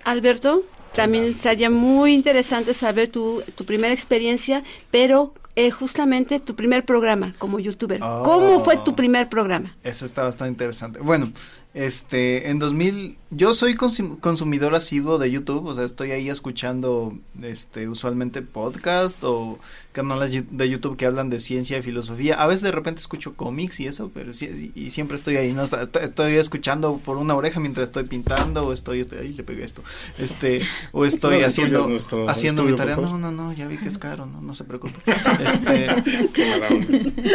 Alberto, 0.05 0.64
también 0.94 1.34
sería 1.34 1.68
muy 1.68 2.14
interesante 2.14 2.72
saber 2.72 3.11
tu, 3.11 3.42
tu 3.55 3.66
primera 3.66 3.92
experiencia, 3.92 4.62
pero 4.90 5.34
eh, 5.57 5.71
justamente 5.71 6.39
tu 6.39 6.55
primer 6.55 6.85
programa 6.85 7.35
como 7.39 7.59
youtuber. 7.59 8.01
Oh. 8.03 8.23
¿Cómo 8.25 8.63
fue 8.65 8.77
tu 8.77 8.95
primer 8.95 9.29
programa? 9.29 9.75
Eso 9.83 10.05
está 10.05 10.23
bastante 10.23 10.53
interesante. 10.53 11.01
Bueno, 11.01 11.27
este, 11.73 12.51
en 12.51 12.59
2000, 12.59 13.19
yo 13.31 13.55
soy 13.55 13.74
consum- 13.74 14.20
consumidor 14.20 14.74
asiduo 14.74 15.18
de 15.18 15.31
YouTube, 15.31 15.66
o 15.66 15.74
sea, 15.74 15.85
estoy 15.85 16.12
ahí 16.12 16.31
escuchando, 16.31 17.18
este, 17.43 17.89
usualmente 17.89 18.41
podcast 18.43 19.22
o 19.24 19.59
canales 19.93 20.45
de 20.51 20.68
YouTube 20.68 20.97
que 20.97 21.07
hablan 21.07 21.31
de 21.31 21.41
ciencia 21.41 21.79
y 21.79 21.83
filosofía. 21.83 22.41
A 22.41 22.47
veces 22.47 22.62
de 22.62 22.70
repente 22.70 23.01
escucho 23.01 23.35
cómics 23.35 23.81
y 23.81 23.87
eso, 23.87 24.11
pero 24.14 24.33
sí, 24.33 24.70
y 24.74 24.91
siempre 24.91 25.16
estoy 25.16 25.37
ahí, 25.37 25.53
¿no? 25.55 25.64
Estoy 25.64 26.35
escuchando 26.35 26.99
por 27.05 27.16
una 27.16 27.35
oreja 27.35 27.59
mientras 27.61 27.89
estoy 27.89 28.05
pintando 28.05 28.66
o 28.66 28.72
estoy, 28.72 29.01
estoy 29.01 29.18
ahí 29.18 29.33
le 29.33 29.43
pegué 29.43 29.64
esto, 29.64 29.83
este, 30.18 30.61
o 30.93 31.05
estoy 31.07 31.41
No 31.41 31.47
haciendo, 31.47 31.89
nuestro 31.89 32.29
haciendo 32.29 32.62
mi 32.62 32.77
tarea. 32.77 32.97
No, 32.97 33.18
no, 33.18 33.33
no, 33.33 33.53
ya 33.55 33.66
vi 33.66 33.79
que 33.79 33.89
es 33.89 33.99
caro, 33.99 34.27
no, 34.27 34.41
no 34.41 34.55
se 34.55 34.64
preocupe. 34.64 34.95
Este, 35.47 35.89
Qué. 36.33 36.53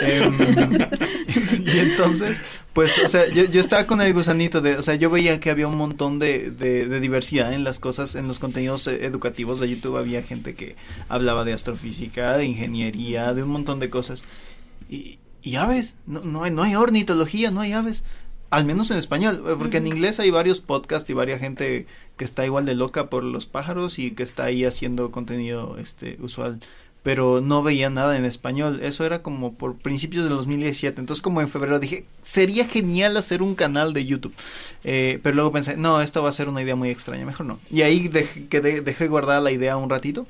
Em, 0.01 0.33
y 1.65 1.79
entonces, 1.79 2.37
pues, 2.73 2.99
o 3.03 3.07
sea, 3.07 3.27
yo, 3.29 3.45
yo 3.45 3.59
estaba 3.59 3.85
con 3.85 4.01
el 4.01 4.13
gusanito 4.13 4.61
de, 4.61 4.75
o 4.75 4.83
sea, 4.83 4.95
yo 4.95 5.09
veía 5.09 5.39
que 5.39 5.49
había 5.49 5.67
un 5.67 5.80
montón 5.81 6.19
de, 6.19 6.51
de, 6.51 6.87
de 6.87 6.99
diversidad 6.99 7.53
en 7.53 7.63
las 7.63 7.79
cosas, 7.79 8.15
en 8.15 8.27
los 8.27 8.39
contenidos 8.39 8.87
eh, 8.87 9.05
educativos 9.05 9.59
de 9.59 9.69
YouTube, 9.69 9.97
había 9.97 10.23
gente 10.23 10.55
que 10.55 10.75
hablaba 11.09 11.43
de 11.43 11.53
astrofísica, 11.53 12.37
de 12.37 12.45
ingeniería, 12.45 13.33
de 13.33 13.43
un 13.43 13.49
montón 13.49 13.79
de 13.79 13.89
cosas. 13.89 14.23
Y, 14.89 15.19
y 15.41 15.55
aves, 15.55 15.95
no, 16.05 16.21
no, 16.21 16.43
hay, 16.43 16.51
no 16.51 16.63
hay 16.63 16.75
ornitología, 16.75 17.51
no 17.51 17.61
hay 17.61 17.73
aves. 17.73 18.03
Al 18.49 18.65
menos 18.65 18.91
en 18.91 18.97
español, 18.97 19.43
eh, 19.47 19.55
porque 19.57 19.77
en 19.77 19.87
inglés 19.87 20.19
hay 20.19 20.29
varios 20.29 20.61
podcasts 20.61 21.09
y 21.09 21.13
varias 21.13 21.39
gente 21.39 21.87
que 22.17 22.25
está 22.25 22.45
igual 22.45 22.65
de 22.65 22.75
loca 22.75 23.09
por 23.09 23.23
los 23.23 23.45
pájaros 23.45 23.97
y 23.97 24.11
que 24.11 24.23
está 24.23 24.45
ahí 24.45 24.65
haciendo 24.65 25.11
contenido 25.11 25.77
este 25.77 26.17
usual 26.21 26.59
pero 27.03 27.41
no 27.41 27.63
veía 27.63 27.89
nada 27.89 28.15
en 28.17 28.25
español. 28.25 28.79
Eso 28.83 29.05
era 29.05 29.21
como 29.23 29.53
por 29.53 29.75
principios 29.75 30.25
del 30.25 30.33
2017. 30.35 30.99
Entonces, 30.99 31.21
como 31.21 31.41
en 31.41 31.47
febrero 31.49 31.79
dije, 31.79 32.05
sería 32.21 32.65
genial 32.67 33.17
hacer 33.17 33.41
un 33.41 33.55
canal 33.55 33.93
de 33.93 34.05
YouTube. 34.05 34.33
Eh, 34.83 35.19
pero 35.23 35.35
luego 35.35 35.51
pensé, 35.51 35.77
no, 35.77 36.01
esto 36.01 36.21
va 36.21 36.29
a 36.29 36.33
ser 36.33 36.47
una 36.49 36.61
idea 36.61 36.75
muy 36.75 36.89
extraña, 36.89 37.25
mejor 37.25 37.45
no. 37.47 37.59
Y 37.71 37.81
ahí 37.81 38.07
dejé, 38.07 38.47
quedé- 38.49 38.81
dejé 38.81 39.07
guardada 39.07 39.41
la 39.41 39.51
idea 39.51 39.77
un 39.77 39.89
ratito. 39.89 40.27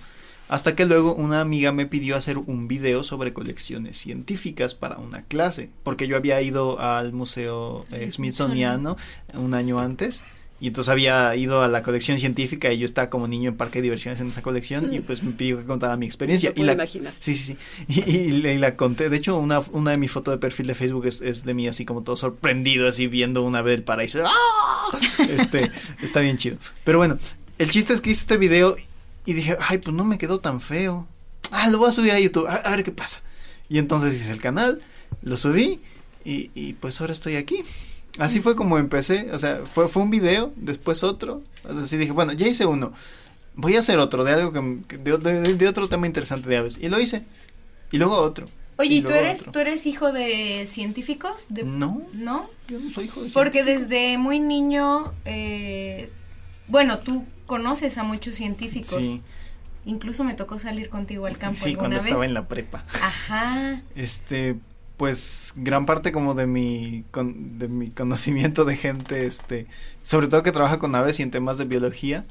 Hasta 0.47 0.75
que 0.75 0.85
luego 0.85 1.13
una 1.13 1.39
amiga 1.39 1.71
me 1.71 1.85
pidió 1.85 2.17
hacer 2.17 2.37
un 2.37 2.67
video 2.67 3.03
sobre 3.05 3.31
colecciones 3.31 3.97
científicas 3.97 4.75
para 4.75 4.97
una 4.97 5.21
clase. 5.23 5.69
Porque 5.83 6.07
yo 6.07 6.17
había 6.17 6.41
ido 6.41 6.79
al 6.81 7.13
Museo 7.13 7.85
eh, 7.91 8.11
Smithsoniano 8.11 8.97
un 9.33 9.53
año 9.53 9.79
antes. 9.79 10.21
Y 10.61 10.67
entonces 10.67 10.89
había 10.91 11.35
ido 11.35 11.61
a 11.63 11.67
la 11.67 11.81
colección 11.81 12.19
científica 12.19 12.71
y 12.71 12.77
yo 12.77 12.85
estaba 12.85 13.09
como 13.09 13.27
niño 13.27 13.49
en 13.49 13.57
parque 13.57 13.79
de 13.79 13.83
diversiones 13.83 14.21
en 14.21 14.27
esa 14.29 14.43
colección 14.43 14.93
y 14.93 14.99
pues 14.99 15.23
me 15.23 15.31
pidió 15.31 15.57
que 15.57 15.65
contara 15.65 15.97
mi 15.97 16.05
experiencia. 16.05 16.53
Y 16.55 16.61
la, 16.63 16.73
imaginar. 16.73 17.13
Sí, 17.19 17.33
sí, 17.33 17.43
sí. 17.43 17.57
Y, 17.87 18.09
y- 18.09 18.47
y 18.47 18.57
la 18.59 18.75
conté. 18.75 19.09
De 19.09 19.17
hecho, 19.17 19.37
una, 19.39 19.59
una 19.71 19.89
de 19.91 19.97
mis 19.97 20.11
fotos 20.11 20.33
de 20.33 20.37
perfil 20.37 20.67
de 20.67 20.75
Facebook 20.75 21.07
es, 21.07 21.19
es 21.21 21.43
de 21.45 21.55
mí 21.55 21.67
así 21.67 21.83
como 21.83 22.03
todo 22.03 22.15
sorprendido, 22.15 22.87
así 22.87 23.07
viendo 23.07 23.41
una 23.41 23.63
vez 23.63 23.73
el 23.79 23.83
paraíso. 23.83 24.23
¡Ah! 24.23 24.99
Este, 25.29 25.71
está 26.03 26.19
bien 26.19 26.37
chido. 26.37 26.57
Pero 26.83 26.99
bueno, 26.99 27.17
el 27.57 27.69
chiste 27.71 27.93
es 27.93 28.01
que 28.01 28.11
hice 28.11 28.21
este 28.21 28.37
video 28.37 28.75
y 29.25 29.33
dije, 29.33 29.57
ay, 29.67 29.79
pues 29.79 29.95
no 29.95 30.03
me 30.03 30.17
quedó 30.19 30.39
tan 30.41 30.61
feo. 30.61 31.07
Ah, 31.51 31.69
lo 31.69 31.79
voy 31.79 31.89
a 31.89 31.93
subir 31.93 32.11
a 32.11 32.19
YouTube, 32.19 32.45
a, 32.47 32.55
a 32.55 32.69
ver 32.75 32.83
qué 32.83 32.91
pasa. 32.91 33.21
Y 33.67 33.77
entonces 33.79 34.13
hice 34.15 34.31
el 34.31 34.39
canal, 34.41 34.81
lo 35.23 35.37
subí 35.37 35.79
y, 36.23 36.51
y 36.53 36.73
pues 36.73 37.01
ahora 37.01 37.13
estoy 37.13 37.35
aquí. 37.35 37.63
Así 38.19 38.41
fue 38.41 38.55
como 38.55 38.77
empecé, 38.77 39.29
o 39.31 39.39
sea, 39.39 39.61
fue, 39.65 39.87
fue 39.87 40.03
un 40.03 40.09
video, 40.09 40.51
después 40.57 41.03
otro, 41.03 41.41
así 41.81 41.97
dije, 41.97 42.11
bueno, 42.11 42.33
ya 42.33 42.47
hice 42.47 42.65
uno, 42.65 42.91
voy 43.55 43.75
a 43.75 43.79
hacer 43.79 43.99
otro 43.99 44.23
de 44.23 44.33
algo 44.33 44.51
que, 44.51 44.97
de, 44.97 45.17
de- 45.17 45.53
de 45.55 45.67
otro 45.67 45.87
tema 45.87 46.07
interesante 46.07 46.49
de 46.49 46.57
aves, 46.57 46.77
y 46.79 46.89
lo 46.89 46.99
hice, 46.99 47.23
y 47.91 47.97
luego 47.97 48.17
otro. 48.17 48.47
Oye, 48.77 48.95
y 48.95 48.97
¿y 48.97 49.01
tú 49.01 49.09
eres, 49.09 49.41
otro. 49.41 49.51
tú 49.53 49.59
eres 49.59 49.85
hijo 49.85 50.11
de 50.11 50.65
científicos? 50.67 51.45
De- 51.49 51.63
No. 51.63 52.01
¿No? 52.13 52.49
Yo 52.67 52.79
no 52.79 52.89
soy 52.89 53.05
hijo 53.05 53.21
de 53.23 53.29
Porque 53.29 53.63
desde 53.63 54.17
muy 54.17 54.39
niño, 54.39 55.11
eh, 55.25 56.09
bueno, 56.67 56.99
tú 56.99 57.25
conoces 57.45 57.97
a 57.97 58.03
muchos 58.03 58.35
científicos. 58.35 58.97
Sí. 58.97 59.21
Incluso 59.85 60.23
me 60.23 60.33
tocó 60.35 60.57
salir 60.57 60.89
contigo 60.89 61.25
al 61.27 61.37
campo 61.37 61.59
Sí, 61.59 61.71
alguna 61.71 61.79
cuando 61.79 61.95
vez. 61.97 62.05
estaba 62.05 62.25
en 62.25 62.33
la 62.33 62.47
prepa. 62.47 62.83
Ajá. 63.01 63.81
Este, 63.95 64.55
pues 65.01 65.53
gran 65.55 65.87
parte 65.87 66.11
como 66.11 66.35
de 66.35 66.45
mi 66.45 67.03
con- 67.09 67.57
de 67.57 67.67
mi 67.67 67.89
conocimiento 67.89 68.65
de 68.65 68.77
gente, 68.77 69.25
este, 69.25 69.65
sobre 70.03 70.27
todo 70.27 70.43
que 70.43 70.51
trabaja 70.51 70.77
con 70.77 70.93
aves 70.93 71.19
y 71.19 71.23
en 71.23 71.31
temas 71.31 71.57
de 71.57 71.65
biología, 71.65 72.23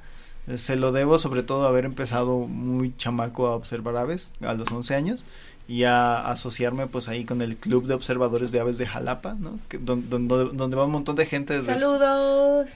eh, 0.47 0.57
se 0.57 0.77
lo 0.77 0.93
debo 0.93 1.19
sobre 1.19 1.43
todo 1.43 1.65
a 1.67 1.69
haber 1.71 1.85
empezado 1.85 2.39
muy 2.47 2.95
chamaco 2.97 3.49
a 3.49 3.57
observar 3.57 3.97
aves 3.97 4.31
a 4.41 4.55
los 4.55 4.71
11 4.71 4.95
años 4.95 5.25
y 5.67 5.83
a 5.83 6.25
asociarme 6.31 6.87
pues 6.87 7.09
ahí 7.09 7.25
con 7.25 7.43
el 7.43 7.57
club 7.57 7.89
de 7.89 7.95
observadores 7.95 8.53
de 8.53 8.61
aves 8.61 8.79
de 8.79 8.87
Jalapa, 8.87 9.35
¿no? 9.35 9.59
Que, 9.69 9.79
don- 9.79 10.09
don- 10.09 10.29
donde, 10.29 10.57
donde 10.57 10.77
va 10.77 10.85
un 10.85 10.93
montón 10.93 11.17
de 11.17 11.27
gente 11.27 11.55
desde 11.55 11.75
Saludos. 11.77 12.71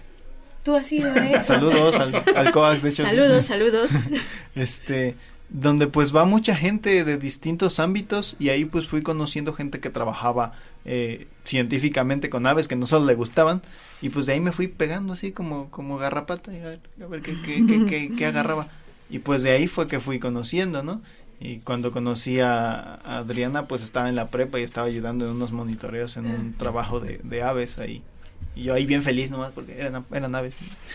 Tú 0.65 0.75
has 0.75 0.89
sido 0.89 1.15
eso. 1.15 1.45
Saludos 1.45 1.95
al, 1.95 2.25
al 2.35 2.51
COAX, 2.51 2.83
de 2.83 2.89
hecho. 2.89 3.05
sí. 3.05 3.09
Saludos, 3.11 3.45
saludos. 3.45 3.91
Este, 4.57 5.15
donde 5.49 5.87
pues 5.87 6.15
va 6.15 6.25
mucha 6.25 6.57
gente 6.57 7.05
de 7.05 7.19
distintos 7.19 7.79
ámbitos 7.79 8.37
y 8.39 8.49
ahí 8.49 8.65
pues 8.65 8.89
fui 8.89 9.03
conociendo 9.03 9.53
gente 9.53 9.81
que 9.81 9.91
trabajaba 9.91 10.53
eh, 10.85 11.29
científicamente 11.45 12.31
con 12.31 12.47
aves 12.47 12.69
que 12.69 12.77
no 12.77 12.87
solo 12.87 13.07
le 13.07 13.15
gustaban 13.15 13.63
y 14.03 14.09
pues 14.11 14.27
de 14.27 14.33
ahí 14.35 14.41
me 14.41 14.53
fui 14.53 14.69
pegando 14.69 15.13
así 15.13 15.33
como, 15.33 15.71
como 15.71 15.97
garrapata 15.99 16.53
y 16.53 16.61
a 16.61 16.65
ver, 16.71 16.81
a 17.03 17.07
ver 17.07 17.23
qué, 17.23 17.41
qué, 17.41 17.65
qué, 17.65 17.85
qué- 18.15 18.27
agarraba 18.27 18.69
y 19.11 19.21
pues 19.21 19.43
de 19.43 19.51
ahí 19.53 19.69
fue 19.69 19.87
que 19.87 20.01
fui 20.01 20.19
conociendo, 20.19 20.83
¿no? 20.83 21.03
Y 21.41 21.59
cuando 21.59 21.93
conocí 21.93 22.41
a, 22.41 22.95
a 22.95 23.19
Adriana 23.19 23.67
pues 23.69 23.83
estaba 23.83 24.09
en 24.09 24.15
la 24.17 24.31
prepa 24.31 24.59
y 24.61 24.63
estaba 24.63 24.87
ayudando 24.87 25.27
en 25.27 25.33
unos 25.33 25.53
monitoreos 25.53 26.17
en 26.17 26.31
un 26.31 26.55
trabajo 26.57 27.01
de, 27.01 27.21
de 27.23 27.43
aves 27.43 27.79
ahí. 27.79 28.03
Y 28.57 28.65
yo 28.65 28.75
ahí 28.75 28.87
bien 28.87 29.03
feliz 29.03 29.31
nomás 29.31 29.51
porque 29.53 29.77
eran, 29.79 30.05
eran 30.13 30.35
aves. 30.35 30.55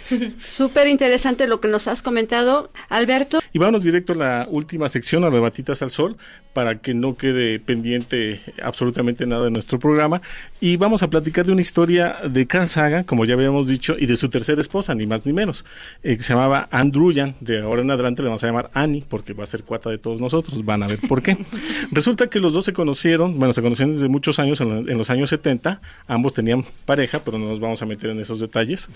Súper 0.48 0.88
interesante 0.88 1.48
lo 1.48 1.60
que 1.60 1.68
nos 1.68 1.88
has 1.88 2.02
comentado, 2.02 2.70
Alberto. 2.90 3.40
Y 3.54 3.60
vámonos 3.60 3.84
directo 3.84 4.14
a 4.14 4.16
la 4.16 4.48
última 4.50 4.88
sección, 4.90 5.24
a 5.24 5.30
las 5.30 5.42
batitas 5.42 5.82
al 5.82 5.90
sol, 5.90 6.18
para 6.54 6.80
que 6.80 6.94
no 6.94 7.16
quede 7.18 7.60
pendiente 7.60 8.42
absolutamente 8.64 9.26
nada 9.26 9.46
de 9.46 9.52
nuestro 9.52 9.80
programa. 9.80 10.22
Y 10.62 10.78
vamos 10.78 11.04
a 11.04 11.10
platicar 11.10 11.46
de 11.46 11.52
una 11.52 11.62
historia 11.62 12.18
de 12.30 12.48
Carl 12.48 12.70
Sagan, 12.70 13.04
como 13.04 13.26
ya 13.26 13.34
habíamos 13.34 13.68
dicho, 13.68 13.96
y 14.00 14.06
de 14.06 14.16
su 14.16 14.30
tercera 14.30 14.62
esposa, 14.62 14.94
ni 14.96 15.06
más 15.06 15.26
ni 15.26 15.34
menos, 15.34 15.66
eh, 16.04 16.18
que 16.18 16.24
se 16.24 16.34
llamaba 16.34 16.68
Anne 16.72 16.92
Druyan. 16.92 17.36
De 17.40 17.62
ahora 17.62 17.82
en 17.82 17.92
adelante 17.92 18.22
le 18.22 18.28
vamos 18.30 18.44
a 18.44 18.48
llamar 18.48 18.70
Annie, 18.74 19.04
porque 19.08 19.34
va 19.34 19.44
a 19.44 19.48
ser 19.48 19.64
cuata 19.64 19.90
de 19.90 19.98
todos 19.98 20.22
nosotros. 20.22 20.64
Van 20.64 20.84
a 20.84 20.88
ver 20.88 21.00
por 21.08 21.22
qué. 21.22 21.38
Resulta 21.92 22.28
que 22.28 22.40
los 22.40 22.54
dos 22.54 22.66
se 22.66 22.74
conocieron, 22.74 23.38
bueno, 23.40 23.54
se 23.54 23.62
conocieron 23.62 23.96
desde 23.96 24.08
muchos 24.08 24.40
años, 24.40 24.62
en, 24.62 24.86
la- 24.86 24.92
en 24.92 24.98
los 24.98 25.10
años 25.10 25.30
70. 25.30 25.82
Ambos 26.08 26.34
tenían 26.34 26.66
pareja, 26.86 27.20
pero 27.24 27.39
no 27.40 27.48
nos 27.48 27.60
vamos 27.60 27.82
a 27.82 27.86
meter 27.86 28.10
en 28.10 28.20
esos 28.20 28.40
detalles. 28.40 28.90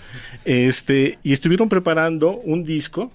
Este, 0.44 1.18
y 1.22 1.32
estuvieron 1.32 1.68
preparando 1.68 2.36
un 2.36 2.64
disco 2.64 3.10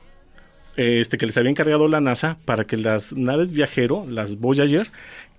este, 0.76 1.18
que 1.18 1.26
les 1.26 1.38
había 1.38 1.52
encargado 1.52 1.88
la 1.88 2.02
NASA 2.02 2.38
para 2.46 2.66
que 2.66 2.78
las 2.78 3.14
naves 3.14 3.54
viajero, 3.54 4.06
las 4.08 4.40
Voyager, 4.40 4.88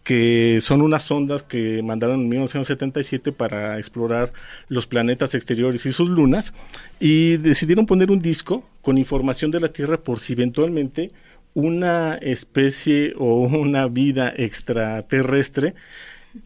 que 0.05 0.59
son 0.61 0.82
unas 0.82 1.03
sondas 1.03 1.43
que 1.43 1.82
mandaron 1.82 2.20
en 2.20 2.28
1977 2.28 3.32
para 3.32 3.78
explorar 3.78 4.32
los 4.68 4.86
planetas 4.86 5.34
exteriores 5.34 5.84
y 5.86 5.93
sus 5.93 6.09
lunas, 6.09 6.55
y 6.99 7.36
decidieron 7.36 7.86
poner 7.86 8.11
un 8.11 8.20
disco 8.20 8.68
con 8.82 8.99
información 8.99 9.51
de 9.51 9.61
la 9.61 9.72
Tierra 9.72 9.99
por 9.99 10.18
si 10.18 10.32
eventualmente 10.32 11.11
una 11.55 12.16
especie 12.16 13.14
o 13.18 13.41
una 13.41 13.88
vida 13.88 14.32
extraterrestre 14.36 15.74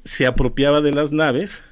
se 0.04 0.26
apropiaba 0.26 0.80
de 0.80 0.92
las 0.92 1.12
naves 1.12 1.62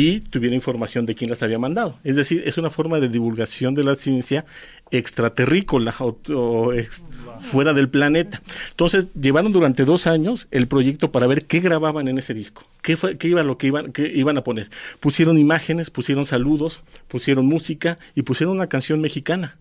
y 0.00 0.20
tuviera 0.20 0.54
información 0.54 1.06
de 1.06 1.16
quién 1.16 1.28
las 1.28 1.42
había 1.42 1.58
mandado. 1.58 1.98
Es 2.04 2.14
decir, 2.14 2.44
es 2.46 2.56
una 2.56 2.70
forma 2.70 3.00
de 3.00 3.08
divulgación 3.08 3.74
de 3.74 3.82
la 3.82 3.96
ciencia 3.96 4.44
extraterrícola 4.92 5.92
o, 5.98 6.16
o 6.34 6.72
ex- 6.72 7.02
fuera 7.50 7.72
del 7.72 7.88
planeta. 7.88 8.40
Entonces, 8.70 9.08
llevaron 9.20 9.50
durante 9.52 9.84
dos 9.84 10.06
años 10.06 10.46
el 10.52 10.68
proyecto 10.68 11.10
para 11.10 11.26
ver 11.26 11.46
qué 11.46 11.58
grababan 11.58 12.06
en 12.06 12.16
ese 12.18 12.32
disco, 12.32 12.64
qué, 12.80 12.96
fue, 12.96 13.16
qué 13.18 13.26
iba 13.28 13.42
lo 13.42 13.58
que 13.58 13.66
iban, 13.66 13.90
qué 13.92 14.06
iban 14.14 14.38
a 14.38 14.44
poner. 14.44 14.70
Pusieron 15.00 15.36
imágenes, 15.36 15.90
pusieron 15.90 16.26
saludos, 16.26 16.82
pusieron 17.08 17.46
música 17.46 17.98
y 18.14 18.22
pusieron 18.22 18.54
una 18.54 18.68
canción 18.68 19.00
mexicana. 19.00 19.56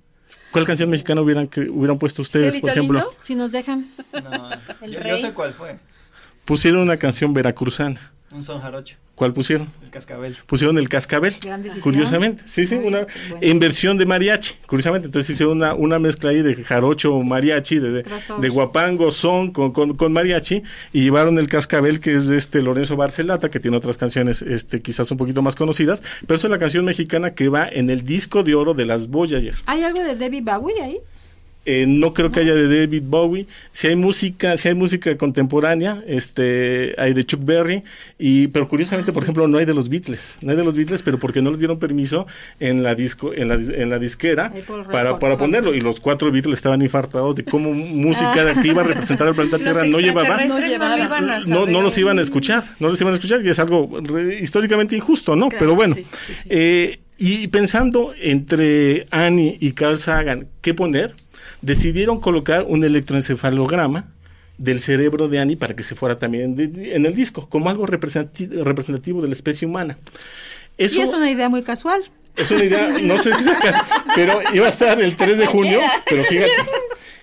¿Cuál 0.52 0.66
canción 0.66 0.90
mexicana 0.92 1.22
hubieran, 1.22 1.48
que, 1.48 1.62
hubieran 1.62 1.98
puesto 1.98 2.22
ustedes, 2.22 2.60
por 2.60 2.70
ejemplo? 2.70 3.12
Si 3.22 3.34
nos 3.34 3.52
dejan. 3.52 3.90
El 4.82 4.92
Yo, 4.92 5.00
yo 5.04 5.18
sé 5.18 5.34
cuál 5.34 5.52
fue. 5.52 5.78
Pusieron 6.46 6.82
una 6.82 6.98
canción 6.98 7.34
veracruzana. 7.34 8.12
Un 8.32 8.44
son 8.44 8.62
jarocho. 8.62 8.98
¿Cuál 9.18 9.34
pusieron? 9.34 9.68
El 9.84 9.90
cascabel. 9.90 10.38
Pusieron 10.46 10.78
el 10.78 10.90
cascabel. 10.90 11.36
Gran 11.42 11.64
decisión. 11.64 11.82
Curiosamente, 11.82 12.44
sí, 12.46 12.68
sí, 12.68 12.76
una 12.76 13.08
en 13.42 13.58
versión 13.58 13.98
de 13.98 14.06
mariachi, 14.06 14.54
curiosamente. 14.68 15.08
Entonces 15.08 15.32
hicieron 15.32 15.58
una, 15.58 15.74
una 15.74 15.98
mezcla 15.98 16.30
ahí 16.30 16.44
de 16.44 16.54
jarocho 16.64 17.20
mariachi, 17.24 17.80
de, 17.80 18.04
de 18.04 18.50
guapango, 18.50 19.10
son 19.10 19.52
con, 19.52 19.72
con, 19.72 19.98
con 19.98 20.14
mariachi, 20.14 20.62
y 20.94 21.02
llevaron 21.02 21.40
el 21.40 21.48
cascabel 21.48 22.00
que 22.00 22.14
es 22.14 22.28
de 22.28 22.38
este 22.38 22.62
Lorenzo 22.62 22.96
Barcelata, 22.96 23.50
que 23.50 23.60
tiene 23.60 23.76
otras 23.78 23.98
canciones 23.98 24.44
este 24.44 24.84
quizás 24.84 25.10
un 25.10 25.18
poquito 25.18 25.42
más 25.42 25.56
conocidas, 25.56 26.04
pero 26.28 26.38
esa 26.38 26.46
es 26.46 26.52
la 26.52 26.60
canción 26.60 26.86
mexicana 26.86 27.34
que 27.34 27.50
va 27.50 27.68
en 27.68 27.90
el 27.90 28.04
disco 28.04 28.44
de 28.44 28.54
oro 28.54 28.76
de 28.76 28.86
las 28.86 29.08
Voyager. 29.08 29.56
¿Hay 29.66 29.82
algo 29.82 30.04
de 30.04 30.16
Debbie 30.16 30.42
Bowie 30.42 30.80
ahí? 30.80 31.00
Eh, 31.70 31.86
no 31.86 32.14
creo 32.14 32.32
que 32.32 32.40
haya 32.40 32.56
de 32.56 32.80
David 32.80 33.04
Bowie. 33.06 33.46
Si 33.74 33.88
hay 33.88 33.98
música, 33.98 34.56
si 34.56 34.70
hay 34.70 34.74
música 34.74 35.18
contemporánea, 35.18 36.02
este, 36.08 36.96
hay 36.98 37.14
de 37.14 37.26
Chuck 37.26 37.44
Berry, 37.44 37.84
y 38.18 38.48
pero 38.48 38.70
curiosamente, 38.70 39.12
por 39.12 39.24
ejemplo, 39.24 39.50
no 39.50 39.58
hay 39.58 39.66
de 39.66 39.74
los 39.74 39.90
Beatles, 39.90 40.38
no 40.42 40.52
hay 40.52 40.58
de 40.58 40.64
los 40.64 40.76
Beatles, 40.76 41.02
pero 41.02 41.20
porque 41.20 41.42
no 41.42 41.50
les 41.52 41.60
dieron 41.60 41.78
permiso 41.78 42.26
en 42.62 42.84
la 42.84 42.96
disco, 42.96 43.34
en 43.34 43.50
la, 43.50 43.56
en 43.56 43.90
la 43.90 44.00
disquera 44.00 44.54
para, 44.94 45.20
para 45.20 45.38
ponerlo, 45.38 45.74
y 45.76 45.82
los 45.82 46.00
cuatro 46.00 46.32
Beatles 46.32 46.54
estaban 46.56 46.82
infartados 46.82 47.36
de 47.36 47.44
cómo 47.44 47.74
música 47.74 48.54
que 48.62 48.68
iba 48.70 48.82
a 48.82 48.86
representar 48.86 49.28
al 49.28 49.36
planeta 49.36 49.58
Tierra 49.58 49.84
no 49.86 50.00
llevaba. 50.00 50.38
no 50.48 50.56
a 50.56 51.40
No, 51.50 51.66
no 51.66 51.82
los 51.82 51.98
iban 51.98 52.18
a 52.18 52.22
escuchar, 52.22 52.64
no 52.80 52.88
los 52.88 53.02
iban 53.02 53.12
a 53.12 53.16
escuchar 53.18 53.46
y 53.46 53.50
es 53.50 53.60
algo 53.60 53.90
re- 54.02 54.40
históricamente 54.42 54.96
injusto, 54.96 55.36
¿no? 55.36 55.50
Claro, 55.50 55.60
Pero 55.60 55.76
bueno, 55.76 55.96
sí, 55.96 56.06
eh, 56.50 57.00
y 57.20 57.48
pensando 57.48 58.14
entre 58.22 59.08
Annie 59.10 59.58
y 59.60 59.72
Carl 59.72 60.00
Sagan, 60.00 60.48
¿qué 60.62 60.74
poner? 60.74 61.14
Decidieron 61.62 62.20
colocar 62.20 62.64
un 62.68 62.84
electroencefalograma 62.84 64.06
del 64.58 64.80
cerebro 64.80 65.28
de 65.28 65.40
Annie 65.40 65.56
para 65.56 65.76
que 65.76 65.84
se 65.84 65.96
fuera 65.96 66.18
también 66.20 66.56
de- 66.56 66.96
en 66.96 67.06
el 67.06 67.14
disco, 67.16 67.48
como 67.50 67.70
algo 67.70 67.86
representati- 67.86 68.50
representativo 68.64 69.22
de 69.22 69.28
la 69.28 69.34
especie 69.34 69.68
humana. 69.68 69.98
Eso 70.78 71.00
Y 71.00 71.04
es 71.04 71.14
una 71.14 71.30
idea 71.30 71.50
muy 71.50 71.64
casual. 71.64 72.02
es 72.36 72.50
una 72.52 72.64
idea, 72.64 72.88
no 73.02 73.22
sé 73.22 73.34
si 73.36 73.44
sacas, 73.44 73.76
pero 74.16 74.40
iba 74.54 74.66
a 74.68 74.70
estar 74.70 75.00
el 75.02 75.16
3 75.16 75.38
de 75.40 75.46
junio, 75.48 75.80
pero 76.10 76.24
fíjate, 76.24 76.52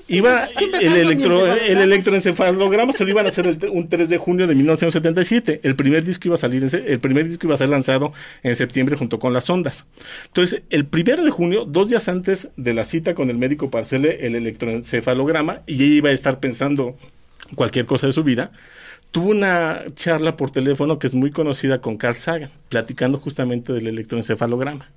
iba 0.08 0.48
el, 0.80 0.92
electro, 0.96 1.46
el 1.46 1.78
electroencefalograma 1.78 2.92
se 2.92 3.04
lo 3.04 3.10
iban 3.10 3.26
a 3.26 3.30
hacer 3.30 3.46
el, 3.46 3.58
un 3.70 3.88
3 3.88 4.08
de 4.08 4.18
junio 4.18 4.46
de 4.46 4.54
1977. 4.54 5.60
El 5.62 5.76
primer 5.76 6.04
disco 6.04 6.28
iba 6.28 6.34
a 6.34 6.38
salir, 6.38 6.64
el 6.72 7.00
primer 7.00 7.28
disco 7.28 7.46
iba 7.46 7.54
a 7.54 7.58
ser 7.58 7.68
lanzado 7.68 8.12
en 8.42 8.54
septiembre 8.56 8.96
junto 8.96 9.18
con 9.18 9.32
las 9.32 9.48
ondas. 9.48 9.86
Entonces, 10.26 10.62
el 10.70 10.84
primero 10.86 11.24
de 11.24 11.30
junio, 11.30 11.64
dos 11.64 11.88
días 11.88 12.08
antes 12.08 12.48
de 12.56 12.74
la 12.74 12.84
cita 12.84 13.14
con 13.14 13.30
el 13.30 13.38
médico 13.38 13.70
para 13.70 13.84
hacerle 13.84 14.26
el 14.26 14.34
electroencefalograma, 14.34 15.60
y 15.66 15.74
ella 15.74 15.94
iba 15.94 16.08
a 16.10 16.12
estar 16.12 16.40
pensando 16.40 16.96
cualquier 17.54 17.86
cosa 17.86 18.06
de 18.06 18.12
su 18.12 18.24
vida, 18.24 18.52
tuvo 19.10 19.30
una 19.30 19.84
charla 19.94 20.36
por 20.36 20.50
teléfono 20.50 20.98
que 20.98 21.06
es 21.06 21.14
muy 21.14 21.30
conocida 21.30 21.80
con 21.80 21.96
Carl 21.96 22.16
Sagan, 22.16 22.50
platicando 22.68 23.18
justamente 23.18 23.72
del 23.72 23.86
electroencefalograma. 23.86 24.90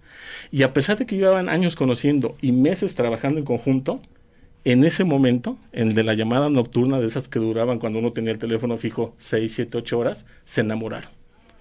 Y 0.51 0.63
a 0.63 0.73
pesar 0.73 0.97
de 0.97 1.05
que 1.05 1.17
llevaban 1.17 1.49
años 1.49 1.75
conociendo 1.75 2.35
y 2.41 2.51
meses 2.51 2.95
trabajando 2.95 3.39
en 3.39 3.45
conjunto, 3.45 4.01
en 4.63 4.83
ese 4.83 5.03
momento, 5.03 5.57
el 5.71 5.93
de 5.93 6.03
la 6.03 6.13
llamada 6.13 6.49
nocturna 6.49 6.99
de 6.99 7.07
esas 7.07 7.29
que 7.29 7.39
duraban 7.39 7.79
cuando 7.79 7.99
uno 7.99 8.11
tenía 8.11 8.31
el 8.31 8.37
teléfono 8.37 8.77
fijo 8.77 9.15
6, 9.17 9.51
7, 9.53 9.77
8 9.77 9.99
horas, 9.99 10.25
se 10.45 10.61
enamoraron. 10.61 11.09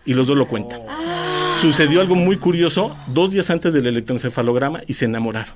Y 0.05 0.15
los 0.15 0.27
dos 0.27 0.37
lo 0.37 0.49
cuentan. 0.49 0.81
Sucedió 1.61 2.01
algo 2.01 2.15
muy 2.15 2.37
curioso 2.37 2.97
dos 3.09 3.31
días 3.31 3.51
antes 3.51 3.73
del 3.73 3.87
electroencefalograma 3.87 4.83
y 4.87 4.95
se 4.95 5.05
enamoraron. 5.07 5.55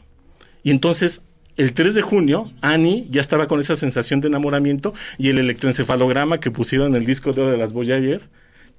Y 0.63 0.71
entonces, 0.71 1.23
el 1.57 1.73
3 1.73 1.95
de 1.95 2.03
junio, 2.03 2.51
Annie 2.61 3.07
ya 3.11 3.21
estaba 3.21 3.47
con 3.47 3.61
esa 3.61 3.77
sensación 3.77 4.21
de 4.21 4.29
enamoramiento 4.29 4.95
y 5.19 5.29
el 5.29 5.39
electroencefalograma 5.39 6.41
que 6.41 6.51
pusieron 6.51 6.89
en 6.89 6.97
el 6.97 7.07
disco 7.07 7.33
de 7.33 7.43
oro 7.43 7.51
de 7.53 7.59
las 7.59 7.73
Voyager 7.73 8.23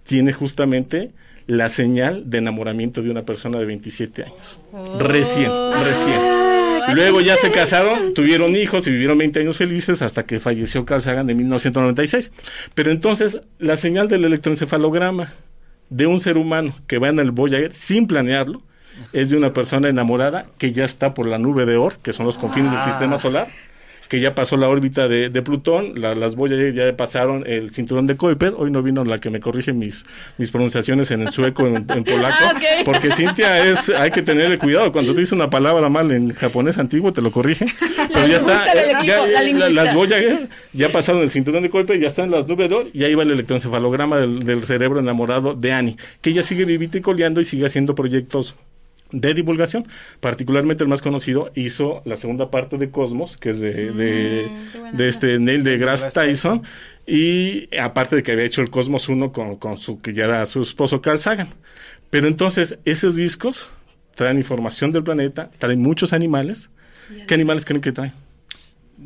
tiene 0.04 0.34
justamente 0.34 1.12
la 1.48 1.70
señal 1.70 2.30
de 2.30 2.38
enamoramiento 2.40 3.02
de 3.02 3.10
una 3.10 3.24
persona 3.24 3.60
de 3.60 3.66
27 3.66 4.24
años. 4.24 4.60
Recién, 5.00 5.52
recién. 5.84 6.51
Luego 6.94 7.22
ya 7.22 7.36
se 7.36 7.52
casaron, 7.52 8.14
tuvieron 8.14 8.56
hijos 8.56 8.88
y 8.88 8.92
vivieron 8.92 9.18
20 9.18 9.40
años 9.40 9.58
felices 9.58 10.02
hasta 10.02 10.26
que 10.26 10.40
falleció 10.40 10.86
Carl 10.86 11.02
Sagan 11.02 11.30
en 11.30 11.38
1996. 11.38 12.32
Pero 12.74 12.92
entonces, 12.92 13.42
la 13.60 13.78
señal 13.78 14.08
del 14.08 14.26
electroencefalograma 14.26 15.34
de 15.90 16.08
un 16.08 16.20
ser 16.20 16.38
humano 16.38 16.76
que 16.88 16.98
va 16.98 17.10
en 17.10 17.20
el 17.20 17.32
Voyager 17.32 17.74
sin 17.74 18.08
planearlo, 18.08 18.64
es 19.14 19.30
de 19.30 19.38
una 19.38 19.54
persona 19.54 19.90
enamorada 19.90 20.46
que 20.58 20.72
ya 20.72 20.86
está 20.86 21.14
por 21.14 21.26
la 21.28 21.38
nube 21.38 21.66
de 21.66 21.76
Oort, 21.78 22.02
que 22.02 22.14
son 22.14 22.26
los 22.26 22.38
confines 22.38 22.72
del 22.72 22.84
sistema 22.84 23.18
solar, 23.18 23.48
que 24.12 24.20
ya 24.20 24.36
pasó 24.36 24.58
la 24.58 24.68
órbita 24.68 25.08
de, 25.08 25.30
de 25.30 25.42
Plutón, 25.42 25.94
la- 25.96 26.16
las 26.16 26.36
Voyager 26.36 26.74
ya 26.74 26.98
pasaron 26.98 27.46
el 27.48 27.72
cinturón 27.72 28.08
de 28.08 28.18
Kuiper, 28.18 28.54
hoy 28.58 28.70
no 28.70 28.84
vino 28.84 29.06
la 29.06 29.22
que 29.22 29.30
me 29.30 29.40
corrige 29.40 29.72
mis, 29.72 30.04
mis 30.38 30.52
pronunciaciones 30.52 31.12
en 31.12 31.22
el 31.22 31.30
sueco, 31.30 31.66
en, 31.66 31.78
en 31.78 32.04
polaco, 32.04 32.36
Ah, 32.42 32.60
porque 32.84 33.10
Cintia 33.14 33.66
es, 33.66 33.88
hay 33.88 34.12
que 34.12 34.22
tenerle 34.22 34.58
cuidado, 34.58 34.92
cuando 34.92 35.14
tú 35.14 35.20
dices 35.20 35.32
una 35.32 35.50
palabra 35.50 35.88
mal 35.88 36.12
en 36.12 36.34
japonés 36.34 36.78
antiguo 36.78 37.14
te 37.14 37.22
lo 37.22 37.32
corrige, 37.32 37.66
pero 38.14 38.28
ya 38.28 38.36
está, 38.36 38.66
equipo, 38.74 39.06
ya- 39.28 39.42
la 39.54 39.70
las 39.70 39.96
Voyager 39.96 40.50
ya 40.74 40.92
pasaron 40.92 41.22
el 41.22 41.32
cinturón 41.32 41.64
de 41.64 41.70
Kuiper, 41.70 41.98
ya 41.98 42.08
están 42.08 42.32
las 42.32 42.46
nubes 42.50 42.68
de 42.68 42.76
Oort, 42.76 42.90
y 42.94 43.06
ahí 43.06 43.16
va 43.16 43.24
el 43.24 43.32
electroencefalograma 43.32 44.18
del, 44.18 44.40
del 44.44 44.66
cerebro 44.66 45.00
enamorado 45.00 45.54
de 45.54 45.72
Annie, 45.72 45.96
que 46.20 46.32
ella 46.32 46.44
sigue 46.44 46.66
vivita 46.66 46.98
y 46.98 47.02
coleando 47.02 47.40
y 47.40 47.46
sigue 47.46 47.66
haciendo 47.66 47.96
proyectos 47.96 48.56
de 49.12 49.34
divulgación. 49.34 49.88
Particularmente 50.20 50.84
el 50.84 50.90
más 50.90 51.02
conocido 51.02 51.52
hizo 51.56 52.02
la 52.06 52.16
segunda 52.16 52.52
parte 52.52 52.78
de 52.78 52.90
Cosmos, 52.90 53.38
que 53.38 53.52
es 53.52 53.60
de, 53.60 53.92
de, 53.92 54.52
de 54.94 55.08
este 55.08 55.40
Neil 55.40 55.64
deGrasse 55.64 56.12
Tyson, 56.12 56.64
y 57.06 57.70
aparte 57.78 58.16
de 58.16 58.24
que 58.24 58.32
había 58.32 58.46
hecho 58.46 58.62
el 58.62 58.70
Cosmos 58.70 59.10
1 59.10 59.32
con, 59.32 59.58
con 59.58 59.78
su 59.78 60.02
que 60.02 60.14
ya 60.14 60.26
era 60.26 60.46
su 60.46 60.62
esposo 60.62 61.02
Carl 61.02 61.20
Sagan. 61.20 61.50
Pero 62.10 62.28
entonces 62.28 62.78
esos 62.86 63.16
discos 63.16 63.70
traen 64.16 64.38
información 64.38 64.92
del 64.92 65.04
planeta, 65.04 65.50
traen 65.58 65.82
muchos 65.82 66.14
animales. 66.14 66.70
¿Qué 67.28 67.34
animales 67.34 67.66
creen 67.66 67.82
que 67.82 67.92
traen? 67.92 68.14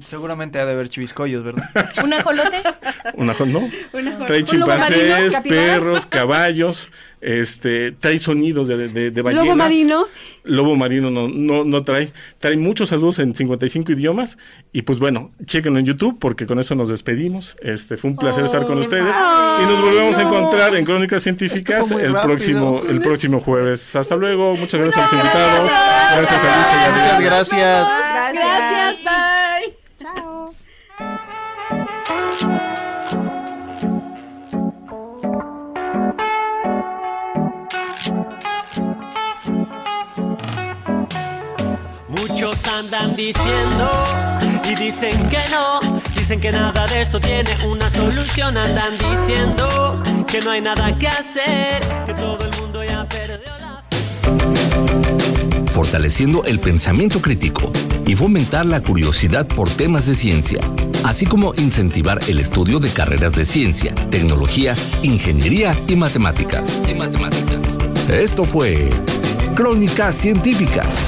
Seguramente 0.04 0.60
ha 0.60 0.66
de 0.66 0.74
haber 0.74 0.90
chiviscollos, 0.90 1.44
¿verdad? 1.44 1.64
¿Un 2.04 2.14
ajolote? 2.14 2.62
Una, 3.16 3.34
¿no? 3.34 3.60
Un 3.94 4.08
ajolote. 4.08 4.26
Trae 4.26 4.44
¿Un 4.52 4.60
lobo 4.60 4.72
marino? 4.78 5.16
chimpancés, 5.28 5.42
perros, 5.48 6.06
caballos, 6.10 6.90
este, 7.22 7.92
trae 7.94 8.20
sonidos 8.20 8.68
de, 8.68 8.90
de, 8.90 9.12
de 9.12 9.22
ballenas. 9.22 9.46
¿Lobo 9.46 9.56
marino? 9.56 10.06
Lobo 10.44 10.76
marino 10.76 11.10
no, 11.10 11.28
no, 11.28 11.64
no 11.64 11.84
trae. 11.84 12.12
Trae 12.40 12.56
muchos 12.58 12.90
saludos 12.90 13.20
en 13.20 13.34
55 13.34 13.92
idiomas. 13.94 14.38
Y 14.72 14.84
pues 14.84 15.00
bueno, 15.00 15.32
chéquenlo 15.46 15.80
en 15.80 15.86
YouTube 15.86 16.18
porque 16.20 16.46
con 16.46 16.60
eso 16.60 16.76
nos 16.76 16.90
despedimos. 16.90 17.56
Este, 17.62 17.98
fue 17.98 18.12
un 18.12 18.18
placer 18.18 18.44
estar 18.44 18.66
con 18.66 18.78
ustedes. 18.78 19.16
y 19.62 19.66
nos 19.66 19.82
volvemos 19.82 20.18
a 20.18 20.22
encontrar 20.24 20.76
en 20.76 20.86
Crónicas 20.86 21.24
Científicas 21.24 21.90
el 21.92 22.14
rápido. 22.14 22.22
próximo, 22.24 22.82
el 22.90 23.02
próximo 23.02 23.40
jueves. 23.40 23.96
Hasta 23.96 24.16
luego. 24.18 24.56
Muchas 24.56 24.80
gracias 24.82 24.98
a 24.98 25.04
los 25.04 25.14
invitados. 25.14 25.72
Gracias, 26.16 26.44
y 26.44 26.48
Adrián. 26.48 26.92
Muchas 26.96 27.24
gracias. 27.24 27.88
Gracias, 28.34 28.85
andan 42.80 43.16
diciendo 43.16 43.90
y 44.70 44.76
dicen 44.76 45.30
que 45.30 45.40
no, 45.50 45.80
dicen 46.14 46.42
que 46.42 46.52
nada 46.52 46.86
de 46.88 47.04
esto 47.04 47.22
tiene 47.22 47.50
una 47.66 47.90
solución, 47.90 48.58
andan 48.58 48.92
diciendo 48.98 50.04
que 50.28 50.42
no 50.42 50.52
hay 50.52 50.60
nada 50.60 50.94
que 50.98 51.08
hacer, 51.08 51.80
que 52.06 52.14
todo 52.14 52.44
el 52.44 52.52
mundo 52.60 52.84
ya 52.84 53.08
perdió 53.08 53.40
la 53.62 53.84
fortaleciendo 55.70 56.44
el 56.44 56.60
pensamiento 56.60 57.22
crítico 57.22 57.72
y 58.06 58.16
fomentar 58.16 58.66
la 58.66 58.82
curiosidad 58.82 59.48
por 59.48 59.70
temas 59.70 60.06
de 60.08 60.16
ciencia, 60.16 60.60
así 61.06 61.26
como 61.26 61.54
incentivar 61.56 62.20
el 62.28 62.40
estudio 62.40 62.80
de 62.80 62.90
carreras 62.90 63.32
de 63.32 63.46
ciencia, 63.46 63.96
tecnología, 64.10 64.76
ingeniería 65.02 65.80
y 65.88 65.96
matemáticas. 65.96 66.82
Y 66.90 66.96
matemáticas. 66.96 67.78
Esto 68.10 68.44
fue 68.44 68.90
Crónicas 69.56 70.16
Científicas. 70.16 71.08